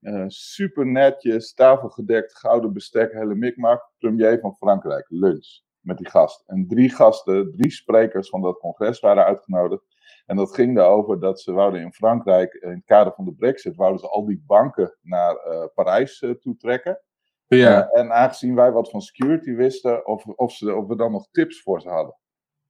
[0.00, 3.90] Eh, super netjes, tafelgedekt, gouden bestek, hele mikmak.
[3.98, 5.46] Premier van Frankrijk, lunch
[5.80, 6.42] met die gast.
[6.46, 9.82] En drie gasten, drie sprekers van dat congres waren uitgenodigd.
[10.26, 13.76] En dat ging erover dat ze wouden in Frankrijk, in het kader van de brexit,
[13.76, 17.00] wouden ze al die banken naar eh, Parijs eh, toe trekken.
[17.46, 17.90] Ja.
[17.90, 21.28] Eh, en aangezien wij wat van security wisten, of, of, ze, of we dan nog
[21.30, 22.16] tips voor ze hadden.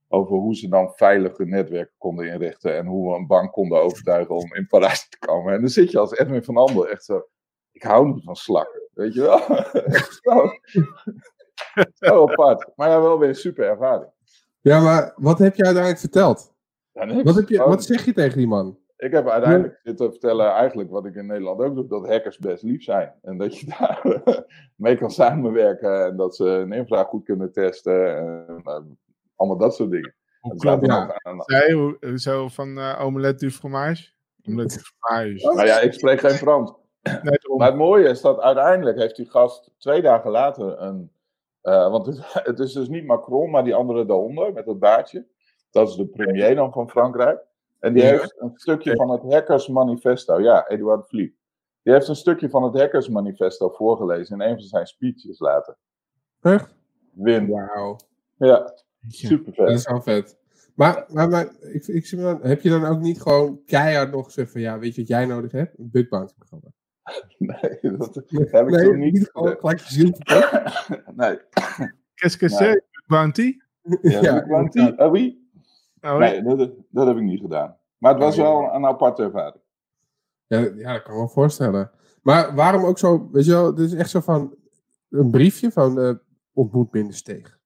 [0.09, 2.76] Over hoe ze dan veilige netwerken konden inrichten.
[2.76, 5.55] En hoe we een bank konden overtuigen om in Parijs te komen.
[5.55, 7.22] En dan zit je als Edwin van Andel echt zo.
[7.72, 8.89] Ik hou niet van slakken.
[8.95, 9.39] Weet je wel?
[10.22, 10.51] Zo,
[11.95, 12.70] zo apart.
[12.76, 14.11] Maar ja, wel weer een super ervaring.
[14.61, 16.55] ja, maar wat heb je uiteindelijk verteld?
[16.97, 17.22] Ja.
[17.22, 18.78] Wat, heb je, wat zeg je tegen die man?
[18.97, 22.62] Ik heb uiteindelijk zitten vertellen, eigenlijk wat ik in Nederland ook doe, dat hackers best
[22.62, 23.12] lief zijn.
[23.22, 24.44] En dat je daar
[24.76, 28.16] mee kan samenwerken en dat ze een infra goed kunnen testen.
[28.16, 28.78] En, eh,
[29.36, 30.14] allemaal dat soort dingen.
[30.40, 31.20] Hoe klopt staat ja.
[31.22, 31.72] aan- zij?
[31.72, 34.09] Hoe- Zo van eh omelet du fromage?
[34.49, 35.55] Omelet du fromage.
[35.55, 36.72] Maar ja, ik spreek geen Frans.
[37.03, 37.38] Nee.
[37.57, 41.11] Maar het mooie is dat uiteindelijk heeft die gast twee dagen later een.
[41.62, 42.18] eh, want het,
[42.51, 45.26] het is dus niet Macron, maar die andere daaronder met dat baardje.
[45.71, 47.41] Dat is de premier dan van Frankrijk.
[47.81, 48.09] En die Ja.
[48.11, 50.41] heeft een stukje van het Hackers Manifesto.
[50.41, 51.37] Ja, Edouard Philippe.
[51.83, 55.77] Die heeft een stukje van het Hackers Manifesto voorgelezen in een van zijn speeches later.
[56.41, 56.75] Echt?
[57.12, 57.49] Win.
[57.49, 57.97] Wauw.
[58.37, 58.75] Ja,
[59.09, 59.79] super Dat vet.
[59.79, 60.39] is wel vet.
[60.75, 64.11] Maar, maar, maar ik, ik, zie me dan, heb je dan ook niet gewoon keihard
[64.12, 65.79] nog gezegd van ja, weet je wat jij nodig hebt?
[65.79, 66.69] Een bug bounty programma.
[67.39, 70.89] Nee, dat heb ik nee, toen niet niet gewoon gelijk je ziel verkocht.
[71.17, 71.39] Nee.
[72.14, 72.57] Qu'est-ce que Nee.
[72.59, 72.85] c'est?
[73.07, 73.57] Bounty?
[74.03, 74.81] Ja, Ja, Bounty?
[74.97, 75.45] Ah, oui?
[76.01, 77.76] Oh, Nee, dat, dat heb ik niet gedaan.
[77.99, 78.51] Maar het was Oh, ja.
[78.53, 79.62] wel een aparte ervaring.
[80.47, 81.90] Ja, ja, dat kan ik me voorstellen.
[82.22, 84.55] Maar waarom ook zo, weet je wel, dit is echt zo van
[85.11, 86.11] een briefje van eh
[86.53, 87.59] ontmoet Binnensteeg.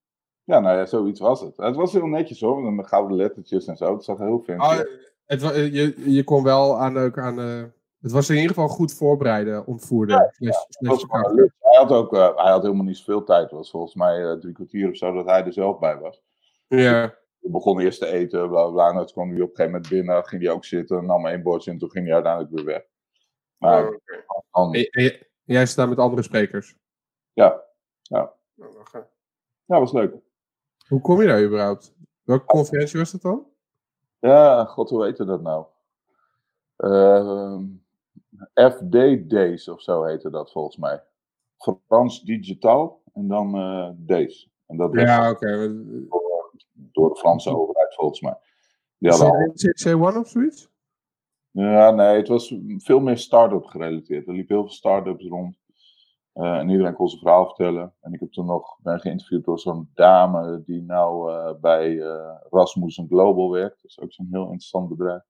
[0.43, 1.57] Ja, nou ja, zoiets was het.
[1.57, 3.93] Het was heel netjes hoor, met gouden lettertjes en zo.
[3.93, 5.13] Het zag er heel fancy Oh, uit.
[5.25, 7.63] het, wa- je, je kon wel aan, ook aan eh,
[8.01, 10.19] het was in ieder geval goed voorbereiden, ontvoerder.
[10.19, 11.33] Het slash verkoper.
[11.35, 11.51] leuk.
[11.59, 13.41] Hij had ook eh, hij had helemaal niet zoveel tijd.
[13.41, 16.21] Het was volgens mij eh, drie kwartier of zo dat hij er zelf bij was.
[16.67, 18.89] Ja, We begonnen eerst te eten, bla bla.
[18.89, 21.43] En toen kwam hij op een gegeven moment binnen, ging hij ook zitten, nam één
[21.43, 22.83] bordje en toen ging hij uiteindelijk weer weg.
[23.57, 24.23] Maar Oh, oké.
[24.51, 26.75] dan- En- en jij- staat met andere sprekers.
[27.33, 27.63] ja,
[28.01, 28.33] ja,
[29.65, 30.15] was leuk.
[30.87, 31.95] Hoe kom je daar überhaupt?
[32.23, 33.47] Welke conferentie was dat dan?
[34.19, 35.65] Ja, god, hoe heette dat nou?
[36.75, 37.65] Ehm,
[38.53, 41.03] FD Days of zo heette dat volgens mij.
[41.87, 44.49] Frans Digitaal en dan eh Days.
[44.67, 45.47] En dat was Ja, oké.
[46.07, 46.30] door,
[46.73, 48.37] door de Franse overheid volgens mij.
[48.97, 50.69] Die hadden al, C1 of zoiets?
[51.51, 54.27] ja, nee, het was veel meer start-up gerelateerd.
[54.27, 55.59] Er liepen heel veel start-ups rond.
[56.33, 57.93] Eh, en iedereen kon zijn verhaal vertellen.
[58.01, 62.35] En ik heb toen nog ben geïnterviewd door zo'n dame die nou eh, bij eh,
[62.49, 63.81] Rasmussen Global werkt.
[63.81, 65.21] Dat is ook zo'n heel interessant bedrijf.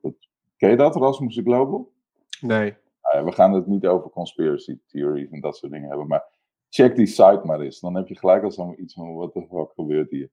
[0.00, 0.14] Dat,
[0.56, 1.92] ken je dat, Rasmussen Global?
[2.40, 2.76] Nee.
[3.02, 6.06] Nou we gaan het niet over conspiracy theories en dat soort dingen hebben.
[6.06, 6.24] Maar
[6.68, 7.80] check die site maar eens.
[7.80, 10.30] Dan heb je gelijk al zo'n iets van, wat de fuck gebeurt hier?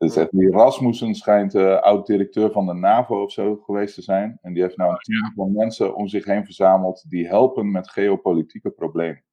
[0.00, 4.38] Het echt, die Rasmussen schijnt eh, oud-directeur van de NAVO of zo geweest te zijn.
[4.42, 7.90] En die heeft nou een team van mensen om zich heen verzameld die helpen met
[7.90, 9.24] geopolitieke problemen.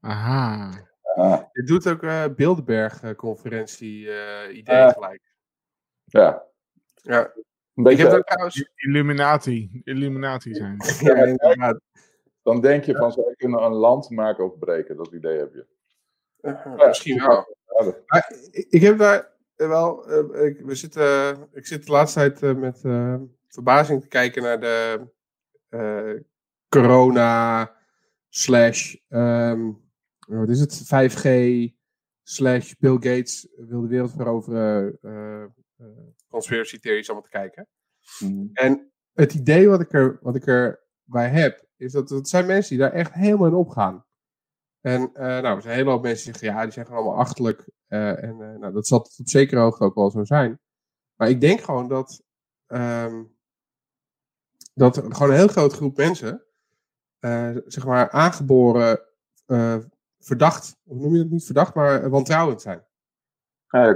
[0.00, 0.70] Aha.
[1.14, 4.90] Ah, Je doet ook eh Bilderberg-conferentie eh idee Ja.
[4.92, 5.22] gelijk.
[6.04, 6.42] ja,
[6.94, 7.20] Ja.
[7.20, 7.42] een
[7.74, 8.70] Ik beetje, heb ook trouwens...
[8.74, 9.80] Illuminati.
[9.84, 10.76] Illuminati zijn.
[11.58, 11.80] Ja,
[12.42, 14.96] dan denk je van, zij kunnen een land maken of breken.
[14.96, 15.66] Dat idee heb je.
[16.42, 17.56] Eh, Misschien wel.
[17.78, 20.06] Ja, dat- Maar ik, ik heb daar eh, wel.
[20.08, 23.16] eh, ik, we zitten, ik zit de laatste tijd eh, met eh,
[23.48, 25.06] verbazing te kijken naar de
[25.68, 26.20] eh,
[26.68, 27.72] corona
[28.28, 28.94] slash.
[29.08, 29.70] ehm,
[30.26, 30.82] wat is het?
[30.84, 31.28] 5G
[32.22, 34.98] slash Bill Gates wil de wereld veroveren.
[35.02, 35.48] eh eh
[36.28, 37.68] conspiracy theories allemaal te kijken.
[38.18, 38.46] Mhm.
[38.52, 42.70] En het idee wat ik, er, wat ik erbij heb, is dat het zijn mensen
[42.70, 44.04] die daar echt helemaal in opgaan.
[44.80, 47.02] En eh, nou, er zijn een hele hoop mensen die zeggen, ja, die zijn gewoon
[47.02, 47.68] allemaal achterlijk.
[47.86, 50.60] eh, en eh, nou, dat zal tot op zekere hoogte ook wel zo zijn.
[51.14, 52.22] Maar ik denk gewoon dat,
[52.66, 53.24] ehm,
[54.74, 56.44] dat gewoon een heel grote groep mensen,
[57.66, 59.04] zeg maar, aangeboren
[60.18, 62.86] verdacht, hoe noem je dat niet verdacht, maar wantrouwend zijn.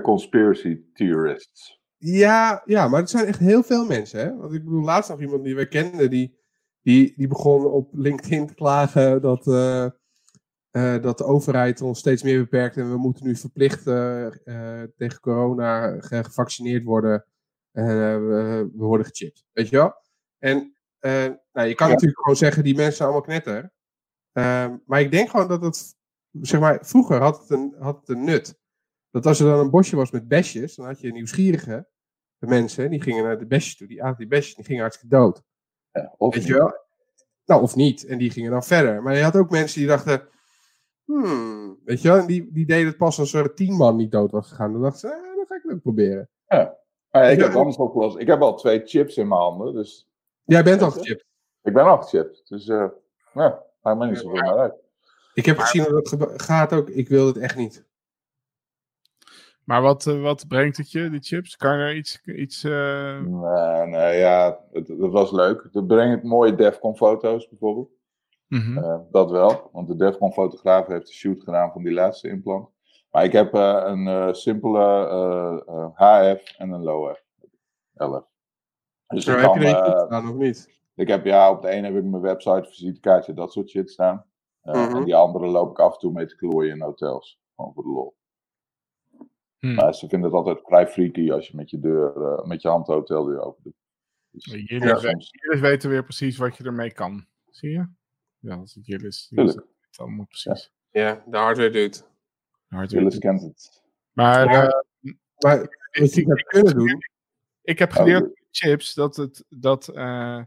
[0.03, 1.83] Conspiracy theorists.
[1.97, 4.21] Ja, ja, maar er zijn echt heel veel mensen.
[4.21, 4.37] Hè?
[4.37, 6.39] Want ik bedoel, laatst nog iemand die we kenden, die,
[6.83, 9.45] die, die begon op LinkedIn te klagen dat,
[10.75, 14.89] eh, dat de overheid ons steeds meer beperkt en we moeten nu verplicht eh, eh,
[14.97, 17.27] tegen corona ge- gevaccineerd worden.
[17.73, 17.87] En
[18.29, 19.45] we, we worden gechipt.
[19.53, 19.95] Weet je wel?
[20.39, 20.77] En
[21.53, 23.73] nou, je kan natuurlijk gewoon zeggen, die mensen zijn allemaal knetter.
[24.33, 25.97] Ehm, maar ik denk gewoon dat het,
[26.31, 28.59] zeg maar, vroeger had het, een, had het een nut.
[29.11, 31.89] Dat als er dan een bosje was met besjes, dan had je nieuwsgierige
[32.39, 35.43] mensen, die gingen naar de besjes toe, die aten die besjes, die gingen hartstikke dood.
[35.93, 36.83] Ja, of Weet je wel?
[37.45, 38.05] Nou, of niet.
[38.07, 39.03] En die gingen dan verder.
[39.03, 40.29] Maar je had ook mensen die dachten,
[41.05, 44.31] hmm, weet je wel, die, die deden het pas als er tien man niet dood
[44.31, 44.73] was gegaan.
[44.73, 46.29] Dan dachten ze, eh, dan ga ik het ook proberen.
[46.49, 46.59] Maar
[47.11, 47.43] ja, ik Ja.
[47.43, 48.19] heb het anders opgelost.
[48.19, 50.09] Ik heb al twee chips in mijn handen, dus
[50.45, 51.25] Jij bent al gechipt.
[51.63, 52.49] ik ben al gechipt.
[52.49, 52.87] Dus eh
[53.35, 54.75] ja, maakt me niet zoveel meer uit.
[55.35, 56.89] Ik heb gezien dat het gaat ook.
[56.89, 57.85] Ik wil het echt niet.
[59.65, 61.57] Maar wat, eh, wat brengt het je, die chips?
[61.57, 62.21] Kan je er iets...
[62.25, 65.69] iets eh, Nee, nee, ja, het, het was leuk.
[65.73, 67.91] Het brengt mooie Defcon foto's bijvoorbeeld.
[68.49, 68.79] Mhm.
[68.79, 72.69] Eh, dat wel, want de Defcon fotograaf heeft de shoot gedaan van die laatste implant.
[73.11, 77.23] Maar ik heb eh, een eh, simpele HF en een low F.
[77.95, 78.25] 11.
[79.07, 79.67] Dus Zo ik, heb kan, je
[80.09, 80.79] er of niet?
[80.95, 84.25] ik heb ja, op de ene heb ik mijn website, visitekaartje, dat soort shit staan.
[84.63, 84.97] Mhm.
[84.97, 87.41] En die andere loop ik af en toe mee te klooien in hotels.
[87.55, 88.17] Gewoon voor de lol.
[89.59, 89.75] Hm.
[89.75, 92.87] Maar ze vinden het altijd vrij freaky als je met je deur, met je hand
[92.87, 93.75] de hoteldeur open doet.
[94.31, 95.31] Dus, Jullie, ja, we- soms.
[95.31, 97.27] jullie weten weer precies wat je ermee kan.
[97.51, 97.87] Zie je?
[98.45, 99.55] Ja, dat is het.
[99.91, 100.71] Het allemaal precies.
[100.91, 102.05] Ja, de hardware doet.
[102.69, 103.19] Hardware.
[103.19, 103.83] Kent het.
[104.13, 104.67] Maar Ja.
[104.69, 105.59] eh, Maar
[105.93, 106.99] wat je hebt kunnen doen.
[107.63, 110.43] ik heb Oh, geleerd met chips dat het, dat, eh,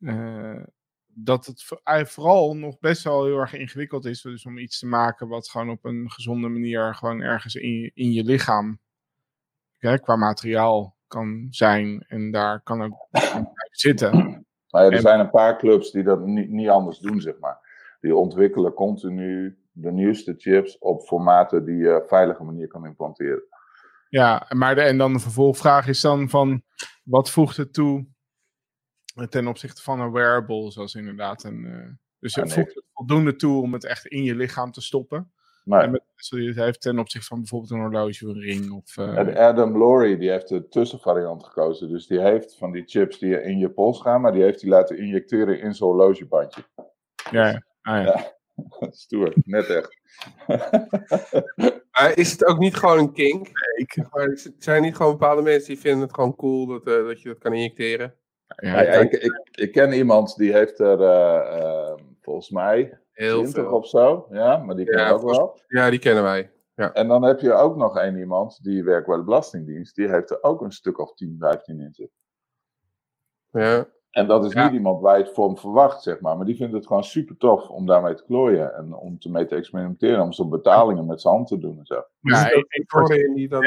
[0.00, 0.62] eh,
[1.06, 4.22] dat het voor- vooral nog best wel heel erg ingewikkeld is.
[4.22, 7.90] Dus om iets te maken wat gewoon op een gezonde manier gewoon ergens in, je-
[7.94, 8.78] in je lichaam
[9.78, 12.04] hè, qua materiaal kan zijn.
[12.08, 13.08] En daar kan ook
[13.70, 14.35] zitten.
[14.70, 17.38] Maar ja, er En- zijn een paar clubs die dat niet, niet anders doen, zeg
[17.38, 17.64] maar.
[18.00, 23.42] Die ontwikkelen continu de nieuwste chips op formaten die je op veilige manier kan implanteren.
[24.08, 26.62] Ja, maar de, en dan de vervolgvraag is dan van,
[27.04, 28.06] wat voegt het toe
[29.28, 31.64] ten opzichte van een wearable, zoals inderdaad een...
[31.64, 31.88] eh,
[32.18, 32.64] dus Ah, het nee.
[32.64, 35.32] voegt het voldoende toe om het echt in je lichaam te stoppen.
[35.66, 38.40] Maar En met, zoals je het heeft ten opzichte van bijvoorbeeld een horloge of een
[38.40, 38.72] ring.
[38.72, 41.88] Of, eh, en Adam Laurie die heeft de tussenvariant gekozen.
[41.88, 44.70] Dus die heeft van die chips die in je pols gaan, maar die heeft hij
[44.70, 46.62] laten injecteren in zijn horlogebandje.
[47.30, 47.62] ja, ja.
[47.82, 48.34] Ah, ja.
[48.90, 49.98] Stoer, net echt.
[51.90, 53.48] Maar is het ook niet gewoon een kink?
[53.76, 57.06] Ik, Maar er zijn niet gewoon bepaalde mensen die vinden het gewoon cool dat, eh,
[57.06, 58.14] dat je dat kan injecteren?
[58.56, 63.54] ja, ik, ik, ik ken iemand die heeft er eh, eh, volgens mij Heel 20
[63.62, 63.72] veel.
[63.72, 64.26] of zo.
[64.30, 65.60] Ja, maar die ken Ja, ik ook wel.
[65.68, 66.50] Ja, die kennen wij.
[66.92, 69.94] En dan heb je ook nog één iemand, die werkt bij de Belastingdienst.
[69.94, 72.16] Die heeft er ook een stuk of 10, 15 in zitten.
[73.50, 73.86] Ja.
[74.10, 74.64] En dat is Ja.
[74.64, 76.36] niet iemand waar je het voor hem verwacht, zeg maar.
[76.36, 78.74] Maar die vindt het gewoon super tof om daarmee te klooien.
[78.74, 80.20] En om te mee te experimenteren.
[80.22, 82.04] Om zo'n betalingen met zijn hand te doen en zo.
[82.20, 83.60] Ja, één voor in die Nee,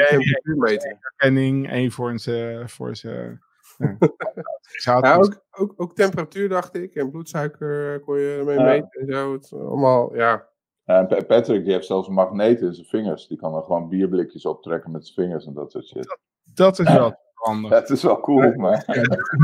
[1.16, 3.42] herkenning, één voor zijn...
[3.80, 3.96] Ja.
[5.16, 6.94] Ook, ook, ook temperatuur dacht ik.
[6.94, 8.64] En bloedsuiker eh, kon je ermee Ja.
[8.64, 9.32] meten en zo.
[9.32, 10.48] Het allemaal, ja.
[10.84, 13.26] En Patrick die heeft zelfs een magneet in zijn vingers.
[13.26, 16.18] Die kan dan gewoon bierblikjes optrekken met zijn vingers en dat soort shit.
[16.54, 17.70] Dat is wel handig.
[17.70, 18.82] Het is wel cool, maar...
[18.86, 18.92] ja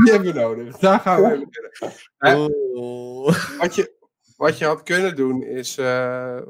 [0.03, 0.77] die hebben we nodig.
[0.77, 1.97] Daar gaan we even verder.
[3.59, 3.95] Wat je,
[4.37, 6.43] wat je had kunnen doen is, eh, eh,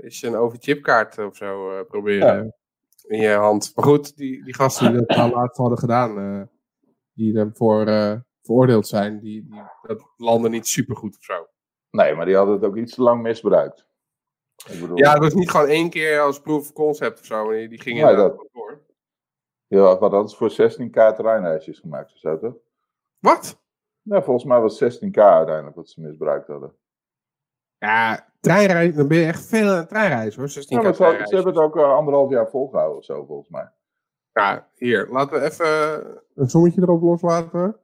[0.00, 2.54] is een overchipkaart of zo eh, proberen
[3.06, 3.72] in je hand.
[3.74, 6.42] Maar goed, die, die gasten die dat al laatst hadden gedaan, eh,
[7.20, 11.46] die daarvoor eh veroordeeld zijn, die, die, dat landen niet super goed of zo.
[11.90, 13.86] Nee, maar die hadden het ook iets te lang misbruikt.
[14.72, 17.50] Ik bedoel, Ja, dat was niet gewoon één keer als proof of concept of zo.
[17.50, 18.80] Die, die gingen Nee, dat- door.
[19.66, 22.54] ja, wat hadden ze voor 16k terreinreisjes gemaakt of zo, toch?
[23.18, 23.62] Wat?
[24.02, 26.74] Ja, volgens mij was 16k uiteindelijk wat ze misbruikt hadden.
[27.78, 30.48] Ja, treinreis, dan ben je echt veel aan het treinreizen hoor.
[30.50, 33.72] 16 Ja, ze, ze hebben het ook eh, anderhalf jaar volgehouden of zo, volgens mij.
[34.32, 37.76] Ja, hier, laten we even een sommetje erop loslaten.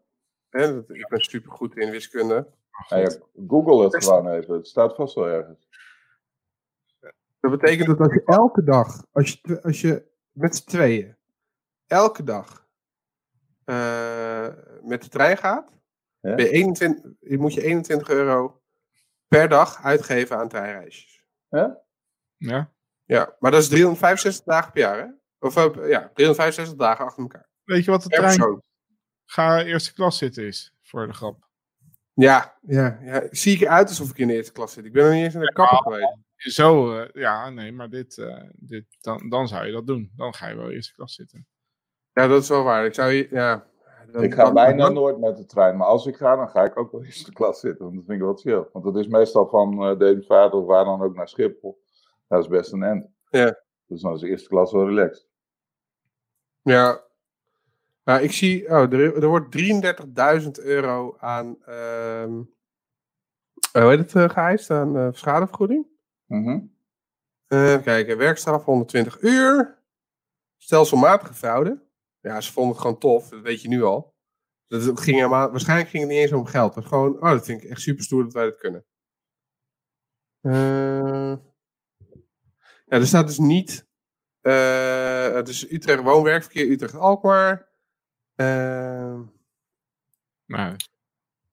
[0.50, 2.46] Hè, dat- ik ben super goed in wiskunde.
[2.88, 3.10] Ja, ja,
[3.48, 5.68] Google het gewoon even, het staat vast wel ergens.
[7.40, 11.16] Dat betekent dat als je elke dag, als je, als je met z'n tweeën,
[11.86, 12.66] elke dag
[13.64, 14.48] eh,
[14.82, 15.70] met de trein gaat,
[16.20, 16.34] Ja.
[16.34, 18.60] ben je 21, je moet je 21 euro
[19.28, 21.24] per dag uitgeven aan treinreisjes.
[21.48, 21.80] Ja?
[22.36, 22.72] Ja?
[23.04, 25.06] Ja, maar dat is 365 dagen per jaar, hè?
[25.38, 27.48] Of eh, ja, 365 dagen achter elkaar.
[27.64, 28.62] Weet je wat de trein
[29.24, 30.74] ga eerste klas zitten is?
[30.82, 31.44] Voor de grap.
[32.14, 34.84] Ja, ja, ja, zie ik eruit alsof ik in de eerste klas zit.
[34.84, 36.16] Ik ben nog niet eens in de kapper geweest.
[36.36, 40.12] Zo, eh, ja, nee, maar dit, eh, dit dan, dan zou je dat doen.
[40.16, 41.46] Dan ga je wel eerste klas zitten.
[42.12, 42.84] Ja, dat is wel waar.
[42.86, 43.66] Ik zou ja.
[44.12, 46.48] dan- Ik ga dan- bijna dan- nooit met de trein, maar als ik ga, dan
[46.48, 47.84] ga ik ook wel eerste klas zitten.
[47.84, 48.68] Want dat vind ik wel chill.
[48.72, 51.82] Want dat is meestal van uh, Devenvaart of waar dan ook naar Schiphol.
[52.28, 53.08] Dat is best een end.
[53.30, 53.64] Ja.
[53.86, 55.28] Dus dan is de eerste klas wel relaxed.
[56.62, 57.04] Ja.
[58.04, 59.56] Nou, ik zie, oh, er, er wordt
[60.42, 62.42] 33.000 euro aan, ehm
[63.76, 64.70] eh, hoe heet het, uh, geëist?
[64.70, 65.86] Aan uh, schadevergoeding.
[66.26, 66.60] Mhm.
[67.46, 69.78] Eh, kijk, werkstraf 120 uur.
[70.56, 71.82] Stelselmatige fraude.
[72.20, 74.14] Ja, ze vonden het gewoon tof, dat weet je nu al.
[74.66, 76.74] Dat ging helemaal, waarschijnlijk ging het niet eens om geld.
[76.74, 78.84] Was gewoon, oh, dat vind ik echt super stoer dat wij dat kunnen.
[80.40, 81.34] Eh,
[82.86, 83.86] ja, er staat dus niet.
[84.40, 87.68] eh, het is Utrecht woonwerkverkeer, Utrecht Alkmaar.
[90.46, 90.76] Nou,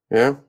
[0.07, 0.43] ja.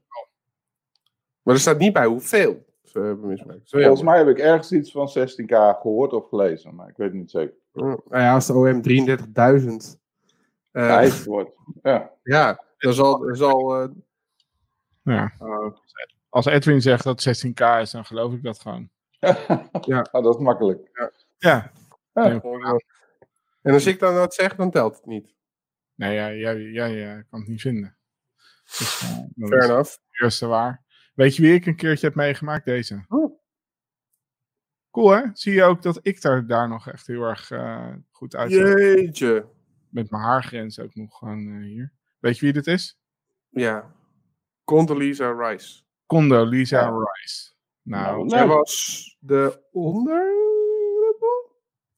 [1.42, 3.68] Maar er staat niet bij hoeveel ze hebben misbruikt.
[3.68, 5.46] Zo Volgens mij heb ik ergens iets van 16k
[5.80, 7.54] gehoord of gelezen, maar ik weet het niet zeker.
[7.72, 10.00] Nou ja, als de OM 33.000.
[10.70, 11.50] eh, Geëist wordt.
[11.82, 12.12] Ja.
[12.22, 13.18] ja, dan zal.
[13.18, 13.88] Dan zal eh,
[15.02, 15.32] ja.
[15.38, 15.76] oh,
[16.28, 18.90] Als Edwin zegt dat 16k is, dan geloof ik dat gewoon.
[19.80, 20.06] Ja.
[20.12, 20.90] Oh, dat is makkelijk.
[20.92, 21.72] Ja.
[22.12, 22.32] Ja.
[23.62, 25.34] en als ik dan wat zeg, dan telt het niet.
[25.94, 27.96] Nee, ja, jij, jij eh, kan het niet vinden.
[28.64, 29.00] Dus,
[29.34, 29.90] dan Fair enough.
[29.90, 30.82] het eerste waar.
[31.14, 32.64] Weet je wie ik een keertje heb meegemaakt?
[32.64, 33.04] Deze.
[33.08, 33.42] Oh.
[34.90, 35.22] Cool hè?
[35.32, 38.60] Zie je ook dat ik daar, daar nog echt heel erg eh, goed uitzag.
[38.68, 39.46] Jeetje.
[39.88, 41.92] Met mijn haargrens ook nog gewoon eh, hier.
[42.18, 42.98] Weet je wie dit is?
[43.48, 43.94] Ja.
[44.64, 45.82] Condoleezza Rice.
[46.06, 46.88] Condoleezza Ja.
[46.88, 47.52] Rice.
[47.84, 50.32] Nou, Nou, Zij was de onder.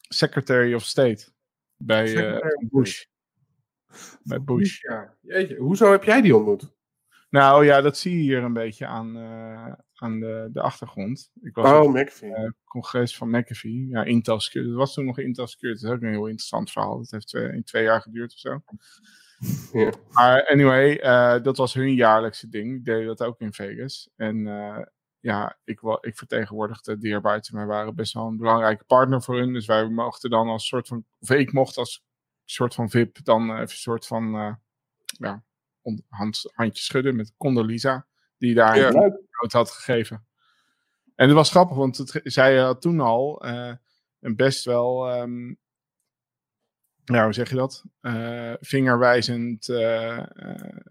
[0.09, 1.29] Secretary of State.
[1.77, 3.05] Bij eh, Bush.
[4.23, 4.83] Bij Bush.
[4.83, 5.15] Ja.
[5.21, 6.75] Jeetje, hoezo heb jij die ontmoet?
[7.31, 11.31] Nou ja, dat zie je hier een beetje aan, eh, aan de, de achtergrond.
[11.43, 12.33] Ik was Oh, McAfee.
[12.33, 13.87] het congres van McAfee.
[13.89, 14.71] Ja, Intel Security.
[14.73, 15.83] Dat was toen nog Intel Security.
[15.83, 16.99] Dat is ook een heel interessant verhaal.
[16.99, 18.63] Dat heeft twee, in twee jaar geduurd of zo.
[19.73, 19.93] Ja.
[20.11, 22.77] Maar anyway, eh, dat was hun jaarlijkse ding.
[22.77, 24.11] Ik deed dat ook in Vegas.
[24.17, 24.79] En eh,
[25.27, 27.57] ja, ik, ik vertegenwoordigde die buiten.
[27.57, 29.53] Wij waren best wel een belangrijke partner voor hun.
[29.53, 31.05] Dus wij mochten dan als soort van...
[31.19, 32.05] Of ik mocht als
[32.45, 34.35] soort van VIP dan even een soort van...
[34.35, 34.55] eh,
[35.19, 35.45] ja,
[36.09, 38.07] hand, handje schudden met Condoleezza.
[38.39, 38.89] Die daar Ja.
[38.89, 40.27] een noot had gegeven.
[41.15, 43.75] En het was grappig, want het, zij had toen al eh,
[44.21, 45.49] een best wel, ehm,
[47.05, 47.85] ja, hoe zeg je dat?
[48.01, 49.67] Eh, vingerwijzend,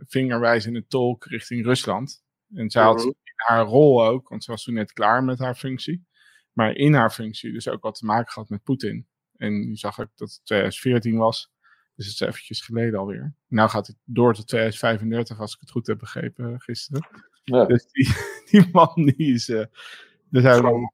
[0.08, 2.24] vingerwijzende tolk richting Rusland.
[2.54, 3.12] En zij had Mhm.
[3.36, 6.06] Haar rol ook, want ze was toen net klaar met haar functie.
[6.52, 9.08] Maar in haar functie dus ook wat te maken gehad met Poetin.
[9.38, 11.52] En nu zag ik dat het 2014 was.
[11.96, 13.34] Dus het is eventjes geleden alweer.
[13.48, 17.08] Nou gaat het door tot 2035, als ik het goed heb begrepen gisteren.
[17.44, 17.66] Ja.
[17.66, 18.14] Dus die,
[18.62, 19.50] die man, die is...
[19.50, 19.66] eh
[20.30, 20.92] daar zijn we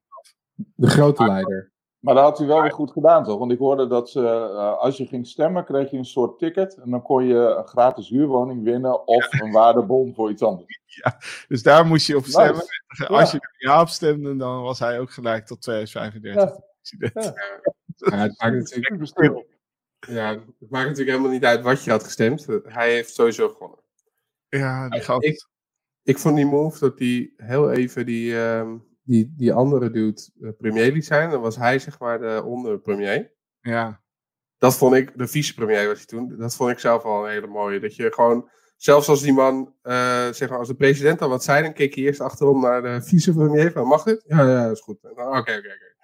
[0.74, 1.71] de grote leider.
[2.02, 3.38] Maar dat had hij wel weer goed gedaan, toch?
[3.38, 6.74] Want ik hoorde dat ze, eh, als je ging stemmen, kreeg je een soort ticket.
[6.74, 10.80] En dan kon je een gratis huurwoning winnen of een waardebon voor iets anders.
[11.48, 12.32] Dus daar moest je op Nice.
[12.40, 13.18] stemmen.
[13.20, 16.42] Als je ja op stemde, dan was hij ook gelijk tot 2035.
[16.42, 16.60] Ja.
[17.96, 19.46] Ja, het, maakt natuurlijk,
[20.08, 22.46] ja, het maakt natuurlijk helemaal niet uit wat je had gestemd.
[22.64, 23.78] Hij heeft sowieso gewonnen.
[24.48, 25.24] Ja, die gast.
[25.24, 25.46] Ik-
[26.02, 28.76] Ik vond die move dat hij heel even die, ehm,
[29.12, 31.30] die, die andere dude eh, premier liet zijn.
[31.30, 33.32] Dan was hij zeg maar de onderpremier.
[33.60, 34.00] Ja,
[34.58, 36.36] Dat vond ik, de vicepremier was hij toen.
[36.38, 37.80] Dat vond ik zelf wel een hele mooie.
[37.80, 41.44] Dat je gewoon, zelfs als die man, eh, zeg maar, als de president dan wat
[41.44, 44.24] zei, dan keek je eerst achterom naar de vicepremier van, mag dit?
[44.26, 44.98] Ja, ja, dat is goed.
[45.02, 45.94] Oké, oké, oké.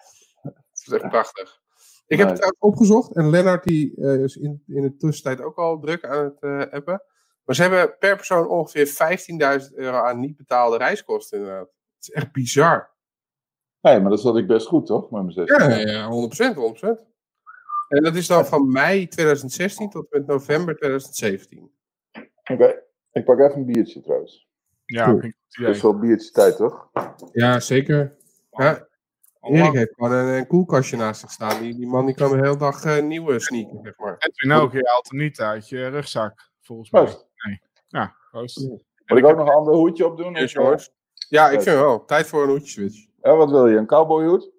[0.43, 1.61] Dat is echt prachtig.
[2.07, 5.57] Ik heb het trouwens opgezocht en Lennart die eh, is in, in de tussentijd ook
[5.57, 7.03] al druk aan het eh appen.
[7.45, 8.87] Maar ze hebben per persoon ongeveer
[9.69, 11.69] 15.000 euro aan niet betaalde reiskosten inderdaad.
[11.95, 12.97] Het is echt bizar.
[13.81, 15.11] Nee, maar dat zat ik best goed, toch?
[15.11, 15.71] Met mijn 16.
[15.71, 16.09] Ja, ja,
[16.53, 17.07] 100%, 100%.
[17.89, 21.71] En dat is dan van mei 2016 tot met november 2017.
[22.45, 22.83] Oké,
[23.13, 24.49] ik pak even een biertje trouwens.
[24.85, 26.91] ja ik Het is wel biertje tijd, toch?
[27.33, 28.17] Ja, zeker.
[28.51, 28.89] Ja,
[29.41, 29.75] Erik lang.
[29.75, 31.61] heeft gewoon een, een koelkastje naast zich staan.
[31.63, 34.17] Die, die man die kan de hele dag eh, nieuwe sneaken, zeg maar.
[34.19, 37.03] Edwin ook, je haalt hem niet uit je rugzak, volgens mij.
[37.03, 37.27] Proost.
[37.89, 38.69] Ja, proost.
[39.07, 40.45] Moet ik ook nog een ander hoedje opdoen?
[40.45, 40.91] Jongens.
[41.29, 42.05] Ja, ik vind wel.
[42.05, 43.08] Tijd voor een hoedje switch.
[43.23, 43.77] Ja, wat wil je?
[43.77, 44.51] Een cowboyhoed?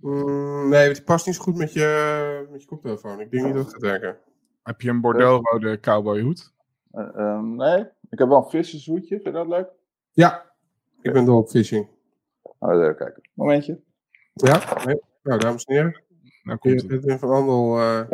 [0.00, 3.20] Mm, nee, het past niet zo goed met je, met je koptelefoon.
[3.20, 4.18] Ik denk niet dat het gaat werken.
[4.62, 6.52] Heb je een Bordeaux-rode cowboyhoed?
[6.90, 7.78] Eh, ehm, nee,
[8.10, 9.08] ik heb wel een vissershoedje.
[9.14, 9.68] Vind je dat leuk?
[10.12, 10.52] Ja,
[11.02, 11.88] ik ben dol op phishing.
[12.58, 13.22] Oh, even kijken.
[13.34, 13.80] Momentje.
[14.32, 14.82] Ja?
[14.84, 15.00] Nee?
[15.22, 16.02] Nou, dames en heren.
[16.42, 17.02] Nou komt het.
[17.02, 17.78] zit van Andel.
[17.78, 18.10] eh.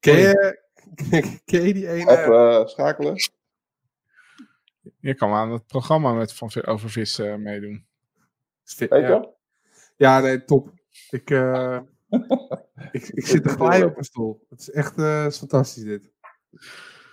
[0.00, 0.58] Ken, je,
[1.44, 2.10] ken je die ene?
[2.10, 3.16] Even eh, schakelen.
[5.00, 7.86] Je kan aan het programma met van, over vissen meedoen.
[8.76, 8.98] Weet ja.
[8.98, 9.28] je?
[9.96, 10.72] ja, nee, top.
[11.10, 11.80] Ik, eh,
[12.92, 14.46] ik, ik zit er blij op mijn stoel.
[14.48, 16.12] Het is echt eh, is fantastisch dit.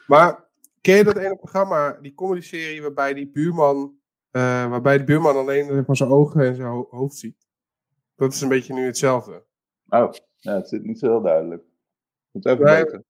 [0.07, 0.49] Maar
[0.81, 3.99] ken je dat ene programma, die comedy-serie waarbij die buurman,
[4.31, 7.47] eh, waarbij de buurman alleen maar, zijn ogen en zijn ho- hoofd ziet?
[8.15, 9.45] Dat is een beetje nu hetzelfde.
[9.87, 11.63] Oh, ja, het zit niet zo heel duidelijk.
[12.31, 13.05] Moet even weten.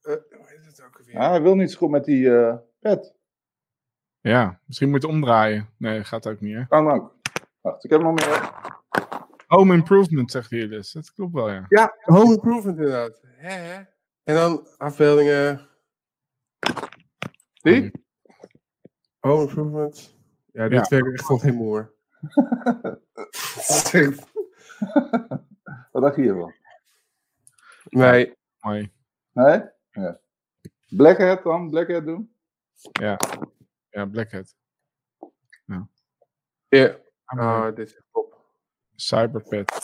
[0.00, 1.16] Hoe heet het ook alweer?
[1.16, 2.30] Ah, hij wil niet zo goed met die
[2.78, 3.14] pet.
[4.20, 5.68] Ja, misschien moet je het omdraaien.
[5.76, 6.66] Nee, gaat ook niet, hè?
[6.66, 7.14] Kan ook.
[7.60, 8.52] Wacht, ik heb nog meer.
[9.46, 10.92] Home improvement, zegt hij dus.
[10.92, 11.64] Dat klopt wel, ja.
[11.68, 13.20] Ja, home improvement inderdaad.
[13.22, 13.82] Hè, hè.
[14.24, 15.68] En dan afbeeldingen.
[17.62, 17.90] Die?
[19.20, 20.18] Home improvement.
[20.52, 21.94] Ja, dit werkt echt van geen moer.
[25.92, 26.54] Wat dacht je hiervan?
[27.84, 28.92] nee, Mooi.
[29.32, 29.62] Nee?
[29.90, 30.20] Ja.
[30.88, 31.70] Blackhead dan?
[31.70, 32.34] Blackhead doen?
[32.92, 33.18] Ja,
[34.10, 34.54] Blackhead.
[36.68, 36.98] ja.
[37.36, 38.38] Oh, dit is top.
[38.94, 39.82] Cyberpad.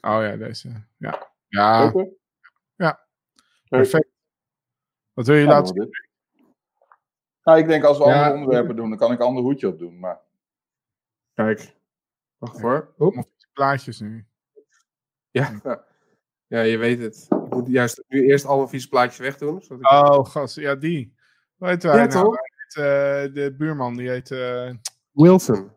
[0.00, 0.86] Oh ja, deze.
[0.96, 1.32] Ja.
[1.48, 2.16] Ja, Oké.
[3.68, 4.08] perfect.
[5.12, 6.06] Wat wil je Ja, laten dit.
[7.42, 8.12] Nou, ik denk als we Ja.
[8.14, 9.98] andere onderwerpen doen, dan kan ik een ander hoedje op doen.
[9.98, 10.20] Maar
[11.34, 11.76] Kijk.
[12.36, 12.94] Wacht hoor.
[12.98, 13.12] Oep.
[13.14, 13.26] zien?
[13.52, 14.26] Plaatjes nu.
[15.30, 15.60] Ja.
[16.54, 17.26] ja, je weet het.
[17.30, 19.62] Ik moet juist nu eerst al mijn vieze plaatjes wegdoen.
[19.62, 19.90] Zodat ik...
[19.90, 20.54] Oh, gast.
[20.56, 21.14] Ja, die.
[21.58, 22.08] Hij Ja, nou?
[22.08, 22.36] toch?
[22.74, 24.70] Heet, eh, de buurman, die heet eh,
[25.12, 25.70] Wilson.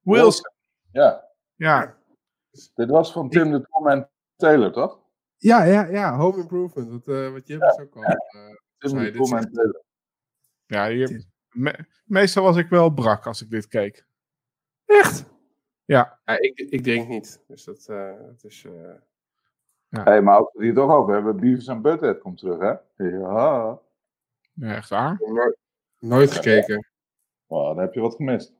[0.00, 0.50] Wilson.
[0.92, 1.24] ja,
[1.56, 1.96] Ja,
[2.74, 5.00] dit was van Tim de Tom en Taylor, toch?
[5.36, 6.16] Ja, ja, ja.
[6.16, 6.90] Home improvement.
[6.90, 8.02] Wat, eh wat je dus ook al.
[8.02, 8.16] eh,
[8.78, 9.82] Tim de Tom en Taylor.
[10.66, 14.06] ja hier, me- meestal was ik wel brak als ik dit keek.
[14.84, 15.24] Echt?
[15.84, 17.42] Ja, Ja, ik, ik drink niet.
[17.46, 18.64] Dus dat, eh, dat is.
[18.64, 18.94] eh,
[19.88, 22.58] Hé, hey, maar als we het hier toch over hebben, Beavis en Butthead komt terug,
[22.58, 23.04] hè?
[23.08, 23.78] Ja.
[24.52, 25.18] ja echt waar.
[25.98, 26.86] Nooit, gekeken.
[27.46, 28.54] Wow, dan heb je wat gemist.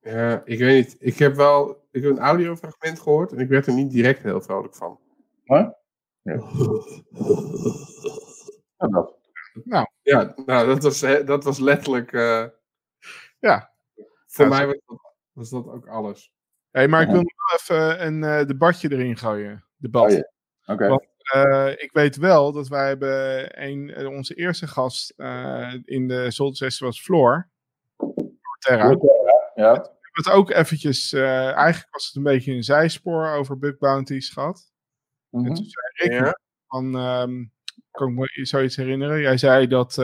[0.00, 0.96] Ja, ik weet niet.
[0.98, 1.86] Ik heb wel.
[1.90, 5.00] Ik heb een audiofragment gehoord en ik werd er niet direct heel vrolijk van.
[5.44, 5.68] Huh?
[6.22, 6.36] Ja,
[8.88, 9.16] dat.
[9.64, 12.12] Nou, Ja, nou, dat was, dat was letterlijk.
[12.12, 12.46] eh,
[13.38, 13.72] ja.
[14.26, 16.32] voor Ja, mij was dat, was dat ook alles.
[16.70, 19.64] Hey, maar ik wil nog wel even een eh, debatje erin gooien.
[19.76, 20.12] Debat.
[20.12, 20.20] Oh.
[20.66, 20.98] Oké.
[21.32, 26.30] Eh, ik weet wel dat wij hebben een, eh, onze eerste gast eh, in de
[26.30, 27.48] Zolder was Floor.
[28.58, 28.88] Terra.
[28.88, 29.72] We Ja.
[29.72, 34.72] hebben het ook eventjes, eigenlijk was het een beetje een zijspoor over bug bounties gehad.
[35.30, 35.54] En Mhm.
[35.54, 36.38] toen zei ik Ja.
[36.66, 37.44] van, ehm,
[37.90, 39.20] kan ik me zoiets herinneren?
[39.20, 39.94] Jij zei dat,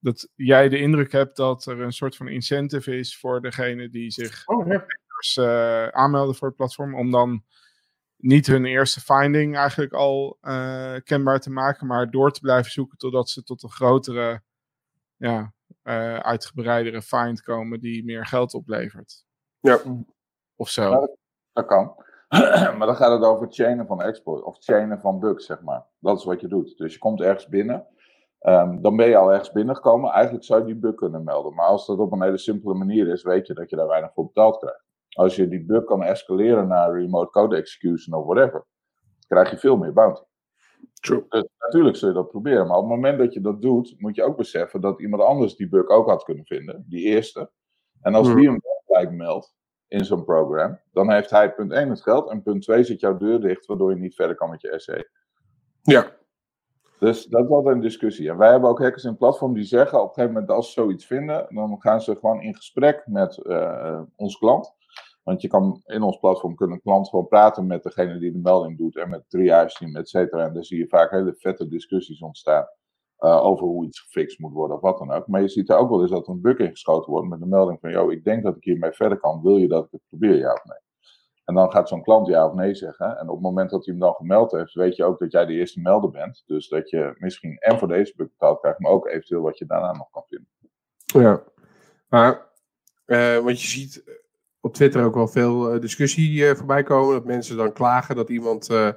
[0.00, 4.10] dat jij de indruk hebt dat er een soort van incentive is voor degene die
[4.10, 5.90] zich Oh, ja.
[5.92, 7.44] aanmelden voor het platform, om dan
[8.18, 12.98] niet hun eerste finding eigenlijk al eh, kenbaar te maken, maar door te blijven zoeken
[12.98, 14.42] totdat ze tot een grotere,
[15.16, 19.24] ja, eh, uitgebreidere find komen die meer geld oplevert.
[19.60, 19.78] Ja.
[20.56, 20.90] Of zo.
[20.90, 21.08] Ja,
[21.52, 21.94] Dat kan.
[22.78, 25.86] maar dan gaat het over chainen van export of chainen van bugs, zeg maar.
[25.98, 26.76] Dat is wat je doet.
[26.76, 27.86] Dus je komt ergens binnen.
[28.38, 30.12] ehm, dan ben je al ergens binnengekomen.
[30.12, 31.54] Eigenlijk zou je die bug kunnen melden.
[31.54, 34.12] Maar als dat op een hele simpele manier is, weet je dat je daar weinig
[34.12, 34.84] voor betaald krijgt.
[35.18, 38.66] Als je die bug kan escaleren naar remote code execution of whatever,
[39.28, 40.22] krijg je veel meer bounty.
[41.00, 41.24] True.
[41.28, 42.66] Dus natuurlijk zul je dat proberen.
[42.66, 45.56] Maar op het moment dat je dat doet, moet je ook beseffen dat iemand anders
[45.56, 46.84] die bug ook had kunnen vinden.
[46.88, 47.50] Die eerste.
[48.00, 48.36] En als Hmm.
[48.36, 49.54] die hem wel gelijk meldt
[49.88, 53.16] in zo'n program, dan heeft hij punt 1 het geld en punt 2 zit jouw
[53.16, 55.10] deur dicht, waardoor je niet verder kan met je SE.
[55.82, 56.16] Ja.
[56.98, 58.28] Dus dat is altijd een discussie.
[58.28, 60.66] En wij hebben ook hackers in het platform die zeggen op een gegeven moment als
[60.66, 64.76] ze zoiets vinden, dan gaan ze gewoon in gesprek met eh onze klant.
[65.28, 68.78] Want je kan in ons platform kunnen klant gewoon praten met degene die de melding
[68.78, 70.46] doet en met het triage team, et cetera.
[70.46, 72.66] En dan zie je vaak hele vette discussies ontstaan
[73.16, 75.26] eh, over hoe iets gefixt moet worden of wat dan ook.
[75.26, 77.46] Maar je ziet er ook wel eens dat er een bug ingeschoten wordt met de
[77.46, 79.42] melding van, yo, ik denk dat ik hiermee verder kan.
[79.42, 80.78] Wil je dat ik het probeer, ja of nee?
[81.44, 83.18] En dan gaat zo'n klant ja of nee zeggen.
[83.18, 85.46] En op het moment dat hij hem dan gemeld heeft, weet je ook dat jij
[85.46, 86.42] de eerste melder bent.
[86.46, 89.66] Dus dat je misschien en voor deze bug betaald krijgt, maar ook eventueel wat je
[89.66, 90.48] daarna nog kan vinden.
[91.04, 91.42] Ja.
[92.08, 92.46] Maar,
[93.04, 94.26] eh, want je ziet
[94.60, 97.14] op Twitter ook wel veel eh, discussie eh, voorbij komen.
[97.14, 98.90] Dat mensen dan klagen dat iemand eh,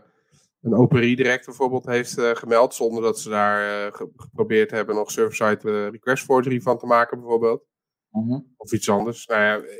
[0.61, 2.73] een open redirect bijvoorbeeld heeft gemeld.
[2.73, 7.65] Zonder dat ze daar ge- geprobeerd hebben nog server-side request forgery van te maken bijvoorbeeld.
[8.57, 9.25] Of iets anders.
[9.25, 9.73] Nou ja,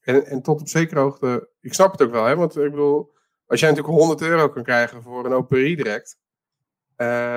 [0.00, 3.12] en, en tot op zekere hoogte, ik snap het ook wel, hè, want ik bedoel,
[3.46, 6.18] als jij natuurlijk 100 euro kan krijgen voor een open redirect,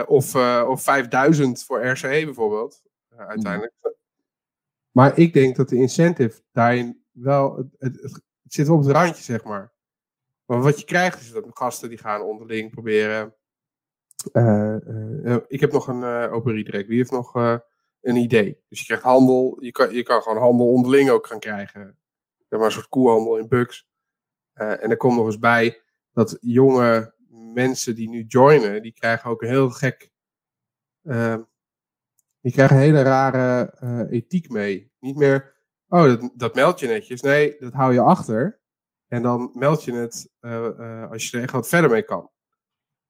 [0.07, 0.35] of,
[0.65, 2.81] of 5000 voor RCE bijvoorbeeld,
[3.15, 3.73] uiteindelijk.
[4.91, 8.13] Maar ik denk dat de incentive daarin wel, het, het,
[8.43, 9.73] het zit op het randje, zeg maar.
[10.45, 13.35] Maar wat je krijgt is dat gasten die gaan onderling proberen.
[14.33, 16.87] eh, eh, eh, ik heb nog een eh, open redirect.
[16.87, 17.33] Wie heeft nog
[18.01, 18.63] een idee?
[18.69, 19.57] Dus je krijgt handel.
[19.63, 21.97] Je kan, je kan gewoon handel onderling ook gaan krijgen.
[22.49, 23.47] Zeg maar een soort koehandel in.
[24.53, 25.81] Eh, en er komt nog eens bij
[26.11, 27.13] dat jonge
[27.53, 30.11] mensen die nu joinen, die krijgen ook een heel gek.
[32.41, 33.73] die krijgen een hele rare
[34.09, 34.91] ethiek mee.
[34.99, 35.56] Niet meer.
[35.89, 37.21] Oh, dat, dat meld je netjes.
[37.21, 38.59] Nee, dat hou je achter.
[39.07, 42.29] En dan meld je het eh, eh, als je er echt wat verder mee kan.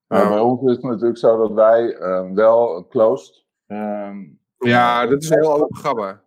[0.08, 3.45] Nou, bij ons is het natuurlijk zo dat wij uh, wel closed.
[3.68, 4.26] ehm,
[4.58, 6.22] Ja, dat is een heel ander programma.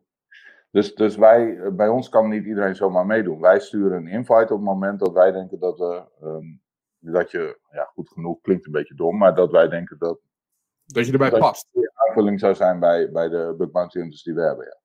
[0.70, 3.40] dus, dus wij, bij ons kan niet iedereen zomaar meedoen.
[3.40, 6.04] Wij sturen een invite op het moment dat wij denken dat we.
[6.20, 6.46] ehm,
[6.98, 10.18] dat je, ja, goed genoeg klinkt een beetje dom, maar dat wij denken dat
[10.84, 11.68] Dat je erbij Dat- past.
[12.08, 14.64] aanvulling zou zijn bij, bij de bug bounty die we hebben.
[14.64, 14.78] Ja.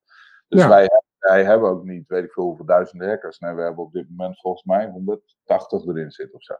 [0.48, 0.68] Dus Ja.
[0.68, 0.88] Wij,
[1.26, 3.38] wij hebben ook niet, weet ik veel, hoeveel duizenden hackers.
[3.38, 6.54] We hebben op dit moment volgens mij 180 erin zitten of zo.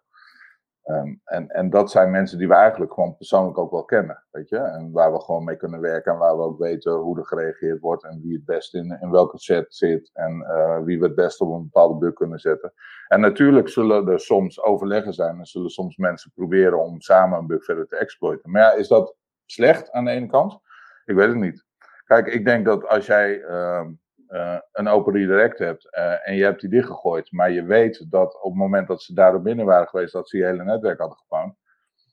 [0.87, 4.49] Ehm, en, en dat zijn mensen die we eigenlijk gewoon persoonlijk ook wel kennen, weet
[4.49, 4.57] je.
[4.57, 7.81] En waar we gewoon mee kunnen werken en waar we ook weten hoe er gereageerd
[7.81, 11.15] wordt en wie het best in, in welke set zit en eh, wie we het
[11.15, 12.73] best op een bepaalde bug kunnen zetten.
[13.09, 17.47] En natuurlijk zullen er soms overleggen zijn en zullen soms mensen proberen om samen een
[17.47, 18.51] bug verder te exploiten.
[18.51, 20.61] Maar ja, is dat slecht aan de ene kant?
[21.05, 21.65] Ik weet het niet.
[22.05, 23.93] Kijk, ik denk dat als jij ehm,
[24.29, 28.35] eh, een open redirect hebt eh, en je hebt die dichtgegooid, maar je weet dat
[28.43, 31.19] op het moment dat ze daarop binnen waren geweest, dat ze je hele netwerk hadden
[31.19, 31.55] gepakt,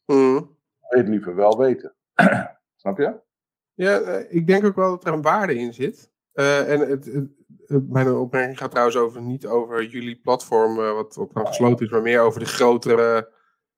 [0.06, 0.34] Mhm.
[0.34, 0.48] wil
[0.90, 1.96] je het liever wel weten.
[2.76, 3.20] Snap je?
[3.74, 6.12] Ja, eh, ik denk ook wel dat er een waarde in zit.
[6.34, 7.30] Eh, en het, het-
[7.66, 11.86] het- mijn opmerking gaat trouwens over, niet over jullie platform, eh, wat, wat dan gesloten
[11.86, 13.32] is, maar meer over de grotere,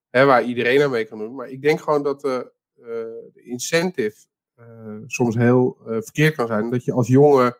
[0.10, 1.36] hè, waar iedereen aan mee kan doen.
[1.36, 2.86] Maar ik denk gewoon dat de, eh,
[3.34, 4.26] de incentive
[4.56, 6.70] eh, soms heel eh, verkeerd kan zijn.
[6.70, 7.58] Dat je als jongen,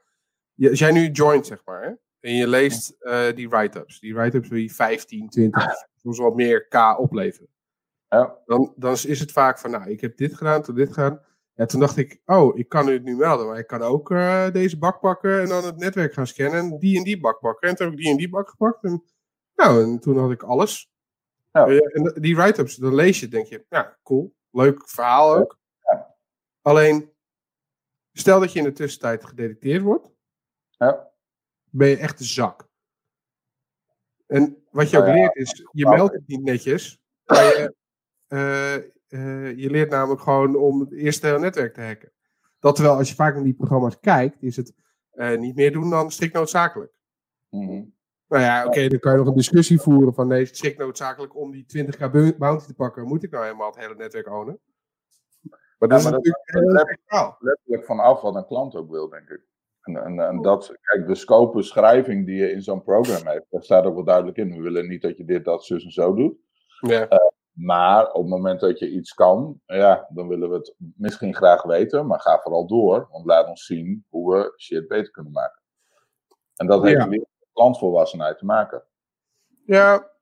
[0.56, 4.16] je, als jij nu joint, zeg maar, hè, en je leest eh, die write-ups, die
[4.16, 7.50] write-ups die 15, 20, soms wat meer K opleveren
[8.10, 8.38] Ja.
[8.46, 11.22] dan, dan is het vaak van, nou, ik heb dit gedaan, toen dit gedaan.
[11.54, 14.52] Ja, toen dacht ik, oh, ik kan het nu melden, maar ik kan ook eh,
[14.52, 17.70] deze bak pakken en dan het netwerk gaan scannen en die en die bak pakken.
[17.70, 19.04] En toen heb ik die en die bak gepakt en,
[19.56, 20.92] nou, en toen had ik alles.
[21.52, 21.68] Ja.
[21.68, 25.60] Eh, en die write-ups, dan lees je het, denk je, ja, cool, leuk verhaal ook.
[25.82, 26.16] Ja.
[26.62, 27.12] Alleen,
[28.12, 30.15] stel dat je in de tussentijd gedetecteerd wordt,
[30.78, 31.12] Ja.
[31.70, 32.68] ben je echt de zak.
[34.28, 37.76] En wat je ook Nou leert is, je meldt het niet netjes, maar je,
[38.28, 42.12] eh, eh, je leert namelijk gewoon om het eerste hele netwerk te hacken.
[42.60, 44.74] Dat terwijl als je vaak naar die programma's kijkt, is het
[45.12, 46.94] eh, niet meer doen dan strikt noodzakelijk.
[47.50, 47.84] Mhm.
[48.28, 51.36] Nou ja, oké, dan kan je nog een discussie voeren van nee, is strikt noodzakelijk
[51.36, 53.08] om die 20k bu- bounty te pakken.
[53.08, 54.60] Moet ik nou helemaal het hele netwerk ownen?
[55.78, 56.48] Maar dat is maar dat- natuurlijk
[56.82, 57.38] een gek verhaal.
[57.40, 59.42] letterlijk vanaf wat een klant ook wil, denk ik.
[59.86, 63.64] En, en, en dat, kijk, de scope beschrijving die je in zo'n programma hebt, daar
[63.64, 64.56] staat ook wel duidelijk in.
[64.56, 66.36] We willen niet dat je dit, dat, zus en zo doet.
[66.80, 67.08] Ja.
[67.52, 71.64] Maar op het moment dat je iets kan, ja, dan willen we het misschien graag
[71.64, 73.08] weten, maar ga vooral door.
[73.12, 75.62] Want laat ons zien hoe we shit beter kunnen maken.
[76.56, 77.08] En dat heeft Ja.
[77.08, 78.84] weer met klantvolwassenheid te maken.
[79.66, 80.14] ja,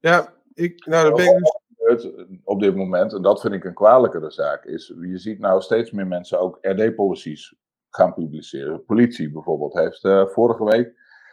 [0.00, 3.64] ja, ik, nou, dat ben ik dus Het, op dit moment, en dat vind ik
[3.64, 7.54] een kwalijkere zaak, is je ziet nou steeds meer mensen ook RD-policies
[7.90, 8.84] gaan publiceren.
[8.84, 10.92] Politie bijvoorbeeld heeft eh, vorige week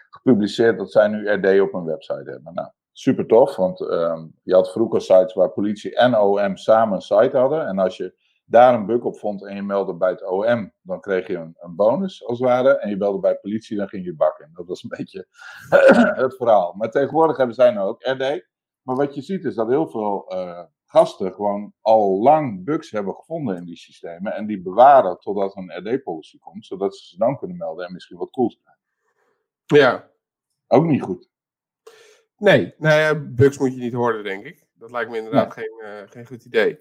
[0.10, 2.54] gepubliceerd dat zij nu RD op hun website hebben.
[2.54, 7.02] Nou, super tof, want ehm, je had vroeger sites waar politie en OM samen een
[7.02, 7.68] site hadden.
[7.68, 8.16] En als je
[8.46, 11.56] daar een bug op vond en je meldde bij het OM, dan kreeg je een,
[11.60, 12.78] een bonus als het ware.
[12.78, 14.50] En je belde bij politie, dan ging je bakken.
[14.54, 15.28] Dat was een beetje
[16.16, 16.74] het verhaal.
[16.74, 18.48] Maar tegenwoordig hebben zij nou ook RD.
[18.82, 20.64] Maar wat je ziet is dat heel veel eh,
[20.96, 24.34] gasten gewoon al lang bugs hebben gevonden in die systemen.
[24.34, 28.18] En die bewaren totdat een RD-policy komt, zodat ze ze dan kunnen melden en misschien
[28.18, 28.82] wat cools krijgen.
[29.66, 30.14] ja.
[30.68, 31.30] Ook niet goed.
[32.38, 34.66] Nee, nou ja, bugs moet je niet horen, denk ik.
[34.74, 36.80] Dat lijkt me inderdaad geen, eh, geen goed idee.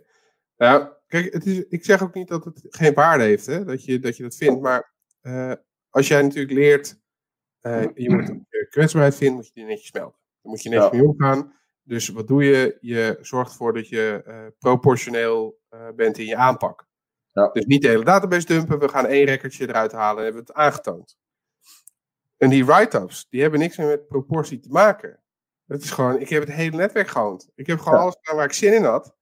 [0.57, 3.85] Nou, kijk, het is, ik zeg ook niet dat het geen waarde heeft, hè, dat,
[3.85, 4.61] je, dat je dat vindt.
[4.61, 5.53] Maar eh,
[5.91, 7.01] als jij natuurlijk leert,
[7.61, 10.19] eh, je moet een kwetsbaarheid vinden, moet je die netjes melden.
[10.43, 10.97] Dan moet je netjes Ja.
[10.97, 11.55] mee omgaan.
[11.85, 12.77] Dus wat doe je?
[12.81, 16.87] Je zorgt ervoor dat je eh, proportioneel eh, bent in je aanpak.
[17.33, 17.51] Ja.
[17.53, 20.53] Dus niet de hele database dumpen, we gaan één recordje eruit halen en hebben het
[20.53, 21.17] aangetoond.
[22.37, 25.21] En die write-ups, die hebben niks meer met proportie te maken.
[25.67, 27.51] Het is gewoon, ik heb het hele netwerk gehoond.
[27.55, 28.01] Ik heb gewoon Ja.
[28.01, 29.15] alles gedaan waar ik zin in had.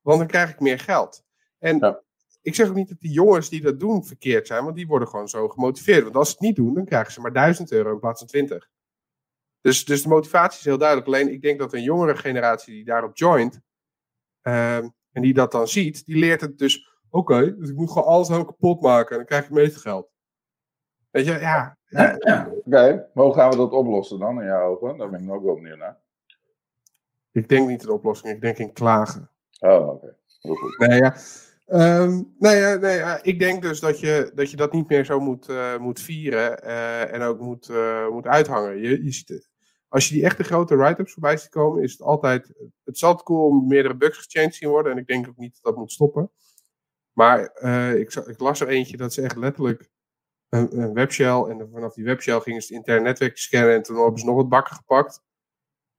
[0.00, 1.24] Want dan krijg ik meer geld.
[1.58, 2.02] En Ja.
[2.42, 5.08] ik zeg ook niet dat die jongens die dat doen verkeerd zijn, want die worden
[5.08, 6.02] gewoon zo gemotiveerd.
[6.02, 8.28] Want als ze het niet doen, dan krijgen ze maar 1000 euro in plaats van
[8.28, 8.68] 20.
[9.68, 11.08] Dus, dus de motivatie is heel duidelijk.
[11.08, 13.60] Alleen ik denk dat een jongere generatie die daarop joint,
[14.42, 18.08] ehm, en die dat dan ziet, die leert het dus, oké, dus ik moet gewoon
[18.08, 20.08] alles helemaal kapot maken en dan krijg ik meeste geld.
[21.10, 21.76] Weet je, ja.
[22.64, 24.98] Oké, maar hoe gaan we dat oplossen dan in jouw ogen?
[24.98, 25.98] Daar ben ik ook wel benieuwd naar.
[27.32, 29.30] Ik denk niet in oplossing, ik denk in klagen.
[29.60, 30.16] Oh, oké.
[30.40, 30.78] Heel goed.
[30.78, 31.16] Nee, ja.
[31.66, 35.04] Ehm, nee, ja, nee, ja, ik denk dus dat je dat, je dat niet meer
[35.04, 38.78] zo moet, eh, moet vieren eh, en ook moet, eh, moet uithangen.
[38.80, 39.47] Je, je ziet, het-
[39.88, 42.52] als je die echte grote write-ups voorbij ziet komen, is het altijd.
[42.84, 44.92] Het altijd cool om meerdere bugs gechanged te zien worden.
[44.92, 46.30] En ik denk ook niet dat dat moet stoppen.
[47.12, 49.90] Maar eh, ik, ik las er eentje dat ze echt letterlijk
[50.48, 51.42] een, een webshell.
[51.42, 53.74] En vanaf die webshell gingen ze het interne netwerk scannen.
[53.74, 55.22] En toen hebben ze nog wat bakken gepakt.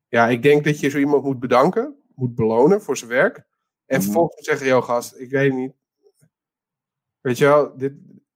[0.07, 3.37] Ja, ik denk dat je zo iemand moet bedanken, moet belonen voor zijn werk.
[3.37, 4.01] En Mhm.
[4.01, 5.73] vervolgens zeggen, joh gast, ik weet niet.
[7.21, 7.93] Weet je wel, dit,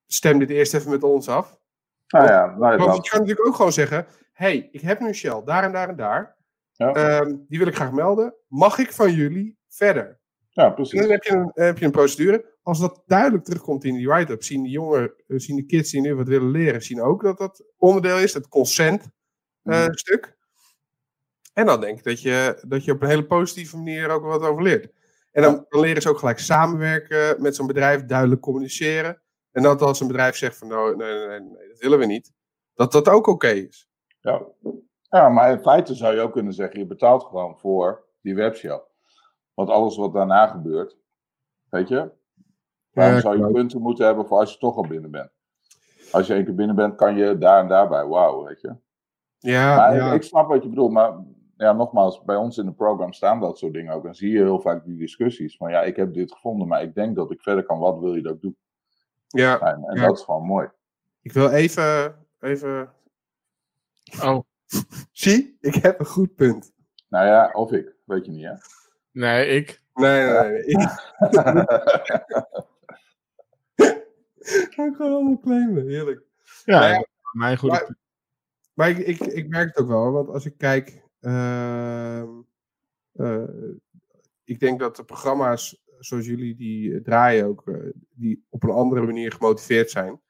[0.07, 1.59] stem dit eerst even met ons af.
[2.07, 5.41] Nou ja, Want dat, je kan natuurlijk ook gewoon zeggen, hey, ik heb nu Shell,
[5.45, 6.35] daar en daar en daar.
[6.71, 6.93] ja.
[6.93, 8.33] Ehm, die wil ik graag melden.
[8.47, 10.19] Mag ik van jullie verder?
[10.49, 10.99] ja, En precies.
[11.01, 12.51] dan heb je een, heb je een procedure.
[12.63, 16.01] Als dat duidelijk terugkomt in die write-up, zien de jongen, eh, zien de kids die
[16.01, 19.01] nu wat willen leren, zien ook dat dat onderdeel is, het consent
[19.63, 19.93] eh, Mhm.
[19.93, 20.35] stuk.
[21.53, 24.41] En dan denk ik dat je, dat je op een hele positieve manier ook wat
[24.41, 24.91] over leert.
[25.31, 29.21] En dan, dan leren ze ook gelijk samenwerken met zo'n bedrijf, duidelijk communiceren.
[29.51, 32.05] En dat als een bedrijf zegt van nou, nee, nee, nee, nee, dat willen we
[32.05, 32.31] niet,
[32.73, 33.89] dat dat ook oké is.
[34.23, 34.41] Ja.
[35.09, 38.81] ja, maar in feite zou je ook kunnen zeggen, je betaalt gewoon voor die webshell.
[39.53, 40.97] Want alles wat daarna gebeurt,
[41.69, 42.11] weet je,
[42.91, 45.31] waarom Ja, zou je punten moeten hebben voor als je toch al binnen bent?
[46.11, 48.75] Als je één keer binnen bent, kan je daar en daarbij, wauw, weet je.
[49.37, 50.07] Ja, Maar ja.
[50.07, 51.17] ik, ik snap wat je bedoelt, maar
[51.57, 54.05] ja, nogmaals, bij ons in het programma staan dat soort dingen ook.
[54.05, 56.95] En zie je heel vaak die discussies van, ja, ik heb dit gevonden, maar ik
[56.95, 58.55] denk dat ik verder kan, wat wil je dat ik doe?
[59.27, 59.59] ja.
[59.59, 60.05] En, en Ja.
[60.07, 60.69] dat is gewoon mooi.
[61.21, 62.89] Ik wil even, even...
[64.21, 64.39] Oh,
[65.11, 66.71] Zie, ik heb een goed punt.
[67.09, 68.53] Nou ja, of ik, weet je niet, hè?
[69.11, 69.81] nee, ik.
[69.93, 70.63] Nee, nee, nee.
[70.63, 70.79] Ik
[74.73, 76.21] ga het gewoon allemaal claimen, heerlijk.
[76.65, 77.95] Ja, Nou ja, mijn goede maar-
[78.73, 81.03] Maar ik, ik, ik merk het ook wel, want als ik kijk...
[81.19, 82.27] ehm,
[83.11, 83.43] eh,
[84.43, 87.75] ik denk dat de programma's zoals jullie die draaien ook, eh,
[88.09, 90.21] die op een andere manier gemotiveerd zijn.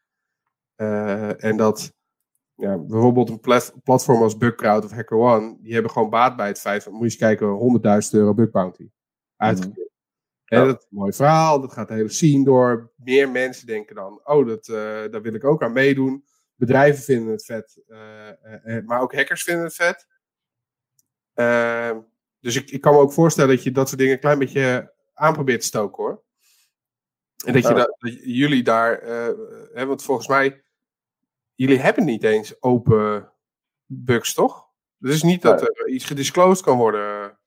[0.76, 1.94] Eh, en dat
[2.56, 6.60] ja, bijvoorbeeld een plat- platform als Bugcrowd of HackerOne, die hebben gewoon baat bij het
[6.60, 7.48] feit van, moet je eens kijken,
[8.08, 8.90] 100.000 euro bug bounty.
[9.36, 9.92] Uitgekeerd.
[10.46, 10.66] Ja.
[10.66, 12.92] dat is een mooi verhaal, dat gaat de hele scene door.
[12.96, 14.76] Meer mensen denken dan, oh, dat, eh,
[15.12, 16.26] daar wil ik ook aan meedoen.
[16.56, 18.30] Bedrijven vinden het vet, eh,
[18.78, 20.08] eh, maar ook hackers vinden het vet.
[21.34, 22.00] Ehm,
[22.40, 24.94] dus ik, ik kan me ook voorstellen dat je dat soort dingen een klein beetje
[25.14, 26.24] aan probeert te stoken hoor.
[27.46, 27.96] En dat, je Ja.
[27.98, 29.02] dat jullie daar,
[29.74, 30.64] hè, want volgens mij,
[31.56, 33.32] jullie hebben niet eens open
[33.86, 34.72] bugs, toch?
[35.00, 37.38] Het is niet dat er iets gedisclosed kan worden.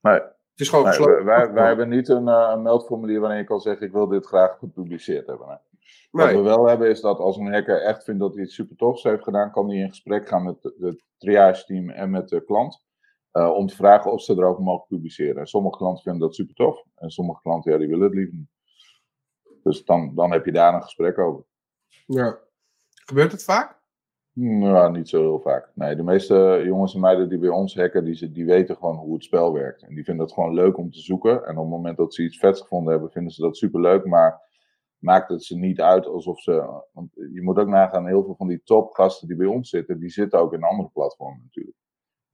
[0.00, 0.14] Nee.
[0.20, 1.24] Het is gewoon Nee, gesloten.
[1.54, 4.58] wij, hebben niet een, eh, een meldformulier waarin je kan zeggen: Ik wil dit graag
[4.58, 5.60] gepubliceerd hebben.
[6.10, 8.76] Wat we wel hebben is dat als een hacker echt vindt dat hij iets super
[8.76, 12.44] tofs heeft gedaan, kan hij in gesprek gaan met het triage team en met de
[12.44, 12.84] klant.
[13.30, 15.36] eh, om te vragen of ze erover mogen publiceren.
[15.36, 16.84] En sommige klanten vinden dat super tof.
[16.94, 18.48] En sommige klanten ja, die willen het liever niet.
[19.62, 21.44] Dus dan, dan heb je daar een gesprek over.
[22.06, 22.38] Ja.
[23.06, 23.78] Gebeurt het vaak?
[24.32, 25.70] Nou, niet zo heel vaak.
[25.74, 29.14] Nee, de meeste jongens en meiden die bij ons hacken, die, die weten gewoon hoe
[29.14, 29.82] het spel werkt.
[29.82, 31.44] En die vinden het gewoon leuk om te zoeken.
[31.44, 34.04] En op het moment dat ze iets vets gevonden hebben, vinden ze dat super leuk.
[34.04, 34.40] Maar
[34.98, 36.82] maakt het ze niet uit alsof ze.
[36.92, 40.10] Want je moet ook nagaan, heel veel van die topgasten die bij ons zitten, die
[40.10, 41.76] zitten ook in andere platformen natuurlijk.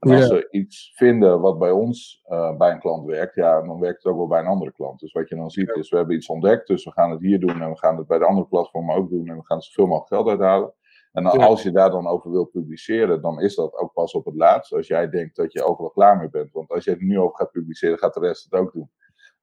[0.03, 0.27] En als Ja.
[0.27, 4.13] ze iets vinden wat bij ons eh, bij een klant werkt, ja, dan werkt het
[4.13, 5.01] ook wel bij een andere klant.
[5.01, 7.41] Dus wat je dan ziet is, we hebben iets ontdekt, dus we gaan het hier
[7.41, 9.87] doen en we gaan het bij de andere platformen ook doen en we gaan zoveel
[9.87, 10.73] mogelijk geld uithalen.
[11.13, 11.47] En dan, Ja.
[11.47, 14.73] als je daar dan over wil publiceren, dan is dat ook pas op het laatst.
[14.73, 16.53] Als jij denkt dat je overal klaar mee bent.
[16.53, 18.91] Want als je het nu over gaat publiceren, gaat de rest het ook doen.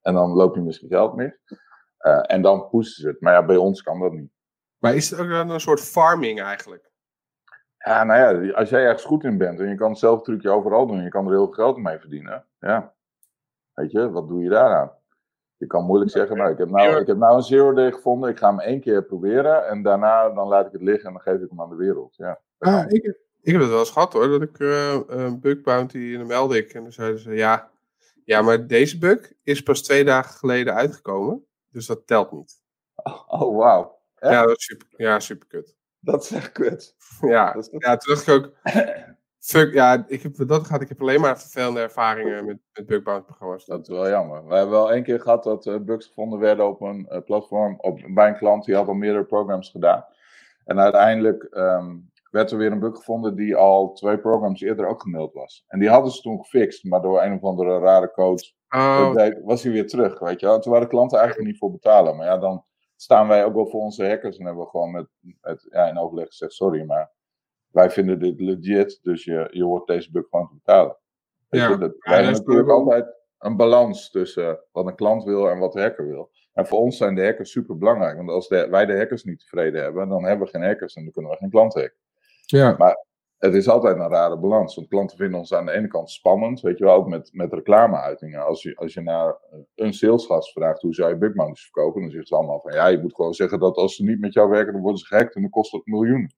[0.02, 1.32] En dan loop je misschien geld mis.
[1.98, 3.22] Eh, en dan pushen ze het.
[3.22, 4.32] Maar ja, bij ons kan dat niet.
[4.78, 6.89] Maar is het ook dan een soort farming eigenlijk?
[7.86, 10.88] Ja, nou ja, als jij ergens goed in bent en je kan hetzelfde trucje overal
[10.88, 12.46] doen en je kan er heel veel geld mee verdienen.
[12.60, 12.94] Ja,
[13.74, 14.92] weet je, wat doe je daaraan?
[15.58, 18.30] Je kan moeilijk zeggen, nou, ik heb nou, ik heb nou een zero day gevonden,
[18.30, 21.22] ik ga hem één keer proberen en daarna dan laat ik het liggen en dan
[21.22, 22.16] geef ik hem aan de wereld.
[22.16, 22.40] Ja.
[22.58, 23.04] Ah, ik,
[23.42, 26.28] ik heb het wel eens gehad hoor, dat ik eh, een bug bounty en dan
[26.28, 26.74] meldde ik.
[26.74, 27.70] En dan zeiden ze, ja,
[28.26, 31.46] ja, maar deze bug is pas twee dagen geleden uitgekomen.
[31.72, 32.62] Dus dat telt niet.
[33.28, 34.00] Oh, wauw.
[34.16, 34.34] Echt?
[34.34, 35.76] Ja, dat is super, ja, super kut.
[36.00, 36.96] Dat is echt kut.
[37.22, 38.52] Ja, Dat is- ja, toen dacht ik ook,
[39.40, 43.04] fuck, ja, ik heb, dat gaat, ik heb alleen maar vervelende ervaringen met, met bug
[43.04, 43.66] bounty programma's.
[43.66, 44.48] Dat is wel jammer.
[44.48, 47.76] We hebben wel één keer gehad dat eh, bugs gevonden werden op een eh, platform,
[47.78, 50.06] op, bij een klant die had al meerdere programs gedaan.
[50.66, 51.96] En uiteindelijk ehm,
[52.32, 55.64] werd er weer een bug gevonden die al twee programs eerder ook gemaild was.
[55.68, 59.64] En die hadden ze toen gefixt, maar door een of andere rare code Oh, was
[59.64, 60.56] hij weer terug, weet je wel.
[60.56, 62.16] En Toen waren de klanten eigenlijk niet voor betalen.
[62.16, 62.64] Maar ja, dan
[63.02, 65.08] staan wij ook wel voor onze hackers en hebben we gewoon met,
[65.42, 67.12] met ja, in overleg gezegd, sorry, maar
[67.72, 70.98] wij vinden dit legit, dus je, je hoort deze bug gewoon te betalen.
[71.50, 71.76] Ja.
[71.76, 75.74] dat, wij hebben is natuurlijk altijd een balans tussen wat een klant wil en wat
[75.74, 76.32] de hacker wil.
[76.54, 79.40] En voor ons zijn de hackers super belangrijk, want als de, wij de hackers niet
[79.40, 81.98] tevreden hebben, dan hebben we geen hackers en dan kunnen we geen klanten hacken.
[82.46, 82.96] ja.
[83.40, 86.62] Het is altijd een rare balans, want klanten vinden ons aan de ene kant spannend,
[86.62, 88.46] weet je wel, ook met, met reclameuitingen.
[88.46, 89.38] Als je, als je naar
[89.76, 92.98] een salesgast vraagt hoe zou je bugmounters verkopen, dan zeggen ze allemaal van ja, je
[92.98, 95.42] moet gewoon zeggen dat als ze niet met jou werken, dan worden ze gehackt en
[95.42, 96.34] dan kost dat miljoenen.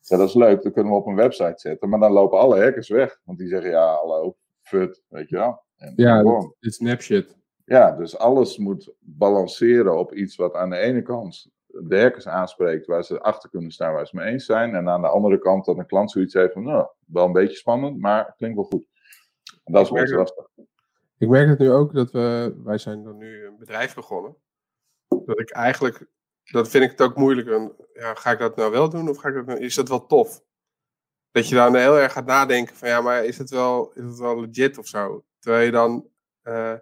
[0.00, 2.60] Ja, dat is leuk, dat kunnen we op een website zetten, maar dan lopen alle
[2.62, 5.62] hackers weg, want die zeggen ja, hallo, fut, weet je wel.
[5.76, 7.36] En Ja, dit is nep shit.
[7.64, 11.50] ja, dus alles moet balanceren op iets wat aan de ene kant
[11.80, 14.74] de hackers aanspreekt, waar ze achter kunnen staan, waar ze mee eens zijn.
[14.74, 17.56] En aan de andere kant dat een klant zoiets heeft van, nou, wel een beetje
[17.56, 18.86] spannend, maar klinkt wel goed.
[19.64, 20.48] En dat is Ik merk lastig.
[21.18, 24.36] Ik merk het nu ook dat we, wij zijn dan nu een bedrijf begonnen.
[25.08, 26.06] Dat ik eigenlijk,
[26.44, 27.48] dat vind ik het ook moeilijk.
[27.48, 29.88] En, Ja, ga ik dat nou wel doen of ga ik dat nou, is dat
[29.88, 30.42] wel tof?
[31.30, 34.18] Dat je dan heel erg gaat nadenken van ja, maar is het wel, is het
[34.18, 35.24] wel legit of zo?
[35.38, 36.08] Terwijl je dan
[36.42, 36.74] eh,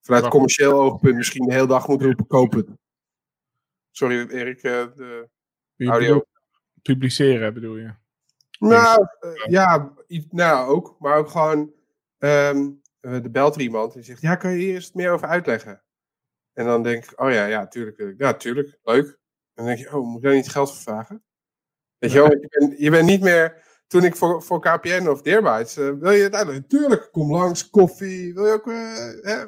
[0.00, 2.64] vanuit commercieel oogpunt misschien de hele dag moet roepen koop
[3.98, 5.28] Sorry Erik, eh, de
[5.74, 6.24] Je audio.
[6.82, 7.94] Publiceren bedoel je?
[8.58, 10.96] Nou, eh, ja, i- nou ook.
[10.98, 11.72] Maar ook gewoon,
[12.18, 12.58] eh,
[13.00, 15.82] de belt er iemand en zegt, ja, kan je hier eens meer over uitleggen?
[16.52, 17.96] En dan denk ik, oh ja, ja, tuurlijk.
[17.96, 18.18] wil ik.
[18.18, 19.06] Ja, tuurlijk, leuk.
[19.06, 19.16] En
[19.54, 21.24] dan denk je, oh, moet ik daar niet geld voor vragen?
[21.98, 25.22] Weet je wel, je bent, je bent niet meer, toen ik voor, voor KPN of
[25.22, 26.66] Deerbytes, eh, wil je het uitleggen?
[26.66, 29.46] Tuurlijk, kom langs, koffie, wil je ook eh, hè?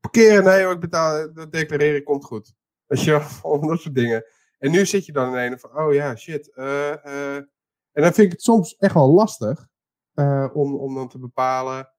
[0.00, 0.44] parkeren?
[0.44, 2.54] Nee hoor, ik betaal, dat declareer ik, komt goed.
[2.86, 3.10] Weet je
[3.42, 4.24] wel, dat soort dingen.
[4.58, 6.52] En nu zit je dan in een van, oh ja, shit.
[6.54, 7.36] eh, eh,
[7.92, 9.68] en dan vind ik het soms echt wel lastig
[10.14, 11.90] eh, om, om dan te bepalen.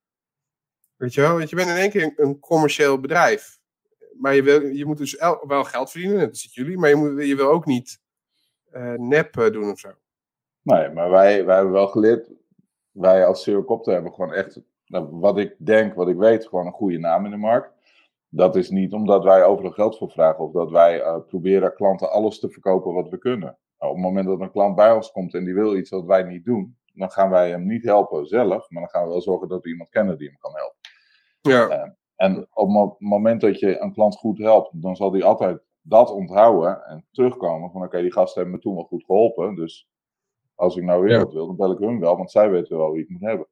[0.96, 3.60] Weet je wel, want je bent in één keer een, commercieel bedrijf.
[4.20, 6.78] Maar je, wil, je moet dus el- wel geld verdienen, dat zitten jullie.
[6.78, 8.02] Maar je, moet, je wil ook niet
[8.98, 9.90] nep doen of zo.
[10.62, 12.30] Nee, maar wij, wij hebben wel geleerd,
[12.92, 16.72] wij als Seocopter hebben gewoon echt, nou, wat ik denk, wat ik weet, gewoon een
[16.72, 17.77] goede naam in de markt.
[18.30, 22.12] Dat is niet omdat wij overal geld voor vragen of dat wij eh, proberen klanten
[22.12, 23.58] alles te verkopen wat we kunnen.
[23.80, 26.06] Nou, op het moment dat een klant bij ons komt en die wil iets wat
[26.06, 29.22] wij niet doen, dan gaan wij hem niet helpen zelf, maar dan gaan we wel
[29.22, 30.78] zorgen dat we iemand kennen die hem kan helpen.
[31.42, 35.24] Ja, En op het mo- moment dat je een klant goed helpt, dan zal die
[35.24, 39.56] altijd dat onthouden en terugkomen van oké, die gasten hebben me toen wel goed geholpen,
[39.56, 39.88] dus
[40.56, 41.24] als ik nou weer Ja.
[41.24, 43.48] wat wil, dan bel ik hun wel, want zij weten wel wie ik moet hebben.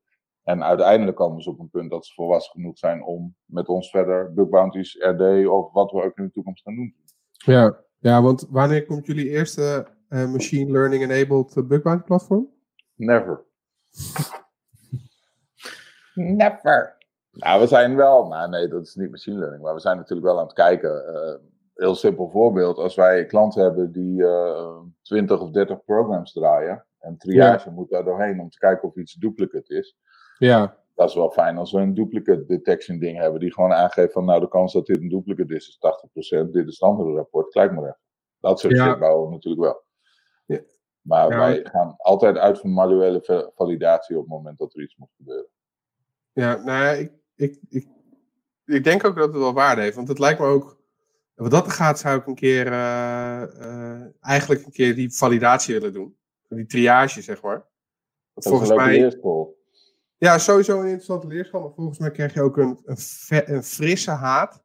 [0.46, 3.90] En uiteindelijk komen ze op een punt dat ze volwassen genoeg zijn om met ons
[3.90, 6.96] verder bug bounties, RD of wat we ook in de toekomst gaan doen.
[7.32, 7.78] ja.
[8.00, 12.50] ja want wanneer komt jullie eerste eh, machine learning enabled uh, bug bounty platform?
[12.96, 13.44] Never.
[16.14, 16.98] Never.
[17.32, 20.28] Nou, we zijn wel, maar nee, dat is niet machine learning, maar we zijn natuurlijk
[20.28, 21.16] wel aan het kijken.
[21.16, 21.36] Eh,
[21.74, 27.18] heel simpel voorbeeld, als wij klanten hebben die eh 20 of 30 programs draaien, en
[27.18, 29.98] triage moet daar doorheen om te kijken of iets duplicate is.
[30.38, 34.14] Ja, Dat is wel fijn als we een duplicate detection ding hebben, die gewoon aangeeft
[34.14, 35.78] van, nou, de kans dat dit een duplicate is, is
[36.46, 38.00] 80%, dit is het andere rapport, kijk maar even.
[38.40, 38.90] Dat soort Ja.
[38.90, 39.84] shit bouwen we natuurlijk wel.
[40.46, 40.60] Ja.
[41.02, 44.82] Maar Ja, wij gaan altijd uit van manuele va- validatie op het moment dat er
[44.84, 45.48] iets moet gebeuren.
[46.32, 47.88] Ja, nou ja, ik, ik, ik,
[48.66, 49.96] ik denk ook dat het wel waarde heeft.
[49.96, 50.84] Want het lijkt me ook.
[51.36, 52.68] Wat dat gaat, zou ik een keer.
[52.68, 56.18] eh, eh, eigenlijk een keer die validatie willen doen.
[56.48, 57.54] Die triage, zeg maar.
[57.54, 57.66] Want
[58.34, 59.00] Dat is volgens een leuke mij.
[60.18, 61.62] Ja, sowieso een interessante leerschool.
[61.62, 62.80] Maar volgens mij krijg je ook een,
[63.46, 64.64] een, frisse haat.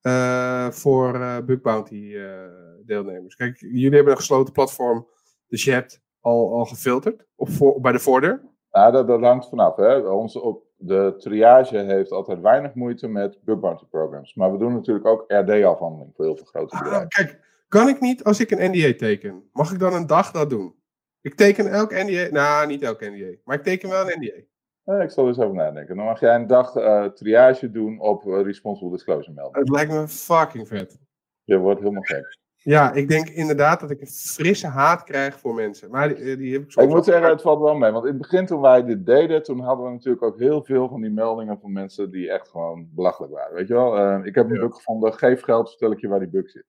[0.00, 2.40] eh, voor eh bug bounty eh,
[2.84, 3.34] deelnemers.
[3.34, 5.06] Kijk, jullie hebben een gesloten platform.
[5.48, 7.26] Dus je hebt al, al gefilterd.
[7.34, 8.42] Op voor, bij de voordeur.
[8.70, 9.76] Nou, dat, dat hangt vanaf.
[9.76, 9.98] Hè.
[9.98, 14.34] Onze, op, de triage heeft altijd weinig moeite met bug bounty programs.
[14.34, 18.24] Maar we doen natuurlijk ook RD-afhandeling voor heel veel grote Ah, kijk, kan ik niet
[18.24, 19.48] als ik een NDA teken?
[19.52, 20.74] Mag ik dan een dag dat doen?
[21.20, 22.28] Ik teken elk NDA.
[22.30, 23.36] Nou, niet elk NDA.
[23.44, 24.44] Maar ik teken wel een NDA.
[24.86, 25.96] Eh, ik zal er eens over nadenken.
[25.96, 29.56] Dan mag jij een dag eh, triage doen op eh, responsible disclosure melding.
[29.56, 30.98] Het lijkt me fucking vet.
[31.44, 32.38] Je wordt helemaal gek.
[32.56, 35.90] Ja, ik denk inderdaad dat ik een frisse haat krijg voor mensen.
[35.90, 37.90] Maar die, die heb ik soms Ik moet zeggen, het valt wel mee.
[37.90, 40.88] Want in het begin toen wij dit deden, toen hadden we natuurlijk ook heel veel
[40.88, 43.54] van die meldingen van mensen die echt gewoon belachelijk waren.
[43.54, 46.28] Weet je wel, ik heb een bug gevonden, geef geld, vertel ik je waar die
[46.28, 46.64] bug zit.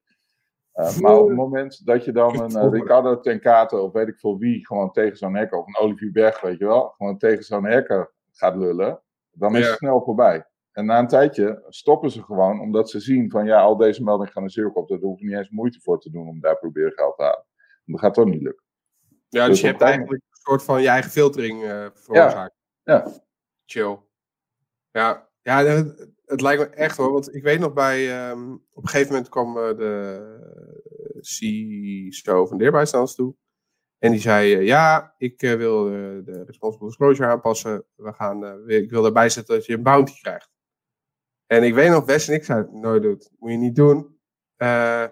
[0.78, 4.20] Eh, maar op het moment dat je dan een eh, Ricardo Tenkate of weet ik
[4.20, 7.44] veel wie gewoon tegen zo'n hacker, of een Olivier Berg, weet je wel, gewoon tegen
[7.44, 9.02] zo'n hacker gaat lullen,
[9.32, 9.70] dan is Ja.
[9.70, 10.46] het snel voorbij.
[10.72, 14.32] En na een tijdje stoppen ze gewoon, omdat ze zien van ja, al deze meldingen
[14.32, 16.58] gaan een cirkel op, daar hoef je niet eens moeite voor te doen om daar
[16.60, 17.46] proberen geld te halen.
[17.86, 18.66] Dat gaat toch niet lukken.
[19.30, 22.56] Ja, dus dus je hebt eigenlijk een soort van je eigen filtering eh veroorzaakt.
[22.84, 23.08] Ja.
[23.66, 23.98] Chill.
[24.92, 25.84] Ja, ja
[26.28, 27.12] het, lijkt me echt hoor.
[27.12, 28.12] Want ik weet nog bij.
[28.30, 33.36] ehm, op een gegeven moment kwam eh, de CISO van Deerbytes naar toe.
[34.00, 35.94] En die zei: eh, Ja, ik eh, wil eh,
[36.26, 37.86] de responsible disclosure aanpassen.
[37.96, 40.50] We gaan, eh, ik wil daarbij zetten dat je een bounty krijgt.
[41.46, 43.32] En ik weet nog, Wes en ik zeiden: Nooit doet.
[43.40, 44.20] Moet je niet doen.
[44.56, 45.06] Eh,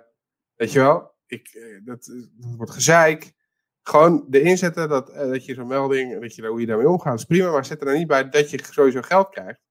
[0.56, 2.06] weet je wel, ik, eh, dat,
[2.38, 3.34] dat wordt gezeik.
[3.82, 7.18] Gewoon de inzetten dat, eh, dat je zo'n melding, dat je hoe je daarmee omgaat,
[7.20, 7.52] is prima.
[7.52, 9.62] Maar zet er dan niet bij dat je sowieso geld krijgt.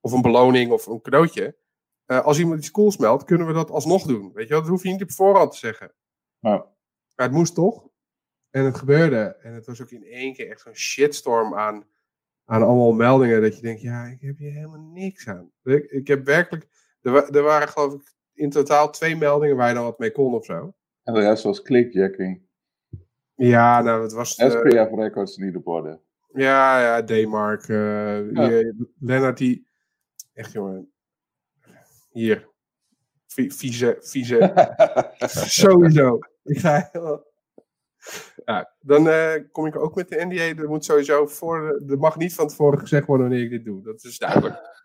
[0.00, 1.56] Of een beloning of een cadeautje.
[2.06, 4.32] Eh, als iemand iets cools meldt, kunnen we dat alsnog doen.
[4.32, 5.92] Weet je dat hoef je niet op voorhand te zeggen.
[6.40, 7.88] Maar het moest toch.
[8.50, 9.36] En het gebeurde.
[9.42, 11.84] En het was ook in één keer echt zo'n shitstorm aan,
[12.44, 15.52] aan allemaal meldingen dat je denkt, ja, ik heb hier helemaal niks aan.
[15.62, 16.66] Ik, ik heb werkelijk,
[17.00, 20.34] er, er waren geloof ik in totaal twee meldingen waar je dan wat mee kon
[20.34, 20.74] of zo.
[21.02, 22.42] En de rest was clickjacking.
[23.34, 24.36] Ja, nou, het was...
[24.36, 26.00] eh, SPF records niet op orde.
[26.32, 27.68] ja, ja, D-Mark.
[27.68, 28.48] eh, Ja.
[28.48, 29.68] hier, Lennart die...
[30.40, 30.92] Echt jongen.
[32.10, 32.48] Hier.
[33.26, 34.52] Vi- Vieze, vieze.
[35.60, 36.18] sowieso.
[36.42, 36.90] Ik ga
[38.44, 40.62] Ja, dan eh, kom ik ook met de NDA.
[40.62, 41.82] Er moet sowieso voor...
[41.88, 43.82] Er mag niet van tevoren gezegd worden wanneer ik dit doe.
[43.82, 44.58] Dat is duidelijk.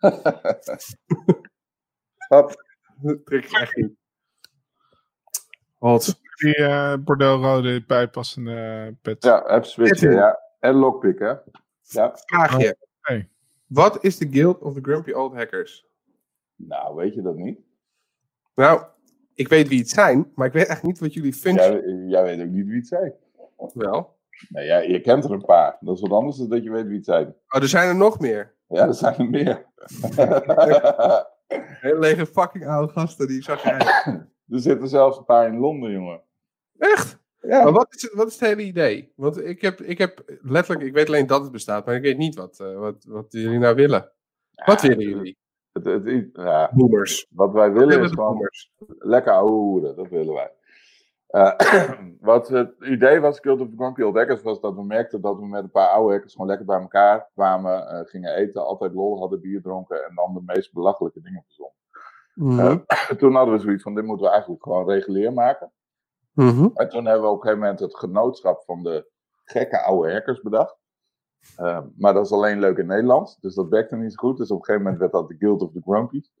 [2.28, 2.64] Hop.
[3.00, 3.92] Dat trek ik echt niet.
[5.78, 6.20] Wat?
[6.36, 9.24] Die eh bordeauxrode bijpassende pet.
[9.24, 10.40] ja, app switchen, ja.
[10.60, 11.34] En lockpick, hè.
[11.82, 12.16] Ja.
[12.26, 12.76] Vraagje.
[13.00, 13.30] Hey.
[13.66, 15.86] Wat is de Guild of the Grumpy Old Hackers?
[16.56, 17.58] Nou, weet je dat niet?
[18.54, 18.82] Nou,
[19.34, 22.22] ik weet wie het zijn, maar ik weet echt niet wat jullie functie Jij, jij
[22.22, 23.14] weet ook niet wie het zijn.
[23.74, 24.16] wel.
[24.48, 25.76] Nee, jij, je kent er een paar.
[25.80, 27.26] Dat is wat anders dan dat je weet wie het zijn.
[27.26, 28.54] Oh, er zijn er nog meer.
[28.68, 29.66] Ja, er zijn er meer.
[31.80, 33.78] Hele lege fucking oude gasten, die zag jij.
[34.52, 36.20] er zitten zelfs een paar in Londen, jongen.
[36.78, 37.18] Echt?
[37.46, 39.12] Ja, Maar wat is, het, wat is het hele idee?
[39.16, 42.18] Want ik heb, ik heb letterlijk, ik weet alleen dat het bestaat, maar ik weet
[42.18, 44.10] niet wat, eh, wat, wat jullie nou willen.
[44.64, 45.36] Wat willen jullie?
[45.72, 47.26] Het, het, ja, Boomers.
[47.30, 48.72] wat wij willen Willen is gewoon boomers.
[48.98, 49.96] lekker ouwe hoeren.
[49.96, 50.52] Dat willen wij.
[51.26, 51.90] Eh,
[52.20, 55.38] wat het idee was, Guild of the Grumpy Old Hackers, was dat we merkten dat
[55.38, 58.92] we met een paar oude hackers gewoon lekker bij elkaar kwamen, eh, gingen eten, altijd
[58.92, 61.74] lol hadden, bier dronken en dan de meest belachelijke dingen verzonnen.
[62.34, 62.78] Mhm.
[63.18, 65.72] Toen hadden we zoiets van, dit moeten we eigenlijk gewoon regulier maken.
[66.36, 66.68] Mhm.
[66.74, 69.10] En toen hebben we op een gegeven moment het genootschap van de
[69.44, 70.76] gekke oude hackers bedacht.
[71.56, 74.36] Eh, maar dat is alleen leuk in Nederland, dus dat werkte niet zo goed.
[74.36, 76.32] Dus op een gegeven moment werd dat de Guild of the Grumpies.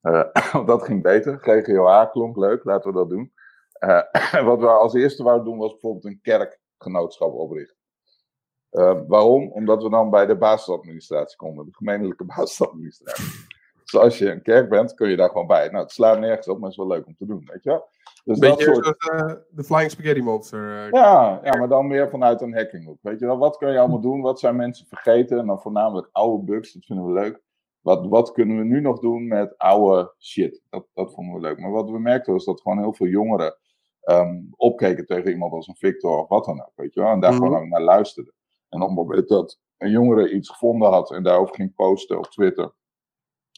[0.00, 1.38] Eh, dat ging beter.
[1.40, 3.32] GGOA klonk leuk, laten we dat doen.
[3.72, 7.76] Eh, wat we als eerste wouden doen was bijvoorbeeld een kerkgenootschap oprichten.
[8.70, 9.52] Eh, waarom?
[9.52, 13.24] Omdat we dan bij de basisadministratie konden, de gemeentelijke basisadministratie.
[13.84, 15.68] Dus als je een kerk bent, kun je daar gewoon bij.
[15.68, 17.70] Nou, het slaat nergens op, maar het is wel leuk om te doen, weet je
[17.70, 17.88] wel?
[18.24, 18.84] Dus dat soort...
[18.84, 18.96] zoals
[19.30, 20.84] eh, de Flying Spaghetti Monster.
[20.84, 20.90] eh.
[20.90, 22.98] Ja, ja, maar dan meer vanuit een hackinghoek.
[23.00, 24.20] Weet je wel, wat kun je allemaal doen?
[24.20, 25.38] Wat zijn mensen vergeten?
[25.38, 27.40] En dan voornamelijk oude bugs, dat vinden we leuk.
[27.80, 30.62] Wat, wat kunnen we nu nog doen met oude shit?
[30.70, 31.58] Dat, dat vonden we leuk.
[31.58, 33.56] Maar wat we merkten was dat gewoon heel veel jongeren
[34.00, 36.72] ehm, opkeken tegen iemand als een Victor of wat dan ook.
[36.74, 37.10] Weet je wel?
[37.10, 37.42] En daar Mhm.
[37.42, 38.32] gewoon naar luisterden.
[38.68, 42.26] En op het moment dat een jongere iets gevonden had en daarover ging posten op
[42.26, 42.72] Twitter.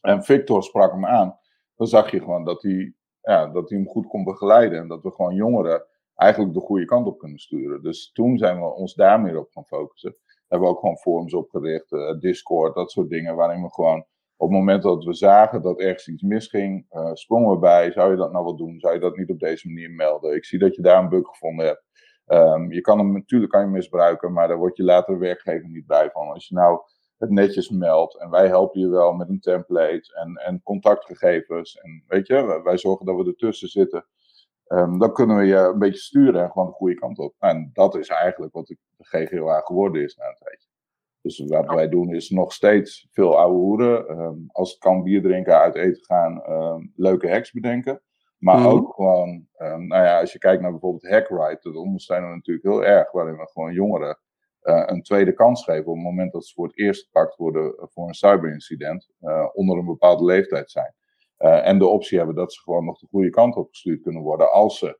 [0.01, 1.39] En Victor sprak hem aan.
[1.77, 4.79] Dan zag je gewoon dat hij, ja, dat hij hem goed kon begeleiden.
[4.79, 7.83] En dat we gewoon jongeren eigenlijk de goede kant op kunnen sturen.
[7.83, 10.17] Dus toen zijn we ons daar meer op gaan focussen.
[10.49, 13.37] Hebben we ook gewoon forums opgericht, eh, Discord, dat soort dingen.
[13.37, 14.07] Waarin we gewoon
[14.37, 17.93] op het moment dat we zagen dat ergens iets misging, eh, sprongen we bij.
[17.93, 18.81] Zou je dat nou wel doen?
[18.81, 20.35] Zou je dat niet op deze manier melden?
[20.35, 21.85] Ik zie dat je daar een bug gevonden hebt.
[22.27, 25.87] Ehm, je kan hem natuurlijk kan je misbruiken, maar daar word je later werkgever niet
[25.87, 26.29] blij van.
[26.29, 26.81] Als je nou
[27.19, 31.77] het netjes meldt en wij helpen je wel met een template en, en contactgegevens.
[31.81, 34.07] En weet je, wij- zorgen dat we ertussen zitten.
[34.67, 37.35] Ehm, dan kunnen we je een beetje sturen en gewoon de goede kant op.
[37.39, 40.69] En dat is eigenlijk wat de GGOA geworden is na een tijdje.
[41.21, 44.09] Dus wat wij doen is nog steeds veel ouwe hoeren.
[44.09, 48.01] Ehm, als het kan bier drinken, uit eten gaan, ehm, leuke hacks bedenken.
[48.39, 48.67] Maar Mhm.
[48.69, 52.85] ook gewoon, nou ja, als je kijkt naar bijvoorbeeld Hackride, dat ondersteunen we natuurlijk heel
[52.85, 53.13] erg.
[53.13, 54.19] Waarin we gewoon jongeren
[54.69, 58.09] een tweede kans geven op het moment dat ze voor het eerst gepakt worden voor
[58.09, 59.09] een cyberincident.
[59.21, 60.95] eh, onder een bepaalde leeftijd zijn.
[61.37, 64.23] Eh, en de optie hebben dat ze gewoon nog de goede kant op gestuurd kunnen
[64.23, 64.99] worden als ze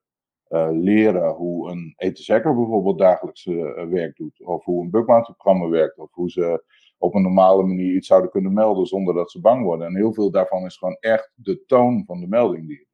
[0.49, 4.41] eh, leren hoe een etenshacker bijvoorbeeld dagelijks eh, werk doet.
[4.45, 5.99] Of hoe een bugbounty-programma werkt.
[5.99, 6.65] Of hoe ze
[6.99, 9.87] op een normale manier iets zouden kunnen melden zonder dat ze bang worden.
[9.87, 12.87] En heel veel daarvan is gewoon echt de toon van de melding die je.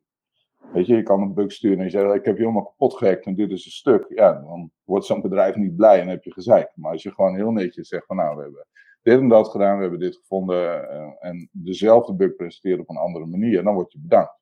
[0.73, 2.97] Weet je, je kan een bug sturen en je zegt, ik heb je helemaal kapot
[2.97, 4.05] gehackt en dit is een stuk.
[4.09, 6.73] Ja, dan wordt zo'n bedrijf niet blij en heb je gezeik.
[6.75, 8.67] Maar als je gewoon heel netjes zegt van, nou, we hebben
[9.03, 12.97] dit en dat gedaan, we hebben dit gevonden eh, en dezelfde bug presenteert op een
[12.97, 14.39] andere manier, dan word je bedankt.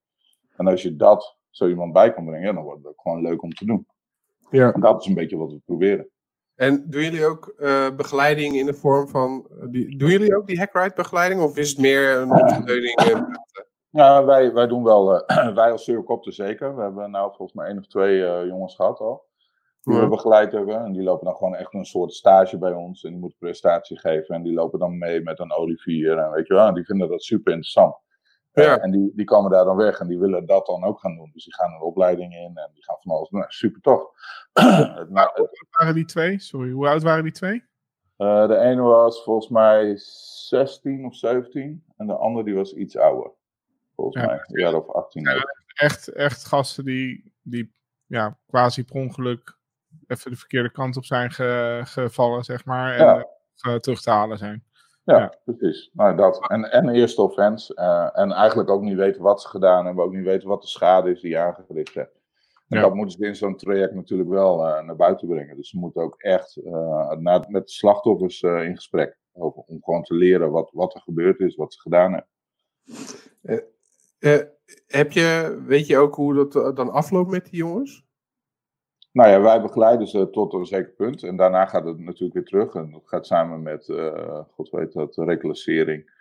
[0.57, 3.23] En als je dat zo iemand bij kan brengen, ja, dan wordt het ook gewoon
[3.23, 3.87] leuk om te doen.
[4.51, 4.73] Ja.
[4.73, 6.09] En dat is een beetje wat we proberen.
[6.55, 9.47] En doen jullie ook eh, begeleiding in de vorm van.
[9.61, 11.41] eh, die, doen jullie ook die Hackride begeleiding?
[11.41, 12.95] Of is het meer een ondersteuning?
[13.91, 16.77] Ja, wij, wij doen wel, eh, wij als Zeurkopter zeker.
[16.77, 19.29] We hebben nou volgens mij één of twee eh, jongens gehad al.
[19.83, 20.85] Die we begeleid hebben.
[20.85, 23.05] En die lopen dan gewoon echt een soort stage bij ons.
[23.05, 24.35] En die moeten prestatie geven.
[24.35, 26.19] En die lopen dan mee met een Olivier.
[26.19, 27.95] En weet je wel, en die vinden dat super interessant.
[28.53, 28.79] Eh, Ja.
[28.79, 31.31] en die, die komen daar dan weg en die willen dat dan ook gaan doen.
[31.33, 33.39] Dus die gaan een opleiding in en die gaan van alles doen.
[33.41, 34.03] Nou, super tof.
[34.53, 36.39] Hoe oud waren die twee?
[36.41, 37.69] Sorry, hoe oud waren die twee?
[38.17, 41.85] de ene was volgens mij 16 of 17.
[41.97, 43.31] En de andere die was iets ouder.
[44.01, 44.29] Volgens Ja.
[44.31, 45.23] mij, een jaar of 18.
[45.23, 45.45] Ja.
[45.75, 47.73] Echt, echt gasten die, die
[48.07, 49.59] ja, quasi per ongeluk
[50.07, 52.93] even de verkeerde kant op zijn ge- gevallen, zeg maar.
[52.95, 53.27] En Ja.
[53.61, 54.65] eh, terug te halen zijn.
[55.05, 55.35] Ja, Ja.
[55.45, 55.91] precies.
[55.93, 56.49] Nou, dat.
[56.51, 57.75] En, en eerste offense.
[57.75, 60.05] eh, en eigenlijk ook niet weten wat ze gedaan hebben.
[60.05, 62.15] Ook niet weten wat de schade is die je aangericht hebt.
[62.69, 62.81] En Ja.
[62.83, 65.57] dat moeten ze in zo'n traject natuurlijk wel eh, naar buiten brengen.
[65.57, 69.19] Dus ze moeten ook echt eh, naar, met de slachtoffers eh, in gesprek.
[69.33, 72.29] Over, om gewoon te leren wat, wat er gebeurd is, wat ze gedaan hebben.
[74.21, 74.39] Eh,
[74.87, 78.09] heb je, weet je ook hoe dat eh, dan afloopt met die jongens?
[79.13, 81.23] Nou ja, wij begeleiden ze tot een zeker punt.
[81.23, 82.75] En daarna gaat het natuurlijk weer terug.
[82.75, 86.19] En dat gaat samen met, eh, god weet dat, reclassering,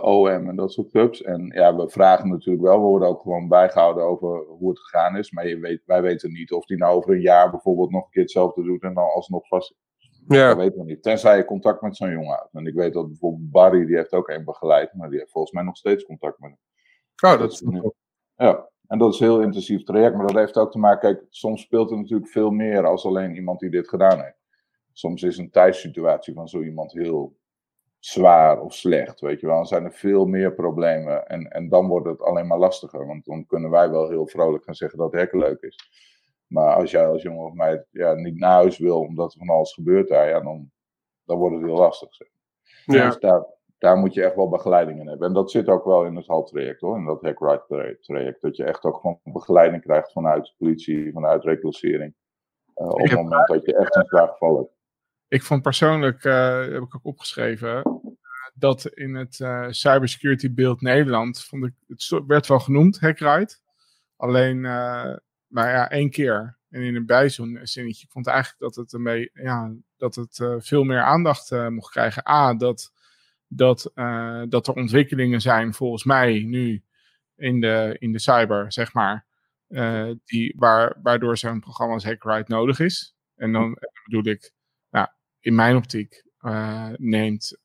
[0.00, 1.22] OM en dat soort clubs.
[1.22, 5.16] En ja, we vragen natuurlijk wel, we worden ook gewoon bijgehouden over hoe het gegaan
[5.16, 5.30] is.
[5.30, 8.10] Maar je weet, wij weten niet of die nou over een jaar bijvoorbeeld nog een
[8.10, 9.74] keer hetzelfde doet en dan alsnog vast.
[10.26, 11.02] Dat weten we niet.
[11.02, 12.54] Tenzij je contact met zo'n jongen hebt.
[12.54, 14.94] En ik weet dat bijvoorbeeld Barry, die heeft ook één begeleid.
[14.94, 16.58] Maar die heeft volgens mij nog steeds contact met hem.
[17.22, 17.90] Oh, dat is nu-
[18.36, 20.16] Ja, en dat is een heel intensief traject.
[20.16, 23.34] Maar dat heeft ook te maken, kijk, soms speelt er natuurlijk veel meer als alleen
[23.34, 24.42] iemand die dit gedaan heeft.
[24.92, 27.36] Soms is een thuissituatie van zo iemand heel
[27.98, 29.56] zwaar of slecht, weet je wel.
[29.56, 33.06] Dan zijn er veel meer problemen en, en dan wordt het alleen maar lastiger.
[33.06, 35.78] Want dan kunnen wij wel heel vrolijk gaan zeggen dat hekken leuk is.
[36.46, 39.48] Maar als jij als jongen of meid ja, niet naar huis wil omdat er van
[39.48, 40.70] alles gebeurt daar, ja, dan,
[41.24, 42.14] dan wordt het heel lastig.
[42.14, 42.28] Zeg.
[42.84, 43.06] Ja.
[43.06, 43.46] Dus daar,
[43.78, 45.28] daar moet je echt wel begeleiding in hebben.
[45.28, 48.40] En dat zit ook wel in het HAL-traject hoor, in dat Hack-Right-traject.
[48.40, 52.14] Dat je echt ook gewoon begeleiding krijgt vanuit politie, vanuit reclassering.
[52.74, 54.74] Eh, op het moment dat je echt een zwaar geval hebt.
[55.34, 57.92] Ik vond persoonlijk, eh, heb ik ook opgeschreven, eh,
[58.54, 63.56] dat in het eh, cybersecurity beeld Nederland, vond ik, het werd wel genoemd, Hackride.
[64.16, 64.60] Alleen,
[65.46, 66.58] maar ja, één keer.
[66.70, 68.04] En in een bijzinnetje.
[68.04, 72.28] Ik vond eigenlijk dat het, beetje, ja, dat het veel meer aandacht mocht krijgen.
[72.28, 72.92] A, dat,
[73.48, 76.82] dat, eh, dat er ontwikkelingen zijn, volgens mij, nu
[77.36, 79.26] in de, in de cyber, zeg maar.
[79.68, 83.16] eh, die, waar, waardoor zo'n programma als Hackride nodig is.
[83.36, 84.52] En dan bedoel ik,
[84.90, 85.06] nou,
[85.40, 87.58] in mijn optiek eh, neemt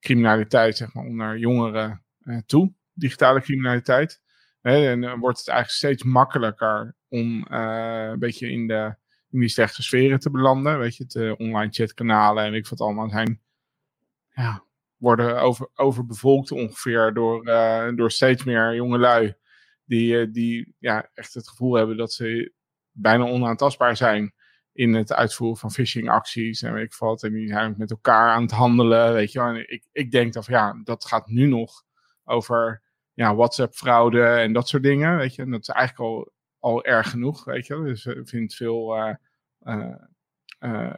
[0.00, 2.04] criminaliteit zeg maar, onder jongeren
[2.46, 4.22] toe, digitale criminaliteit.
[4.60, 8.94] Hè, en dan wordt het eigenlijk steeds makkelijker om een beetje in, de,
[9.30, 10.78] in die slechte sferen te belanden.
[10.78, 13.40] Weet je, eh, online chatkanalen en ik wat allemaal zijn.
[14.36, 14.64] Ja,
[14.96, 19.34] worden over, overbevolkt ongeveer door, eh, door steeds meer jongelui.
[19.84, 22.52] Die, eh, die ja, echt het gevoel hebben dat ze
[22.90, 24.34] bijna onaantastbaar zijn
[24.72, 27.22] in het uitvoeren van phishingacties en weet ik wat.
[27.22, 29.48] En die zijn met elkaar aan het handelen, weet je wel.
[29.48, 31.82] En ik, ik denk dat, ja, dat gaat nu nog
[32.24, 32.82] over
[33.12, 35.42] ja, WhatsApp-fraude en dat soort dingen, weet je.
[35.42, 37.82] En dat is eigenlijk al, al erg genoeg, weet je.
[37.82, 39.14] Dus ik vind veel, eh,
[39.60, 39.94] eh, eh,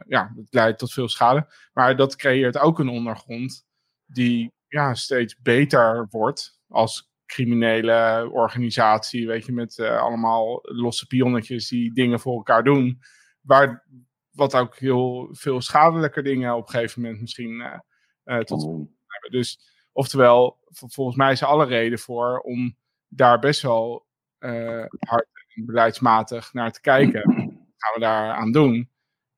[0.07, 1.47] ja, het leidt tot veel schade.
[1.73, 3.65] Maar dat creëert ook een ondergrond
[4.05, 11.67] die ja, steeds beter wordt als criminele organisatie, weet je, met eh, allemaal losse pionnetjes
[11.67, 12.99] die dingen voor elkaar doen.
[13.41, 13.85] Waar,
[14.31, 17.79] wat ook heel veel schadelijker dingen op een gegeven moment misschien eh,
[18.23, 18.61] eh, tot
[19.07, 19.31] hebben.
[19.31, 19.59] Dus
[19.91, 22.77] oftewel, volgens mij is er alle reden voor om
[23.07, 24.07] daar best wel
[24.37, 27.21] eh, hard en beleidsmatig naar te kijken.
[27.35, 28.89] Wat gaan we daar aan doen?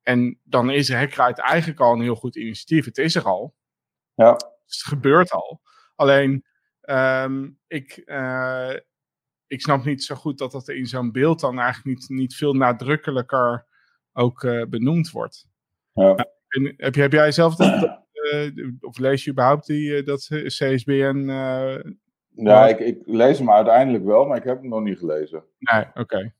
[0.04, 2.86] En dan is Hackride eigenlijk al een heel goed initiatief.
[2.86, 3.56] Het is er al.
[4.16, 5.62] Ja, Dus het gebeurt al.
[5.96, 6.46] Alleen,
[6.82, 8.74] ehm, ik, eh,
[9.48, 12.54] ik snap niet zo goed dat dat in zo'n beeld dan eigenlijk niet, niet veel
[12.54, 13.66] nadrukkelijker
[14.14, 15.48] ook eh, benoemd wordt.
[15.94, 16.16] ja.
[16.48, 18.50] En heb, je- heb jij zelf dat, dat, eh,
[18.80, 21.26] of lees je überhaupt die, dat CSBN?
[22.36, 25.44] ja ik, ik lees hem uiteindelijk wel, maar ik heb hem nog niet gelezen.
[25.60, 26.34] nee, oké.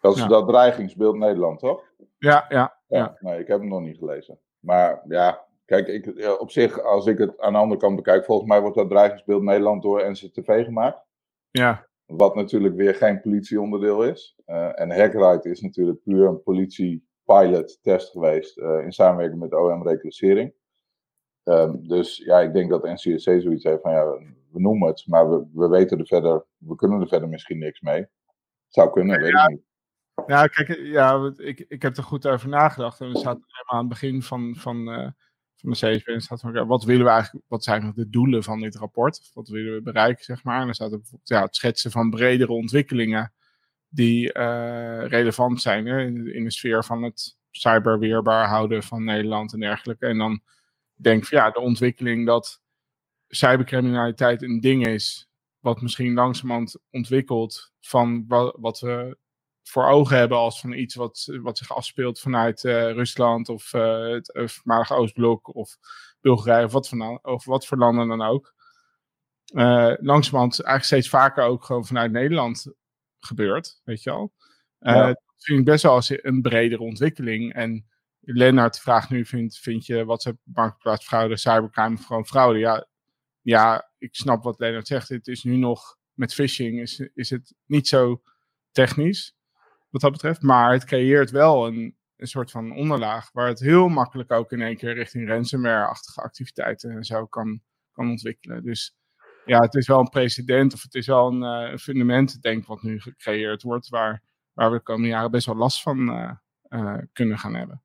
[0.00, 0.28] Dat is Ja.
[0.28, 1.82] dat dreigingsbeeld Nederland, toch?
[2.18, 4.38] Ja, ja, Ja, nee, ik heb hem nog niet gelezen.
[4.58, 8.24] Maar ja, kijk, ik, ja, op zich, als ik het aan de andere kant bekijk,
[8.24, 11.04] volgens mij wordt dat dreigingsbeeld Nederland door NCTV gemaakt.
[11.50, 14.38] ja, Wat natuurlijk weer geen politieonderdeel is.
[14.44, 19.88] Eh, en Hackride is natuurlijk puur een politie-pilot test geweest eh, in samenwerking met OM
[19.88, 20.52] Reclassering.
[21.42, 24.06] Ehm, dus ja, ik denk dat NCSC zoiets heeft van ja,
[24.50, 27.80] we noemen het, maar we, we weten er verder, we kunnen er verder misschien niks
[27.80, 28.06] mee.
[28.68, 29.69] Zou kunnen, weet ik niet.
[30.26, 33.00] Ja, kijk, ja, wat- ik, ik heb er goed over nagedacht.
[33.00, 35.08] En er staat helemaal aan het begin van, van, eh,
[35.56, 38.76] van de CSB staat van, wat willen we eigenlijk, wat zijn de doelen van dit
[38.76, 39.30] rapport?
[39.34, 40.58] Wat willen we bereiken, zeg maar?
[40.60, 43.32] En dan staat er bijvoorbeeld ja, het schetsen van bredere ontwikkelingen
[43.88, 49.52] die eh, relevant zijn hè, in, in de sfeer van het cyberweerbaar houden van Nederland
[49.52, 50.06] en dergelijke.
[50.06, 50.40] En dan
[50.94, 52.60] denk ik van ja, de ontwikkeling dat
[53.28, 55.28] cybercriminaliteit een ding is,
[55.60, 59.16] wat misschien langzamerhand ontwikkelt van wa- wat we
[59.70, 64.08] voor ogen hebben als van iets wat, wat zich afspeelt vanuit eh, Rusland of eh,
[64.08, 65.76] het voormalige Oostblok of
[66.20, 68.54] Bulgarije of wat, van, of wat voor landen dan ook.
[69.54, 72.72] Eh langzamerhand eigenlijk steeds vaker ook gewoon vanuit Nederland
[73.18, 74.32] gebeurt, weet je wel.
[74.78, 75.06] Eh, Ja.
[75.06, 77.52] Dat vind ik best wel als een bredere ontwikkeling.
[77.54, 77.86] En
[78.20, 82.58] Lennart vraagt nu, vind, vind je WhatsApp marktplaats fraude, cybercrime gewoon fraude?
[82.58, 82.86] Ja,
[83.40, 85.08] ja, ik snap wat Lennart zegt.
[85.08, 88.22] Het is nu nog, met phishing is, is het niet zo
[88.70, 89.34] technisch,
[89.90, 90.42] wat dat betreft.
[90.42, 94.62] Maar het creëert wel een, een soort van onderlaag, waar het heel makkelijk ook in
[94.62, 97.60] één keer richting ransomware-achtige activiteiten en zo kan,
[97.92, 98.64] kan ontwikkelen.
[98.64, 98.96] Dus
[99.44, 102.66] ja, het is wel een precedent of het is wel een uh, fundament, denk ik,
[102.66, 104.22] wat nu gecreëerd wordt, waar,
[104.52, 106.32] waar we de komende jaren best wel last van uh,
[106.68, 107.82] uh, kunnen gaan hebben.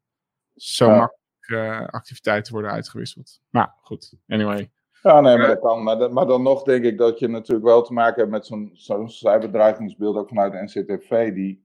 [0.55, 0.97] Zo ja.
[0.97, 3.41] makkelijk activiteiten worden uitgewisseld.
[3.49, 4.71] Maar goed, anyway.
[5.01, 5.83] Ja, nee, maar dat kan.
[5.83, 8.45] Maar, dat, maar, dan nog denk ik dat je natuurlijk wel te maken hebt met
[8.45, 11.64] zo'n zo'n cyberdreigingsbeeld, ook vanuit de NCTV, die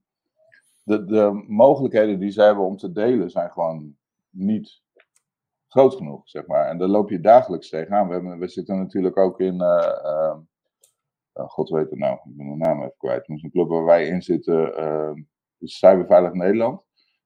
[0.83, 3.95] de, de mogelijkheden die ze hebben om te delen zijn gewoon
[4.29, 4.81] niet
[5.67, 6.67] groot genoeg, zeg maar.
[6.67, 8.07] En daar loop je dagelijks tegenaan.
[8.07, 10.37] We, hebben, we zitten natuurlijk ook in, uh, uh,
[11.33, 13.27] god weet het nou, ik ben de naam even kwijt.
[13.27, 15.23] Het is een club waar wij in zitten, uh,
[15.57, 16.81] is Cyberveilig Nederland.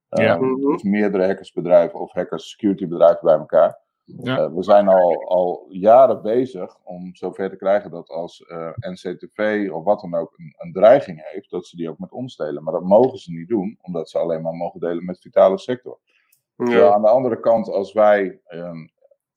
[0.08, 0.38] Ja.
[0.38, 3.84] Dus meerdere hackersbedrijven of hackers security bedrijven bij elkaar.
[4.06, 4.52] Ja.
[4.52, 8.44] we zijn al, al jaren bezig om zover te krijgen dat als
[8.76, 12.36] NCTV of wat dan ook een, een, dreiging heeft, dat ze die ook met ons
[12.36, 12.62] delen.
[12.62, 15.98] Maar dat mogen ze niet doen, omdat ze alleen maar mogen delen met vitale sector.
[16.56, 16.92] Ja.
[16.92, 18.90] aan de andere kant, als wij um,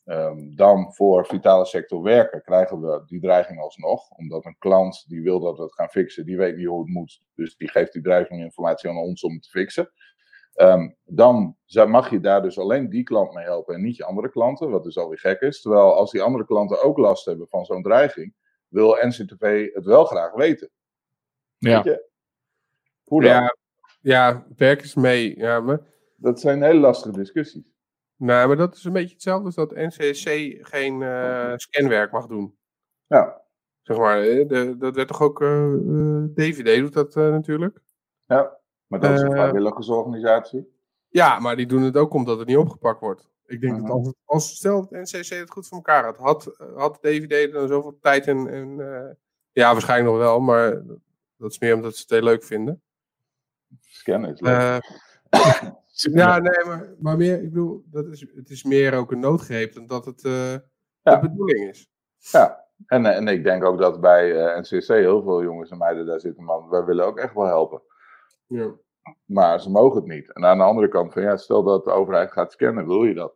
[0.05, 4.09] um, dan voor vitale sector werken, krijgen we die dreiging alsnog.
[4.09, 6.89] Omdat een klant die wil dat we het gaan fixen, die weet niet hoe het
[6.89, 7.21] moet.
[7.35, 9.91] Dus die geeft die dreiginginformatie aan ons om het te fixen.
[10.55, 11.57] Um, dan
[11.87, 14.83] mag je daar dus alleen die klant mee helpen en niet je andere klanten, wat
[14.83, 15.61] dus alweer gek is.
[15.61, 18.33] Terwijl als die andere klanten ook last hebben van zo'n dreiging,
[18.67, 20.69] wil NCTV het wel graag weten.
[21.57, 21.75] Ja.
[21.75, 22.09] Weet je?
[23.03, 23.31] Hoe dan?
[23.31, 23.55] Ja,
[24.01, 25.37] ja werk eens mee.
[25.37, 25.79] Ja, maar...
[26.15, 27.63] Dat zijn hele lastige discussies.
[28.15, 30.29] Nou, maar dat is een beetje hetzelfde als dat NCSC
[30.61, 32.57] geen uh, scanwerk mag doen.
[33.07, 33.41] Ja.
[33.81, 35.41] Zeg maar, de, dat werd toch ook.
[35.41, 37.81] Uh, DVD doet dat natuurlijk.
[38.25, 38.58] Ja,
[38.89, 40.77] maar dat is een vrijwilligersorganisatie.
[41.07, 43.27] Ja, maar die doen het ook omdat het niet opgepakt wordt.
[43.45, 43.85] Ik denk Mhm.
[43.87, 47.67] dat als, als stel dat NCC het goed voor elkaar had, had, had DVD dan
[47.67, 49.13] zoveel tijd en, en eh,
[49.51, 50.83] ja, waarschijnlijk nog wel, maar
[51.37, 52.81] dat is meer omdat ze het heel leuk vinden.
[53.79, 54.57] Scannen is leuk.
[54.57, 54.77] Eh,
[56.13, 59.73] ja, nee, maar, maar meer, ik bedoel, dat is, het is meer ook een noodgreep
[59.73, 60.51] dan dat het eh,
[61.01, 61.15] Ja.
[61.15, 61.89] de bedoeling is.
[62.17, 66.05] Ja, en, en ik denk ook dat bij eh, NCC heel veel jongens en meiden
[66.05, 67.81] daar zitten, man, wij willen ook echt wel helpen.
[68.49, 68.71] Ja.
[69.25, 70.33] Maar ze mogen het niet.
[70.33, 73.13] En aan de andere kant van, ja, stel dat de overheid gaat scannen, wil je
[73.13, 73.33] dat?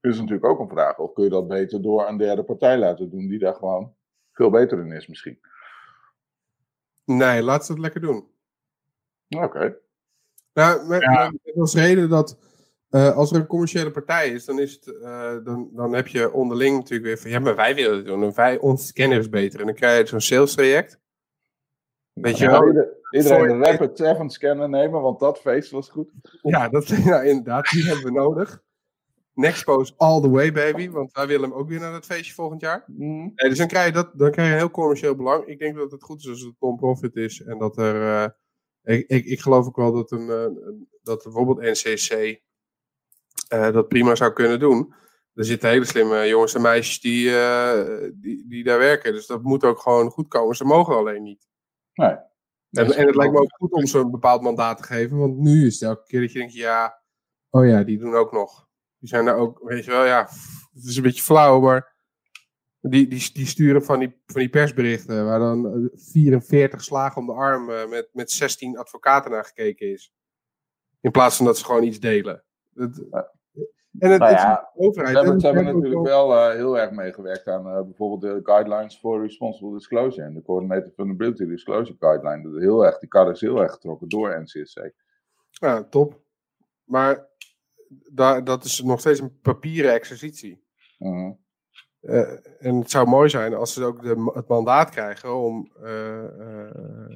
[0.00, 0.98] Is natuurlijk ook een vraag.
[0.98, 3.94] Of kun je dat beter door een derde partij laten doen, die daar gewoon
[4.32, 5.38] veel beter in is misschien.
[7.04, 8.28] Nee, laat ze het lekker doen.
[9.28, 9.76] Oké.
[10.52, 11.30] Nou, met, Ja.
[11.44, 12.38] met als reden dat
[12.90, 16.32] eh, als er een commerciële partij is, dan, is het, eh, dan, dan heb je
[16.32, 19.28] onderling natuurlijk weer van ja, maar wij willen het doen en wij, ons scanner is
[19.28, 19.60] beter.
[19.60, 21.00] En dan krijg je zo'n sales traject.
[22.12, 22.60] Weet je wel?
[23.16, 26.10] Ieder- iedereen de Rapid 7 scanner nemen, want dat feest was goed.
[26.42, 28.64] Ja, dat, ja, inderdaad, die hebben we nodig.
[29.34, 32.60] Nexpo's all the way, baby, want wij willen hem ook weer naar dat feestje volgend
[32.60, 32.84] jaar.
[32.86, 33.08] Mhm.
[33.20, 35.44] Nee, dus dan krijg, je dat, dan krijg je een heel commercieel belang.
[35.46, 38.24] Ik denk dat het goed is als het non-profit is en dat er.
[38.82, 40.46] eh, ik, ik, ik geloof ook wel dat, een, eh,
[41.02, 42.40] dat bijvoorbeeld NCC
[43.48, 44.94] eh, dat prima zou kunnen doen.
[45.34, 47.30] Er zitten hele slimme jongens en meisjes die,
[48.14, 49.12] die, die daar werken.
[49.12, 50.56] Dus dat moet ook gewoon goed komen.
[50.56, 51.46] Ze mogen alleen niet.
[51.94, 52.16] Nee.
[52.76, 55.16] En, en het lijkt me ook goed om ze een bepaald mandaat te geven.
[55.18, 57.02] Want nu is het elke keer dat je denkt, ja,
[57.50, 58.68] oh ja, die doen ook nog.
[58.98, 60.28] Die zijn er ook, weet je wel, ja,
[60.74, 61.94] het is een beetje flauw, maar
[62.80, 67.26] die, die, die sturen van die, van die persberichten waar dan eh, 44 slagen om
[67.26, 70.12] de arm eh, met, met 16 advocaten naar gekeken is.
[71.00, 72.44] In plaats van dat ze gewoon iets delen.
[72.74, 73.34] Het- Ja.
[73.98, 75.40] En het, Nou is ja, de overheid.
[75.40, 79.22] Ze hebben, ook natuurlijk wel- eh, heel erg meegewerkt aan eh, bijvoorbeeld de Guidelines for
[79.22, 82.42] Responsible Disclosure en de Coordinated Vulnerability Disclosure Guideline.
[82.42, 84.90] Dat is heel erg, die kar is heel erg getrokken door NCSC.
[85.50, 86.20] Ja, top.
[86.84, 87.26] Maar
[88.12, 90.64] daar, dat is nog steeds een papieren exercitie.
[90.98, 91.32] Mhm.
[92.00, 92.30] Eh,
[92.66, 95.70] en het zou mooi zijn als ze ook de, het mandaat krijgen om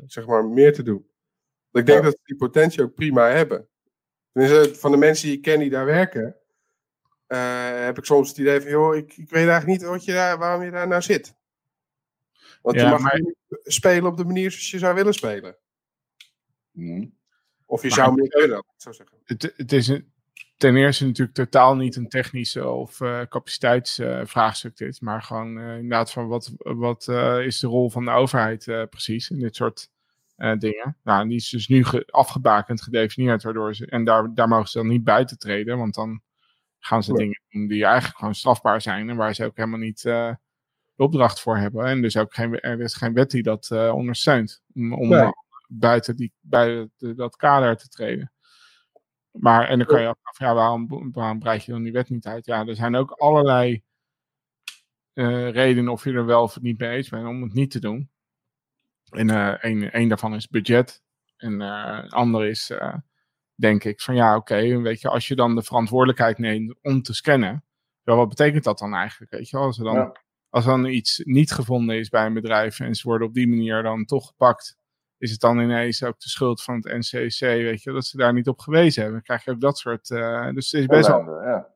[0.06, 1.08] zeg maar meer te doen.
[1.70, 2.04] Want ik denk Ja.
[2.04, 3.68] dat ze die potentie ook prima hebben.
[4.32, 6.36] Tenminste, van de mensen die ik ken die daar werken,
[7.30, 10.12] eh, heb ik soms het idee van, joh, ik, ik weet eigenlijk niet wat je
[10.12, 11.34] daar, waarom je daar nou zit.
[12.62, 13.34] Want Ja, je mag maar- niet
[13.64, 15.56] spelen op de manier zoals je zou willen spelen.
[16.70, 17.06] Mhm.
[17.66, 19.16] Of je Maar- zou meer kunnen, zo zeggen.
[19.24, 20.12] het, het is een-
[20.56, 26.12] ten eerste natuurlijk totaal niet een technische of eh capaciteitsvraagstuk dit, maar gewoon eh, inderdaad
[26.12, 27.08] van wat, wat
[27.42, 29.90] is de rol van de overheid precies in dit soort
[30.58, 30.96] dingen.
[31.04, 34.78] Nou, die is dus nu ge- afgebakend, gedefinieerd, waardoor ze, en daar, daar mogen ze
[34.78, 36.20] dan niet buiten treden, want dan
[36.80, 40.04] gaan ze dingen doen die eigenlijk gewoon strafbaar zijn en waar ze ook helemaal niet
[40.04, 40.34] eh,
[40.94, 41.84] de opdracht voor hebben.
[41.84, 45.34] En dus ook geen, er is geen wet die dat eh, ondersteunt om,
[45.68, 48.32] buiten die, bij dat kader te treden.
[49.30, 52.26] maar, en dan kan je af, ja, waarom, waarom breid je dan die wet niet
[52.26, 52.46] uit?
[52.46, 53.82] Ja, er zijn ook allerlei
[55.14, 57.80] uh, redenen of je er wel of niet mee eens bent om het niet te
[57.80, 58.10] doen.
[59.10, 61.02] En uh, een, een daarvan is budget.
[61.36, 62.72] En uh, een ander is,
[63.60, 67.02] denk ik, van ja, oké, okay, weet je, als je dan de verantwoordelijkheid neemt om
[67.02, 67.64] te scannen,
[68.02, 69.32] wel, wat betekent dat dan eigenlijk?
[69.32, 70.16] Weet je, als er dan, ja.
[70.48, 73.48] als er dan iets niet gevonden is bij een bedrijf en ze worden op die
[73.48, 74.78] manier dan toch gepakt,
[75.18, 78.32] is het dan ineens ook de schuld van het NCC, weet je, dat ze daar
[78.32, 79.12] niet op gewezen hebben.
[79.12, 80.10] Dan krijg je ook dat soort.
[80.10, 81.42] Uh, dus het is best wel.
[81.42, 81.68] Ja.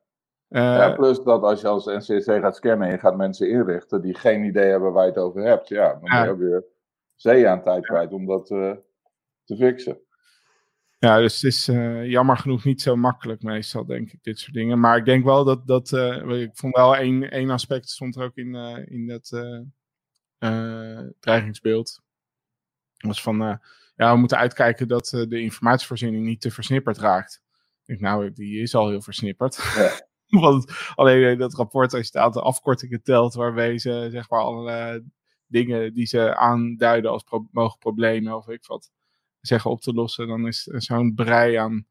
[0.48, 4.02] Uh, ja, plus dat als je als NCC gaat scannen en je gaat mensen inrichten
[4.02, 6.65] die geen idee hebben waar je het over hebt, ja, dan ben je weer
[7.15, 8.73] zee aan tijd kwijt om dat uh,
[9.44, 9.98] te fixen.
[11.05, 14.55] Ja, dus het is uh, jammer genoeg niet zo makkelijk meestal, denk ik, dit soort
[14.55, 14.81] dingen.
[14.81, 18.25] Maar ik denk wel dat, dat uh, ik vond wel één, één aspect, stond er
[18.25, 19.29] ook in, uh, in dat
[21.21, 22.01] dreigingsbeeld.
[22.97, 23.61] was van,
[23.97, 27.43] ja, we moeten uitkijken dat de informatievoorziening niet te versnipperd raakt.
[27.55, 29.73] Ik denk, nou, die is al heel versnipperd.
[29.77, 30.01] Ja.
[30.41, 35.05] Want alleen dat rapport, als je het aantal afkortingen telt, waarmee ze, zeg maar, alle
[35.47, 38.91] dingen die ze aanduiden als pro mogelijke problemen, of ik wat
[39.47, 41.87] zeggen op te lossen, dan is zo'n brei aan,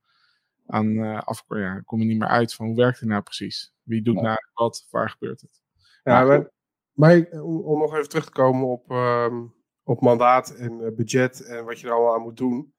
[0.66, 3.74] aan uh, ja, kom je niet meer uit van hoe werkt het nou precies?
[3.84, 4.88] Wie doet nou wat?
[4.90, 5.62] Waar gebeurt het?
[6.04, 6.50] Ja, maar,
[6.94, 9.54] maar om, nog even terug te komen op, um,
[9.84, 12.74] op mandaat en uh, budget en wat je er allemaal aan moet doen.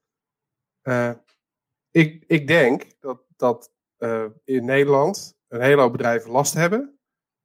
[0.83, 1.13] Uh,
[1.91, 3.73] ik, ik denk dat, dat
[4.45, 6.99] in Nederland een hele hoop bedrijven last hebben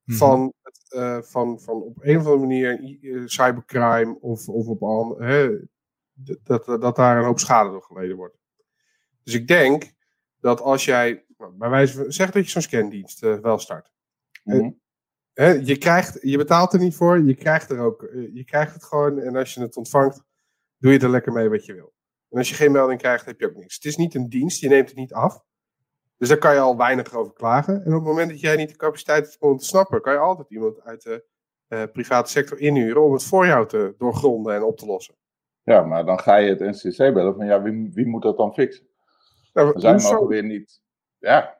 [0.04, 0.14] -hmm.
[0.14, 5.18] van, het, van, van op een of andere manier cybercrime of, of op al,
[6.42, 8.36] dat, dat daar een hoop schade door geleden wordt.
[9.22, 9.92] Dus ik denk
[10.40, 13.92] dat als jij, nou, bij wijze van, zeg dat je zo'n scandienst uh, wel start.
[14.42, 14.80] Mm
[15.62, 18.84] je, krijgt, je betaalt er niet voor, je krijgt, er ook, eh, je krijgt het
[18.84, 20.22] gewoon en als je het ontvangt,
[20.78, 21.92] doe je er lekker mee wat je wil.
[22.28, 23.74] En als je geen melding krijgt, heb je ook niks.
[23.74, 25.42] Het is niet een dienst, je neemt het niet af.
[26.16, 27.74] Dus daar kan je al weinig over klagen.
[27.74, 30.18] En op het moment dat jij niet de capaciteit hebt om te snappen, kan je
[30.18, 31.24] altijd iemand uit de
[31.68, 35.14] uh, private sector inhuren om het voor jou te doorgronden en op te lossen.
[35.70, 38.52] Ja, maar dan ga je het NCC bellen van ja, wie, wie moet dat dan
[38.52, 38.86] fixen?
[39.52, 40.80] Nou, we zijn mogen weer niet.
[41.18, 41.58] Ja.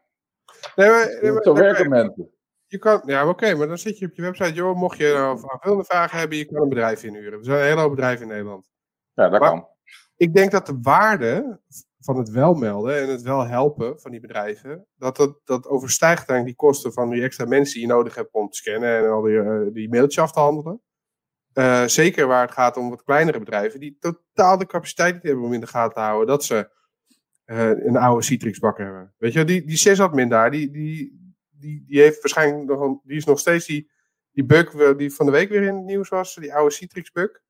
[0.74, 2.30] Nee, maar, nee, maar, zo werken mensen.
[2.66, 5.12] Je kan, ja, oké, okay, maar dan zit je op je website, joh, mocht je
[5.12, 7.38] nou aanvullende vragen hebben, je kan een bedrijf inhuren.
[7.38, 8.70] Er zijn een hele hoop bedrijven in Nederland.
[9.14, 9.68] Ja, dat maar kan.
[10.16, 11.60] Ik denk dat de waarde
[11.98, 16.28] van het wel melden en het wel helpen van die bedrijven, dat dat, dat overstijgt
[16.28, 19.10] eigenlijk die kosten van die extra mensen die je nodig hebt om te scannen en
[19.10, 20.80] al die, uh, die mailtjes af te handelen.
[21.54, 25.44] Uh, zeker waar het gaat om wat kleinere bedrijven, die totaal de capaciteit niet hebben
[25.44, 26.70] om in de gaten te houden dat ze
[27.46, 29.14] uh, een oude Citrix-bak hebben.
[29.18, 31.18] Weet je, die, die sysadmin daar, die, die,
[31.50, 33.90] die, die heeft waarschijnlijk nog die is nog steeds die,
[34.32, 37.40] die bug die van de week weer in het nieuws was, die oude Citrix-bug.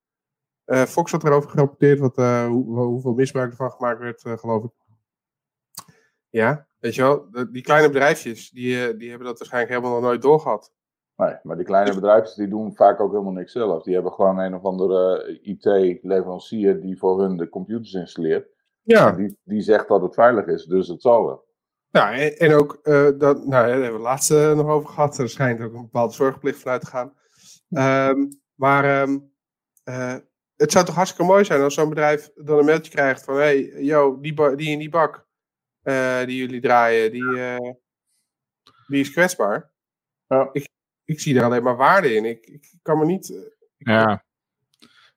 [0.66, 2.16] Uh, Fox had erover gerapporteerd wat,
[2.46, 4.70] hoe, hoeveel misbruik ervan gemaakt werd, geloof ik.
[6.28, 10.22] Ja, weet je wel, die kleine bedrijfjes, die, die hebben dat waarschijnlijk helemaal nog nooit
[10.22, 10.72] doorgehad.
[11.20, 13.82] Nee, maar die kleine bedrijven die doen vaak ook helemaal niks zelf.
[13.82, 18.48] Die hebben gewoon een of andere IT-leverancier die voor hun de computers installeert.
[18.82, 19.12] Ja.
[19.12, 21.48] Die, die zegt dat het veilig is, dus het zal wel.
[21.90, 25.18] Ja, en, en ook, uh, dat, nou, daar hebben we het laatste nog over gehad.
[25.18, 27.12] Er schijnt ook een bepaalde zorgplicht vanuit te gaan.
[28.10, 29.32] Um, maar um,
[29.84, 30.16] uh,
[30.56, 33.60] het zou toch hartstikke mooi zijn als zo'n bedrijf dan een mailtje krijgt van: hey,
[33.82, 35.28] yo, die, die in die bak
[36.26, 37.38] die jullie draaien, die,
[38.86, 39.72] die is kwetsbaar.
[40.26, 40.48] Ja.
[40.52, 40.69] Ik,
[41.10, 42.24] ik zie er alleen maar waarde in.
[42.24, 43.30] Ik, ik kan me niet.
[43.76, 44.24] Ik ja.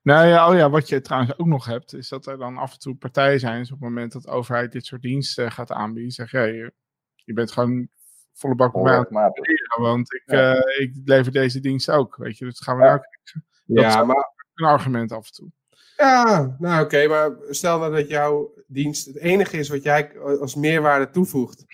[0.02, 2.74] Nou ja, oh ja, wat je trouwens ook nog hebt, is dat er dan af
[2.74, 3.60] en toe partijen zijn.
[3.60, 6.74] Dus op het moment dat de overheid dit soort diensten gaat aanbieden, zeg jij, je,
[7.16, 7.88] je bent gewoon
[8.34, 9.32] volle bak op mij
[9.78, 10.56] want ik, ja.
[10.56, 12.16] uh, ik lever deze dienst ook.
[12.16, 12.90] Weet je, dus gaan we ja.
[12.90, 13.46] nou kijken.
[13.66, 15.52] Dat ja, maar een argument af en toe.
[15.98, 20.20] Ja, nou oké, okay, maar stel nou dat jouw dienst het enige is wat jij
[20.20, 21.66] als meerwaarde toevoegt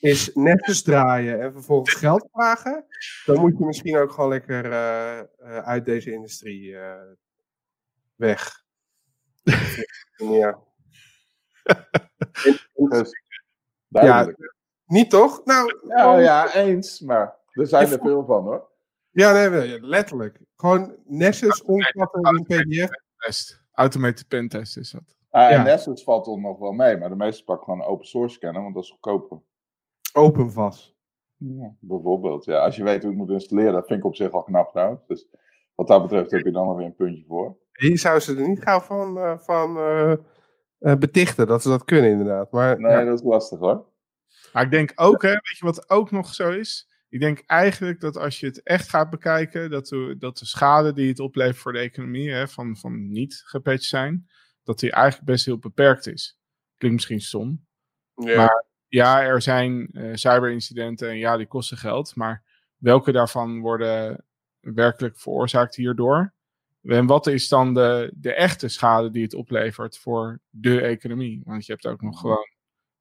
[0.00, 2.84] is netjes draaien en vervolgens geld vragen,
[3.24, 6.94] dan moet je misschien ook gewoon lekker uh, uh, uit deze industrie uh,
[8.14, 8.64] weg.
[10.16, 10.58] ja.
[13.88, 14.34] ja.
[14.86, 15.44] Niet toch?
[15.44, 18.68] Nou, ja, ja, eens, maar er zijn er veel van hoor.
[19.10, 20.38] Ja, nee, letterlijk.
[20.56, 22.90] Gewoon Nessus omvatten in PDF.
[23.72, 25.16] Automated pentest is dat.
[25.30, 25.62] Ah, en ja.
[25.62, 28.74] Nessus valt er nog wel mee, maar de meeste pakken gewoon open source scannen, want
[28.74, 29.38] dat is goedkoper.
[30.16, 30.94] Open vast.
[31.36, 32.58] Ja, bijvoorbeeld, ja.
[32.58, 34.70] Als je weet hoe je het moet installeren, dat vind ik op zich al knap
[34.70, 35.06] trouwens.
[35.06, 35.28] Dus
[35.74, 37.56] wat dat betreft heb je dan alweer een puntje voor.
[37.72, 40.14] Hier zou ze er niet gauw van, uh, van uh,
[40.80, 42.50] uh, betichten, dat ze dat kunnen inderdaad.
[42.50, 43.04] Maar, nee, ja.
[43.04, 43.86] dat is lastig hoor.
[44.52, 46.90] Maar ik denk ook, hè, weet je wat ook nog zo is?
[47.08, 50.92] Ik denk eigenlijk dat als je het echt gaat bekijken, dat de, dat de schade
[50.92, 54.28] die het oplevert voor de economie hè, van, van niet gepatcht zijn,
[54.62, 56.40] dat die eigenlijk best heel beperkt is.
[56.76, 57.66] Klinkt misschien stom.
[58.14, 58.36] Ja.
[58.36, 58.64] Maar
[58.96, 62.14] ja, er zijn uh, cyberincidenten en ja, die kosten geld.
[62.14, 62.42] Maar
[62.76, 64.24] welke daarvan worden
[64.60, 66.34] werkelijk veroorzaakt hierdoor?
[66.82, 71.42] En wat is dan de, de echte schade die het oplevert voor de economie?
[71.44, 72.48] Want je hebt ook nog gewoon,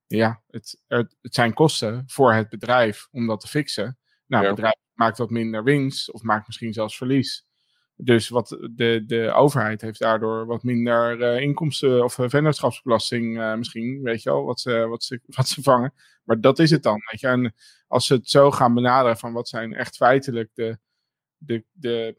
[0.08, 3.98] ja, het, het zijn kosten voor het bedrijf om dat te fixen.
[4.28, 7.45] Nou, het bedrijf maakt wat minder winst of maakt misschien zelfs verlies.
[7.98, 13.56] Dus wat de, de overheid heeft daardoor wat minder uh, inkomsten of uh, vennootschapsbelasting uh,
[13.56, 15.94] misschien, weet je wel, wat ze, wat, ze, wat ze vangen.
[16.24, 17.28] Maar dat is het dan, weet je.
[17.28, 17.54] En
[17.88, 20.78] als ze het zo gaan benaderen van wat zijn echt feitelijk de,
[21.38, 22.18] de, de,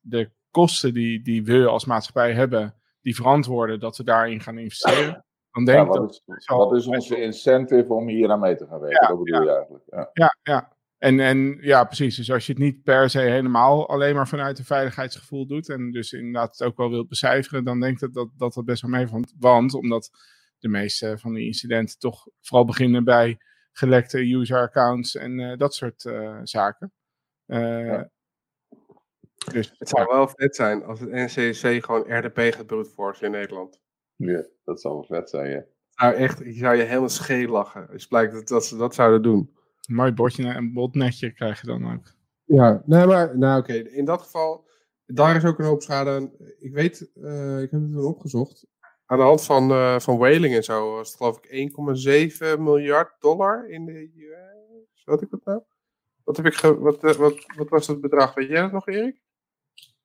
[0.00, 5.24] de kosten die, die we als maatschappij hebben, die verantwoorden dat we daarin gaan investeren.
[5.50, 8.80] Dan denk ja, wat, is, wat is onze incentive om hier aan mee te gaan
[8.80, 9.02] werken?
[9.02, 9.50] Ja, dat bedoel ja.
[9.50, 9.84] je eigenlijk.
[9.86, 10.36] Ja, ja.
[10.42, 10.75] ja.
[10.98, 12.16] En, en ja, precies.
[12.16, 15.68] Dus als je het niet per se helemaal alleen maar vanuit een veiligheidsgevoel doet.
[15.68, 17.64] En dus inderdaad het ook wel wilt becijferen.
[17.64, 19.32] Dan denk ik dat dat, dat best wel meevalt.
[19.38, 20.10] Want omdat
[20.58, 23.38] de meeste van die incidenten toch vooral beginnen bij
[23.72, 26.92] gelekte user accounts en uh, dat soort uh, zaken.
[27.46, 28.10] Uh, ja.
[29.52, 33.80] dus, het zou wel vet zijn als het NCC gewoon RDP gaat brute in Nederland.
[34.16, 35.64] Ja, dat zou wel vet zijn, ja.
[35.94, 37.88] Nou echt, je zou je helemaal scheel lachen.
[37.88, 39.55] Als blijkt dat, dat ze dat zouden doen.
[39.86, 42.14] Een mooi botje en botnetje krijg je dan ook.
[42.44, 43.72] Ja, nee, maar nou, oké.
[43.72, 44.68] In dat geval,
[45.06, 46.30] daar is ook een hoop schade aan.
[46.58, 48.66] Ik weet, uh, ik heb het toen opgezocht.
[49.06, 51.70] Aan de hand van, uh, van whaling en zo was het geloof ik
[52.56, 55.04] 1,7 miljard dollar in de US.
[55.04, 55.62] Wat ik dat nou?
[56.24, 58.34] Wat, heb ik wat, uh, wat, wat was het bedrag?
[58.34, 59.20] Weet jij dat nog, Erik?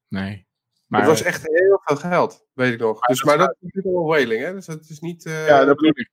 [0.07, 0.47] Nee.
[0.87, 2.99] Maar het was echt heel veel geld, weet ik nog.
[2.99, 4.53] Maar dus, maar dat is natuurlijk wel whaling, hè?
[4.53, 5.23] Dus dat is niet.
[5.23, 6.09] ja, dat bedoel ik.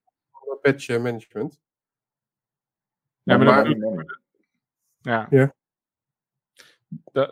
[0.62, 1.61] Patch management.
[3.28, 4.18] Ja, maar, maar dat
[5.00, 5.26] ja.
[5.30, 5.55] ja.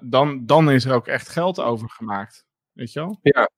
[0.01, 2.47] Dan, dan is er ook echt geld over gemaakt.
[2.73, 3.19] Weet je wel?
[3.23, 3.51] Ja.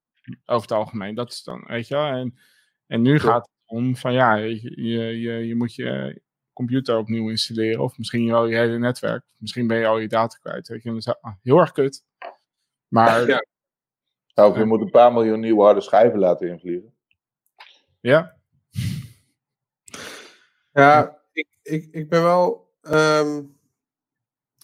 [0.45, 1.15] Over het algemeen.
[1.15, 2.07] Dat is dan, weet je wel?
[2.07, 2.39] En,
[2.87, 3.19] en nu ja.
[3.19, 6.21] gaat het om van ja, je, je, je, je moet je
[6.53, 7.83] computer opnieuw installeren.
[7.83, 9.25] Of misschien wel je hele netwerk.
[9.37, 10.69] Misschien ben je al je data kwijt.
[10.69, 10.89] Weet je?
[10.89, 12.05] Dat is heel erg kut.
[12.89, 13.27] Maar.
[13.27, 13.47] Ja.
[14.35, 16.95] Nou, je moet een paar miljoen nieuwe harde schijven laten invliegen.
[18.01, 18.37] Ja.
[20.73, 21.18] Ja,
[21.69, 22.73] ik, ik, ben wel.
[22.83, 23.57] Um,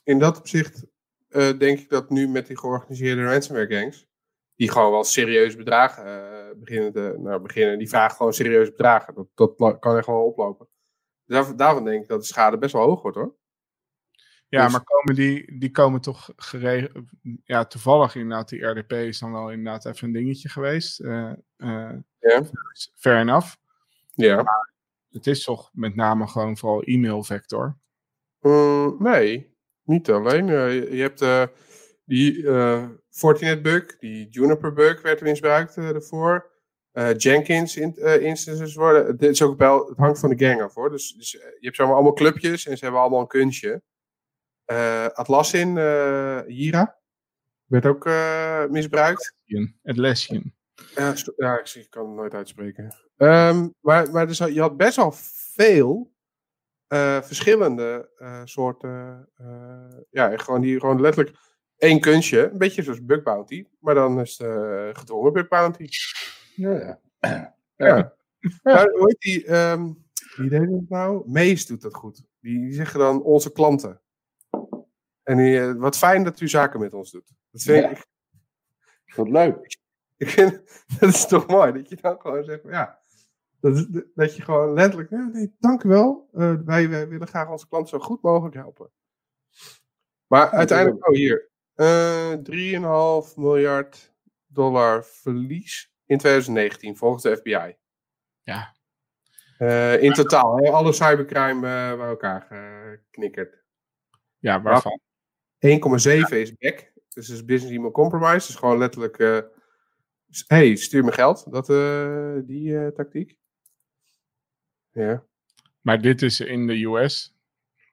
[0.05, 0.85] in dat opzicht
[1.31, 4.07] uh, denk ik dat nu met die georganiseerde ransomware gangs.
[4.57, 7.79] Die gewoon wel serieuze bedragen uh, beginnen, te, nou, beginnen.
[7.79, 9.15] Die vragen gewoon serieuze bedragen.
[9.15, 10.69] Dat, dat kan er gewoon oplopen.
[11.27, 13.35] Daar, daarvan denk ik dat de schade best wel hoog wordt hoor.
[14.49, 17.05] Ja, dus, maar komen die, die komen toch geregeld.
[17.45, 21.01] Ja, toevallig inderdaad, die RDP is dan wel inderdaad even een dingetje geweest.
[21.01, 22.43] Uh, ja.
[22.95, 23.55] Fair enough.
[24.15, 24.43] Ja.
[24.43, 24.74] Maar
[25.15, 27.79] het is toch met name gewoon vooral e-mail vector?
[28.41, 30.49] Mm, nee, niet alleen.
[30.49, 31.45] Uh, je, hebt uh,
[32.05, 32.47] die
[33.11, 36.53] Fortinet bug, die Juniper bug werd misbruikt daarvoor.
[37.17, 39.17] Jenkins in, instances worden.
[39.17, 40.91] Dit is ook wel, het hangt van de gang af hoor.
[40.91, 43.83] Dus, dus je hebt zeg maar allemaal clubjes en ze hebben allemaal een kunstje.
[45.13, 45.75] Atlassian,
[46.47, 46.99] Jira,
[47.65, 48.05] werd ook
[48.71, 49.35] misbruikt.
[49.83, 50.55] Atlassian.
[50.95, 52.95] Ja, ja, ik kan het nooit uitspreken.
[53.17, 55.13] Um, maar maar dus, je had best wel
[55.55, 56.13] veel
[56.89, 59.29] uh, verschillende uh, soorten.
[59.41, 61.37] Uh, ja, gewoon, die, gewoon letterlijk
[61.77, 62.51] één kunstje.
[62.51, 63.67] Een beetje zoals Bug Bounty.
[63.79, 65.87] Maar dan is het gedwongen Bug Bounty.
[66.55, 66.71] Ja,
[67.21, 67.57] ja.
[67.77, 67.87] ja.
[67.87, 68.15] ja.
[68.63, 69.55] Maar, hoe heet die?
[69.55, 70.05] Um,
[70.37, 71.31] wie deed dat nou?
[71.31, 72.25] Mees doet dat goed.
[72.41, 74.01] Die, die zeggen dan onze klanten.
[75.23, 77.33] En die, wat fijn dat u zaken met ons doet.
[77.51, 77.91] Dat vind ja.
[77.91, 78.07] ik.
[79.15, 79.83] Wat leuk.
[80.17, 80.63] Ik vind,
[80.99, 82.99] dat is toch mooi, dat je dan gewoon zegt, ja,
[83.61, 87.49] dat, dat je gewoon letterlijk, ja, nee, dank u wel, uh, wij, wij, willen graag
[87.49, 88.91] onze klanten zo goed mogelijk helpen.
[90.27, 94.15] Maar uiteindelijk, oh hier, uh, 3,5 miljard
[94.47, 97.77] dollar verlies in 2019, volgens de FBI.
[98.43, 98.75] Ja.
[99.59, 101.61] Uh, in totaal, hè, alle cybercrime
[101.97, 103.63] bij elkaar geknikkerd.
[104.39, 105.01] Ja, waarvan?
[105.67, 105.69] 1,7
[106.01, 106.29] ja.
[106.29, 109.19] is back, dus is business email compromise, dus gewoon letterlijk
[110.47, 111.53] hey, stuur me geld.
[111.53, 113.37] Dat, uh, die uh, tactiek.
[114.93, 115.25] Ja.
[115.81, 117.37] Maar dit is in de US.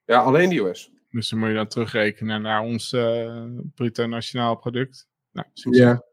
[0.05, 0.91] Ja, alleen de US.
[1.09, 3.45] Dus dan moet je dan terugrekenen naar ons uh,
[3.75, 5.07] bruto nationaal product.
[5.31, 6.03] Nou, Ja.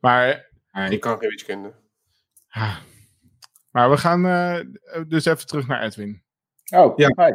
[0.00, 0.54] Maar...
[0.90, 1.74] Ik kan geen wiskunde.
[2.48, 2.78] Ah.
[3.70, 4.22] Maar we gaan
[5.08, 6.22] dus even terug naar Edwin.
[6.74, 7.08] Oh, ja.
[7.16, 7.34] Hi.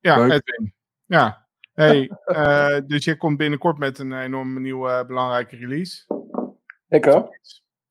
[0.00, 0.32] Ja, Leuk.
[0.32, 0.74] Edwin.
[1.04, 1.48] Ja.
[1.72, 2.10] Hey,
[2.86, 6.23] dus je komt binnenkort met een enorm nieuwe belangrijke release.
[6.94, 7.38] Ik ook.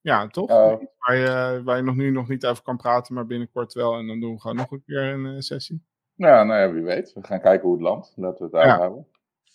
[0.01, 0.49] Ja, toch?
[0.49, 3.97] Uh, waar, je, waar je nog nu nog niet over kan praten, maar binnenkort wel.
[3.97, 5.84] En dan doen we gewoon nog een keer een uh, sessie.
[6.15, 7.13] Ja, nou ja, wie weet.
[7.13, 8.13] We gaan kijken hoe het landt.
[8.15, 8.77] Laten we het daar ja.
[8.77, 9.07] houden.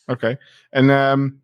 [0.06, 0.12] Oké.
[0.12, 0.38] Okay.
[0.70, 1.42] En um,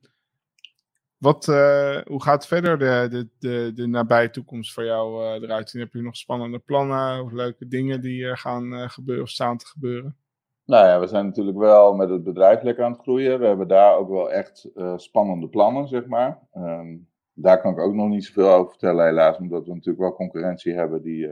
[1.16, 5.70] wat, uh, hoe gaat verder de, de, de, de nabije toekomst voor jou uh, eruit
[5.70, 5.82] zien?
[5.82, 9.66] Heb je nog spannende plannen of leuke dingen die er gaan gebeuren of staan te
[9.66, 10.16] gebeuren?
[10.64, 13.38] Nou ja, we zijn natuurlijk wel met het bedrijf lekker aan het groeien.
[13.38, 16.38] We hebben daar ook wel echt spannende plannen, zeg maar.
[16.54, 20.14] Um, daar kan ik ook nog niet zoveel over vertellen, helaas, omdat we natuurlijk wel
[20.14, 21.02] concurrentie hebben.
[21.02, 21.28] Die,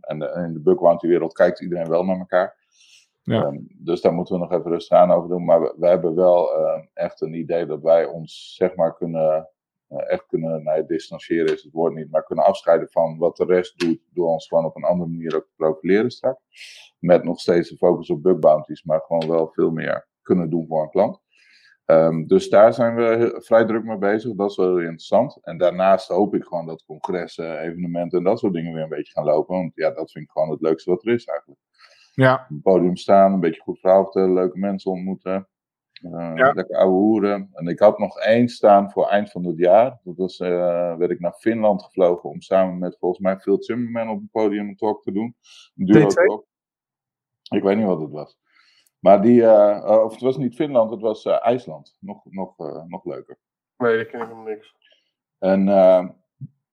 [0.00, 2.60] en, de, in de bugbounty wereld kijkt iedereen wel naar elkaar.
[3.22, 3.44] Ja.
[3.44, 5.44] Um, dus daar moeten we nog even rustig aan over doen.
[5.44, 9.48] Maar we, we hebben wel uh, echt een idee dat wij ons zeg maar kunnen,
[9.88, 13.44] uh, echt kunnen, nou distancieren is het woord niet, maar kunnen afscheiden van wat de
[13.44, 16.40] rest doet, door ons gewoon op een andere manier ook te profileren straks.
[16.98, 20.66] Met nog steeds de focus op bug bounties, maar gewoon wel veel meer kunnen doen
[20.66, 21.20] voor een klant.
[21.86, 24.34] Um, dus daar zijn we vrij druk mee bezig.
[24.34, 25.38] Dat is wel heel interessant.
[25.42, 29.12] En daarnaast hoop ik gewoon dat congressen, evenementen en dat soort dingen weer een beetje
[29.12, 29.56] gaan lopen.
[29.56, 31.60] Want ja, dat vind ik gewoon het leukste wat er is eigenlijk.
[32.14, 32.34] Ja.
[32.34, 35.48] Op het podium staan, een beetje goed verhaal vertellen, leuke mensen ontmoeten.
[36.04, 36.52] Uh, ja.
[36.52, 37.50] Lekker ouwe hoeren.
[37.52, 40.00] En ik had nog één staan voor eind van het jaar.
[40.04, 44.08] Dat was, uh, werd ik naar Finland gevlogen om samen met volgens mij Phil Zimmerman
[44.08, 45.36] op het podium een talk te doen.
[45.76, 46.44] Een duo talk.
[47.50, 48.38] Ik weet niet wat het was.
[49.02, 51.96] Maar die, uh, of het was niet Finland, het was IJsland.
[52.00, 53.38] Nog, nog, nog leuker.
[53.76, 54.74] Nee, dat ken ik helemaal niks.
[55.38, 55.64] En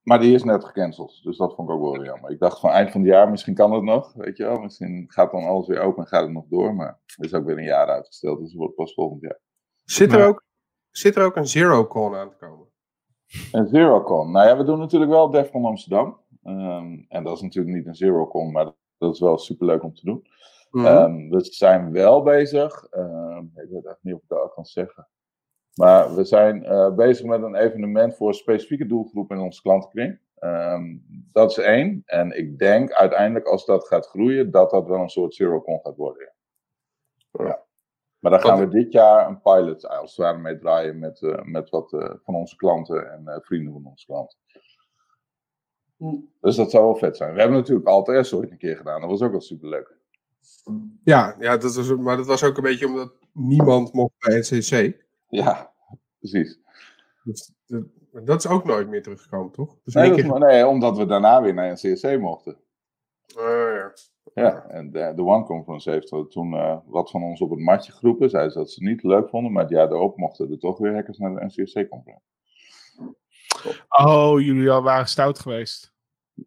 [0.10, 2.32] maar die is net gecanceld, dus dat vond ik ook wel jammer.
[2.32, 4.60] Ik dacht van eind van het jaar, misschien kan het nog, weet je wel.
[4.60, 7.46] Misschien gaat dan alles weer open en gaat het nog door, maar het is ook
[7.46, 9.40] weer een jaar uitgesteld, dus het wordt pas volgend jaar.
[9.84, 10.46] Zit er, ook,
[10.90, 12.68] zit er ook een Zero-Con aan te komen?
[13.52, 14.32] Een Zero-Con?
[14.32, 16.20] Nou ja, we doen natuurlijk wel DEFCON Amsterdam.
[16.44, 20.06] Um, en dat is natuurlijk niet een Zero-Con, maar dat is wel superleuk om te
[20.06, 20.28] doen.
[20.72, 20.96] Mm -hmm.
[20.98, 25.08] um, we zijn wel bezig, um, ik weet echt niet of ik dat kan zeggen.
[25.74, 30.20] Maar we zijn uh, bezig met een evenement voor een specifieke doelgroep in onze klantenkring.
[30.40, 32.02] Um, dat is één.
[32.06, 35.96] En ik denk uiteindelijk, als dat gaat groeien, dat dat wel een soort zero-con gaat
[35.96, 36.34] worden.
[37.32, 37.46] Ja.
[37.46, 37.68] ja.
[38.20, 41.42] Maar dan gaan we dit jaar een pilot als het ware mee draaien met, uh,
[41.44, 44.38] met wat uh, van onze klanten en vrienden van onze klanten.
[46.42, 47.34] Dus dat zou wel vet zijn.
[47.34, 49.02] We hebben natuurlijk altijd ooit een keer gedaan.
[49.02, 49.99] Dat was ook wel superleuk.
[51.04, 54.96] Ja, ja dat was, maar dat was ook een beetje omdat niemand mocht bij NCC.
[55.28, 55.72] Ja,
[56.20, 56.60] precies.
[57.24, 57.52] Dus,
[58.12, 59.78] dat is ook nooit meer teruggekomen, toch?
[59.84, 60.28] Dus nee, keer...
[60.28, 62.58] maar, nee, omdat we daarna weer naar een CSC mochten.
[63.38, 63.44] Uh,
[63.76, 63.94] ja.
[64.34, 67.92] Ja, en de, de One Conference heeft toen uh, wat van ons op het matje
[67.92, 68.30] geroepen.
[68.30, 70.78] Zeiden ze dat ze het niet leuk vonden, maar het jaar daarop mochten er toch
[70.78, 72.26] weer hackers naar de NCSC-conference.
[73.90, 75.94] Oh, jullie al waren stout geweest.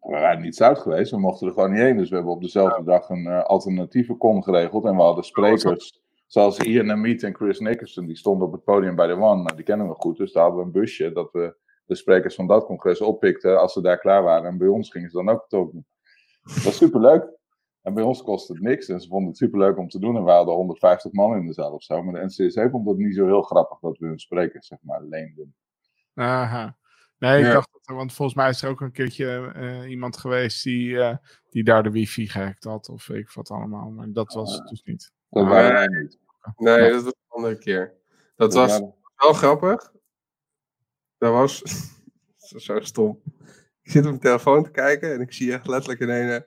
[0.01, 1.97] We waren niet stout geweest, we mochten er gewoon niet heen.
[1.97, 4.85] Dus we hebben op dezelfde dag een uh, alternatieve con geregeld.
[4.85, 6.03] En we hadden sprekers
[6.33, 9.41] Zoals Ian Amit en Chris Nickerson, die stonden op het podium bij de One.
[9.41, 11.55] Nou, die kennen we goed, dus daar hadden we een busje dat we
[11.85, 14.49] de sprekers van dat congres oppikten als ze daar klaar waren.
[14.49, 15.85] En bij ons gingen ze dan ook doen.
[16.43, 17.41] Dat was superleuk.
[17.81, 20.15] En bij ons kostte het niks en ze vonden het superleuk om te doen.
[20.15, 22.03] En we hadden 150 man in de zaal of zo.
[22.03, 25.03] Maar de NCSC vond het niet zo heel grappig dat we hun sprekers, zeg maar,
[25.03, 25.55] leenden.
[26.13, 26.77] Aha.
[27.23, 27.53] Nee, ik ja.
[27.53, 31.15] dacht dat, want volgens mij is er ook een keertje uh, iemand geweest die, uh,
[31.49, 33.89] die daar de wifi gehackt had, of ik wat allemaal.
[33.89, 35.11] Maar dat was het dus niet.
[35.29, 36.19] Dat waren wij niet.
[36.55, 37.93] Nee, dat was een andere keer.
[38.35, 38.79] Dat was
[39.15, 39.91] wel grappig.
[41.17, 41.63] Dat was
[42.65, 43.21] zo stom.
[43.81, 46.45] Ik zit op mijn telefoon te kijken en ik zie echt letterlijk in een.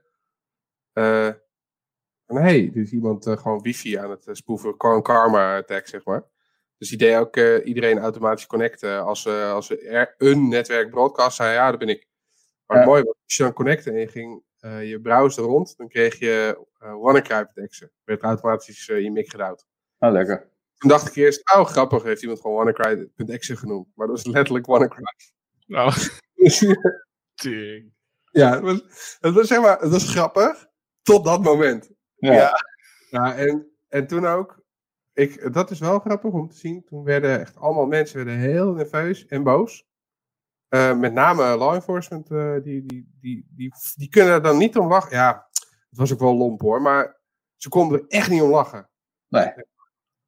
[0.94, 1.32] Uh,
[2.26, 4.74] nee, dus iemand uh, gewoon wifi aan het uh, spoeven.
[4.78, 6.24] Gewoon karma attack, zeg maar.
[6.78, 9.04] Dus die deed ook uh, iedereen automatisch connecten.
[9.04, 12.08] Als, uh, als er een netwerk broadcast zei, ja, dat ben ik.
[12.66, 12.84] Maar ja.
[12.84, 16.18] mooi was, als je dan connecten en je ging uh, je browser rond, dan kreeg
[16.18, 17.88] je uh.
[18.04, 19.66] Werd automatisch uh, je mic gedouwd.
[19.98, 20.50] Ah, lekker.
[20.76, 23.88] Toen dacht ik eerst, oh grappig, heeft iemand gewoon WannaCry.exe genoemd.
[23.94, 25.02] Maar dat is letterlijk WannaCry.
[25.66, 25.96] Oh.
[27.42, 27.94] Ding.
[28.30, 28.82] Ja, het was,
[29.20, 30.66] het was, zeg maar, het was grappig,
[31.02, 31.90] tot dat moment.
[32.16, 32.32] Ja.
[32.32, 32.52] ja.
[33.10, 34.62] ja en, en toen ook,
[35.16, 36.84] ik, dat is wel grappig om te zien.
[36.84, 39.86] Toen werden echt allemaal mensen werden heel nerveus en boos.
[40.68, 44.76] Uh, met name law enforcement, uh, die, die, die, die, die kunnen er dan niet
[44.76, 45.16] om lachen.
[45.16, 45.48] Ja,
[45.88, 47.20] het was ook wel lomp hoor, maar
[47.56, 48.88] ze konden er echt niet om lachen.
[49.28, 49.52] Nee.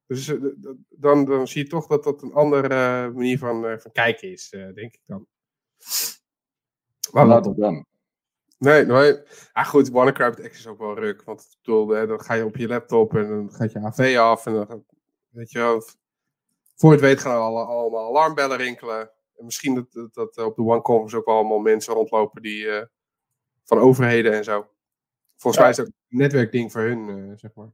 [0.07, 0.53] Dus uh,
[0.89, 4.95] dan, dan zie je toch dat dat een andere manier van, van kijken is, denk
[4.95, 5.27] ik dan.
[7.13, 7.87] Maar laat het dan.
[8.59, 9.19] Nee, nee.
[9.53, 11.23] Ah, goed, WannaCry X is ook wel ruk.
[11.23, 14.47] Want ik bedoel, dan ga je op je laptop en dan gaat je AV af.
[14.47, 14.85] En dan,
[15.29, 15.83] weet je wel,
[16.75, 19.11] voor je het weet gaan alle, allemaal alarmbellen rinkelen.
[19.37, 22.65] En misschien dat, dat, dat op de One Conference ook wel allemaal mensen rondlopen die
[22.65, 22.83] uh,
[23.65, 24.69] van overheden en zo.
[25.37, 25.61] Volgens ja.
[25.61, 27.73] mij is dat een netwerkding voor hun, uh, zeg maar.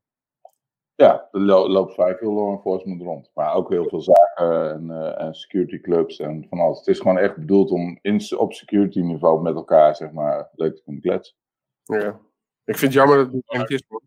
[0.96, 3.30] Ja, er lo loopt vrij veel law enforcement rond.
[3.34, 6.78] Maar ook heel veel zaken en, uh, en security clubs en van alles.
[6.78, 10.76] Het is gewoon echt bedoeld om in, op security niveau met elkaar, zeg maar, leuk
[10.76, 11.36] te kunnen kletsen.
[11.82, 12.20] Ja.
[12.64, 14.02] Ik vind het jammer dat het niet is, hoor.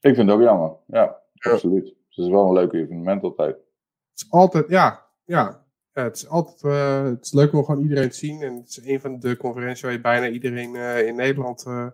[0.00, 1.50] Ik vind het ook jammer, ja, ja.
[1.50, 1.84] absoluut.
[1.84, 3.56] Dus het is wel een leuk evenement altijd.
[3.56, 5.64] Het is altijd, ja, ja.
[5.92, 8.42] ja, het is altijd eh, het is leuk om gewoon iedereen te zien.
[8.42, 11.66] En het is een van de conferenties waar je bijna iedereen eh, in Nederland.
[11.66, 11.86] eh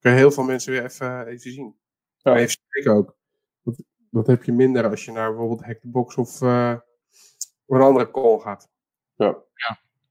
[0.00, 1.76] kan je heel veel mensen weer even, even zien.
[2.16, 2.32] Ja.
[2.32, 3.17] En even spreken ook.
[4.10, 6.74] Dat, heb je minder als je naar bijvoorbeeld Hack the Box of, eh,
[7.66, 8.68] een andere call gaat.
[9.14, 9.38] Ja.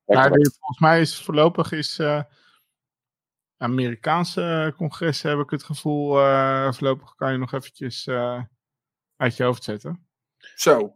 [0.05, 2.23] Maar die- volgens mij is voorlopig is eh,
[3.57, 8.41] Amerikaanse congressen heb ik het gevoel, eh, voorlopig kan je nog eventjes eh,
[9.17, 10.07] uit je hoofd zetten.
[10.55, 10.95] Zo.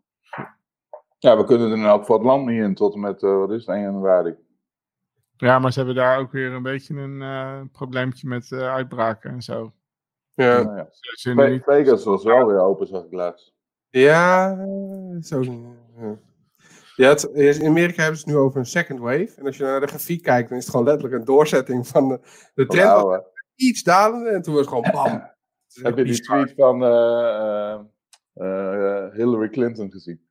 [1.19, 3.37] Ja, we kunnen er in elk geval het land niet in tot en met, eh,
[3.37, 4.35] wat is het, 1 januari.
[5.37, 9.31] Ja, maar ze hebben daar ook weer een beetje een eh, probleempje met eh, uitbraken
[9.31, 9.73] en zo.
[10.41, 10.63] Ja,
[11.33, 11.59] Nou ja.
[11.63, 13.53] Vegas was wel weer open, zag ik laatst.
[13.89, 14.55] ja
[15.21, 15.41] zo.
[15.41, 16.19] Ja.
[16.95, 19.31] Ja, het, in Amerika hebben ze het nu over een second wave.
[19.35, 22.07] En als je naar de grafiek kijkt, dan is het gewoon letterlijk een doorzetting van
[22.07, 22.19] de,
[22.53, 23.23] de trend.
[23.55, 25.29] iets dalende en toen was het gewoon bam.
[25.73, 27.79] Het heb je die tweet van eh,
[28.33, 30.21] eh, eh, Hillary Clinton gezien?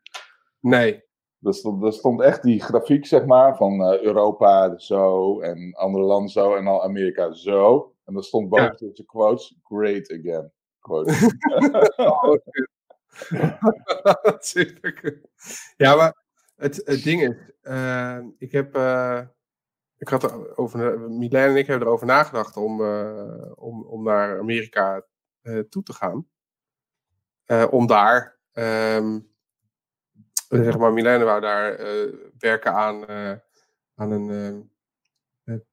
[0.60, 1.08] Nee.
[1.42, 6.04] Er stond, er stond echt die grafiek, zeg maar, van eh, Europa zo en andere
[6.04, 7.94] landen zo en dan Amerika zo.
[8.10, 10.52] En er stond boven tussen quotes, great again.
[10.78, 11.12] Quote.
[14.38, 15.28] Superkut.
[15.76, 16.24] ja, maar
[16.56, 19.20] het, het ding is, eh, ik heb, eh,
[20.00, 24.38] ik had er over, Milan en ik hebben erover nagedacht om, eh, om, om naar
[24.38, 25.04] Amerika
[25.42, 26.28] eh, toe te gaan.
[27.70, 29.20] Om daar, ehm,
[30.48, 31.76] eh, zeg maar, Milan wou daar
[32.38, 33.08] werken aan,
[33.94, 34.30] aan een,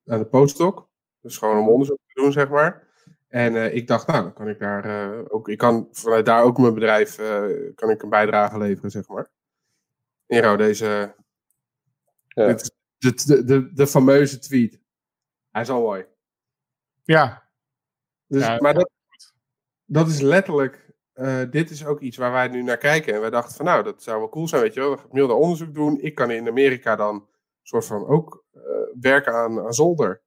[0.06, 0.87] aan een postdoc.
[1.28, 2.88] Dus gewoon om onderzoek te doen, zeg maar.
[3.28, 6.44] En eh, ik dacht, nou, dan kan ik daar eh, ook, ik kan vanuit daar
[6.44, 9.30] ook mijn bedrijf, eh, kan ik een bijdrage leveren, zeg maar.
[10.28, 11.16] Nero, deze,
[12.28, 12.46] Ja.
[12.48, 14.80] dit is de, de, de, de fameuze tweet.
[15.52, 16.06] Hij is al mooi.
[17.04, 17.50] Ja,
[18.28, 18.90] Dus, Ja, maar dat,
[19.86, 23.14] dat is letterlijk, eh, dit is ook iets waar wij nu naar kijken.
[23.14, 24.92] En wij dachten van, nou, dat zou wel cool zijn, weet je wel.
[24.92, 26.02] We gaan milde onderzoek doen.
[26.02, 27.28] Ik kan in Amerika dan
[27.64, 28.62] soort van ook eh,
[29.00, 30.22] werken aan, aan zolder.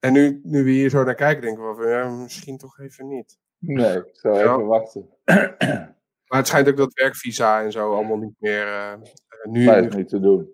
[0.00, 3.08] En nu, nu we hier zo naar kijken, denken we van, ja, misschien toch even
[3.08, 3.38] niet.
[3.58, 4.42] Nee, ik zou Ja.
[4.42, 5.08] even wachten.
[6.30, 8.66] Maar het schijnt ook dat werkvisa en zo allemaal niet meer.
[8.66, 8.98] eh, eh,
[9.50, 10.48] nu, Nee, is niet te doen.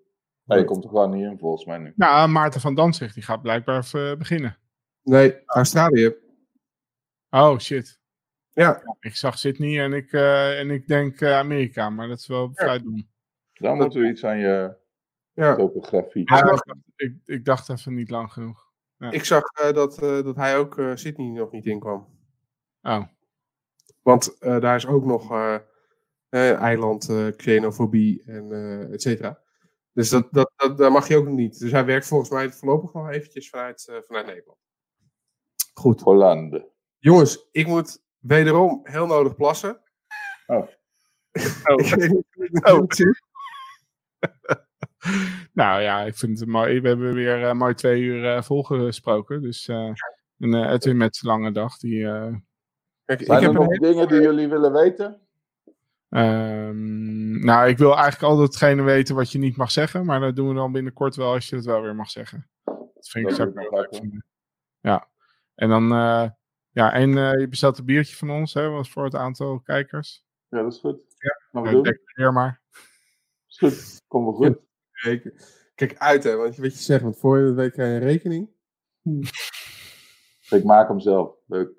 [0.45, 1.93] Nee, je komt er gewoon niet in volgens mij nu.
[1.97, 4.59] nou, Maarten van Danzig, die gaat blijkbaar even beginnen.
[5.03, 6.15] nee, Australië.
[7.31, 7.99] Oh, shit.
[8.51, 12.27] Ja, Ik zag Sydney en ik, eh, en ik denk eh, Amerika, maar dat is
[12.27, 13.09] wel vrij dom.
[13.53, 14.77] Dan moet er iets aan je
[15.33, 15.55] ja.
[15.57, 16.31] topografie.
[16.35, 18.66] Ja, ik, ik, ik dacht even niet lang genoeg.
[18.99, 22.07] Ik zag eh, dat, eh, dat hij ook eh, Sydney nog niet in kwam.
[22.83, 23.03] Oh,
[24.03, 25.55] Want eh, daar is ook nog eh,
[26.29, 29.41] eh, eiland, eh, xenofobie en eh et cetera.
[29.93, 31.59] Dus dat, dat, dat, daar mag je ook nog niet.
[31.59, 34.59] Dus hij werkt volgens mij voorlopig nog eventjes vanuit, eh, vanuit Nederland.
[35.75, 36.01] Goed.
[36.01, 36.71] Hollande.
[36.99, 39.81] Jongens, ik moet wederom heel nodig plassen.
[40.47, 40.69] Oh.
[41.77, 42.25] Ik weet niet
[42.69, 42.91] hoe het Oh.
[42.91, 43.23] zit.
[45.53, 46.81] Nou ja, ik vind het mooi.
[46.81, 49.43] We hebben weer eh, mooi twee uur eh, volgesproken.
[49.43, 49.93] Dus eh
[50.39, 51.79] en, eh, Edwin met zijn lange dag.
[51.79, 52.35] Die, eh,
[53.05, 55.21] Kijk, ik er heb een nog dingen die jullie willen weten?
[56.09, 60.05] ehm, nou, ik wil eigenlijk altijd hetgene weten wat je niet mag zeggen.
[60.05, 62.49] Maar dat doen we dan binnenkort wel als je het wel weer mag zeggen.
[62.65, 64.21] Dat vind ik Dat zou doe ik ik wel nog leuk.
[64.81, 65.09] Ja.
[65.55, 66.29] En dan, eh,
[66.71, 70.25] ja, en eh, je bestelt een biertje van ons, hè, was voor het aantal kijkers.
[70.49, 70.99] Ja, dat is goed.
[71.19, 71.41] Ja.
[71.51, 71.83] Gaan we Uh, doen?
[71.83, 72.61] declareer maar.
[73.49, 74.03] Is goed.
[74.07, 74.59] Kom wel goed.
[75.03, 75.33] Kijk,
[75.75, 77.95] kijk uit, hè, want je weet je zegt, want voor je het weet krijg je
[77.95, 78.51] een rekening.
[80.51, 81.35] Ik maak hem zelf.
[81.47, 81.71] Leuk.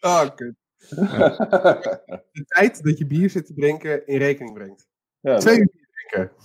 [0.00, 0.54] Ah, kut.
[0.88, 4.88] De tijd dat je bier zit te drinken in rekening brengt.
[5.20, 6.36] ja, Twee uur bier drinken.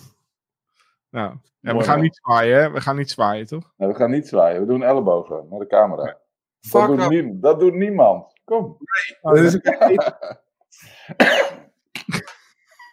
[1.10, 2.04] Nou, ja, we gaan man.
[2.04, 2.72] niet zwaaien, hè?
[2.72, 3.74] We gaan niet zwaaien, toch?
[3.76, 4.62] We gaan niet zwaaien.
[4.62, 6.04] We doen ellebogen naar de camera.
[6.04, 6.20] Dat
[6.60, 7.10] Fuck doet, dat.
[7.10, 8.34] nie- dat doet niemand.
[8.44, 8.78] Kom.
[9.22, 10.02] Dat is ook Dag Rick.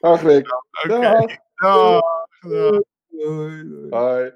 [0.01, 0.43] Oké.
[0.43, 1.01] Dag.
[1.01, 1.36] Dag.
[1.55, 2.81] Dag.
[3.16, 3.91] Doei, doei.
[3.93, 4.32] Hoi.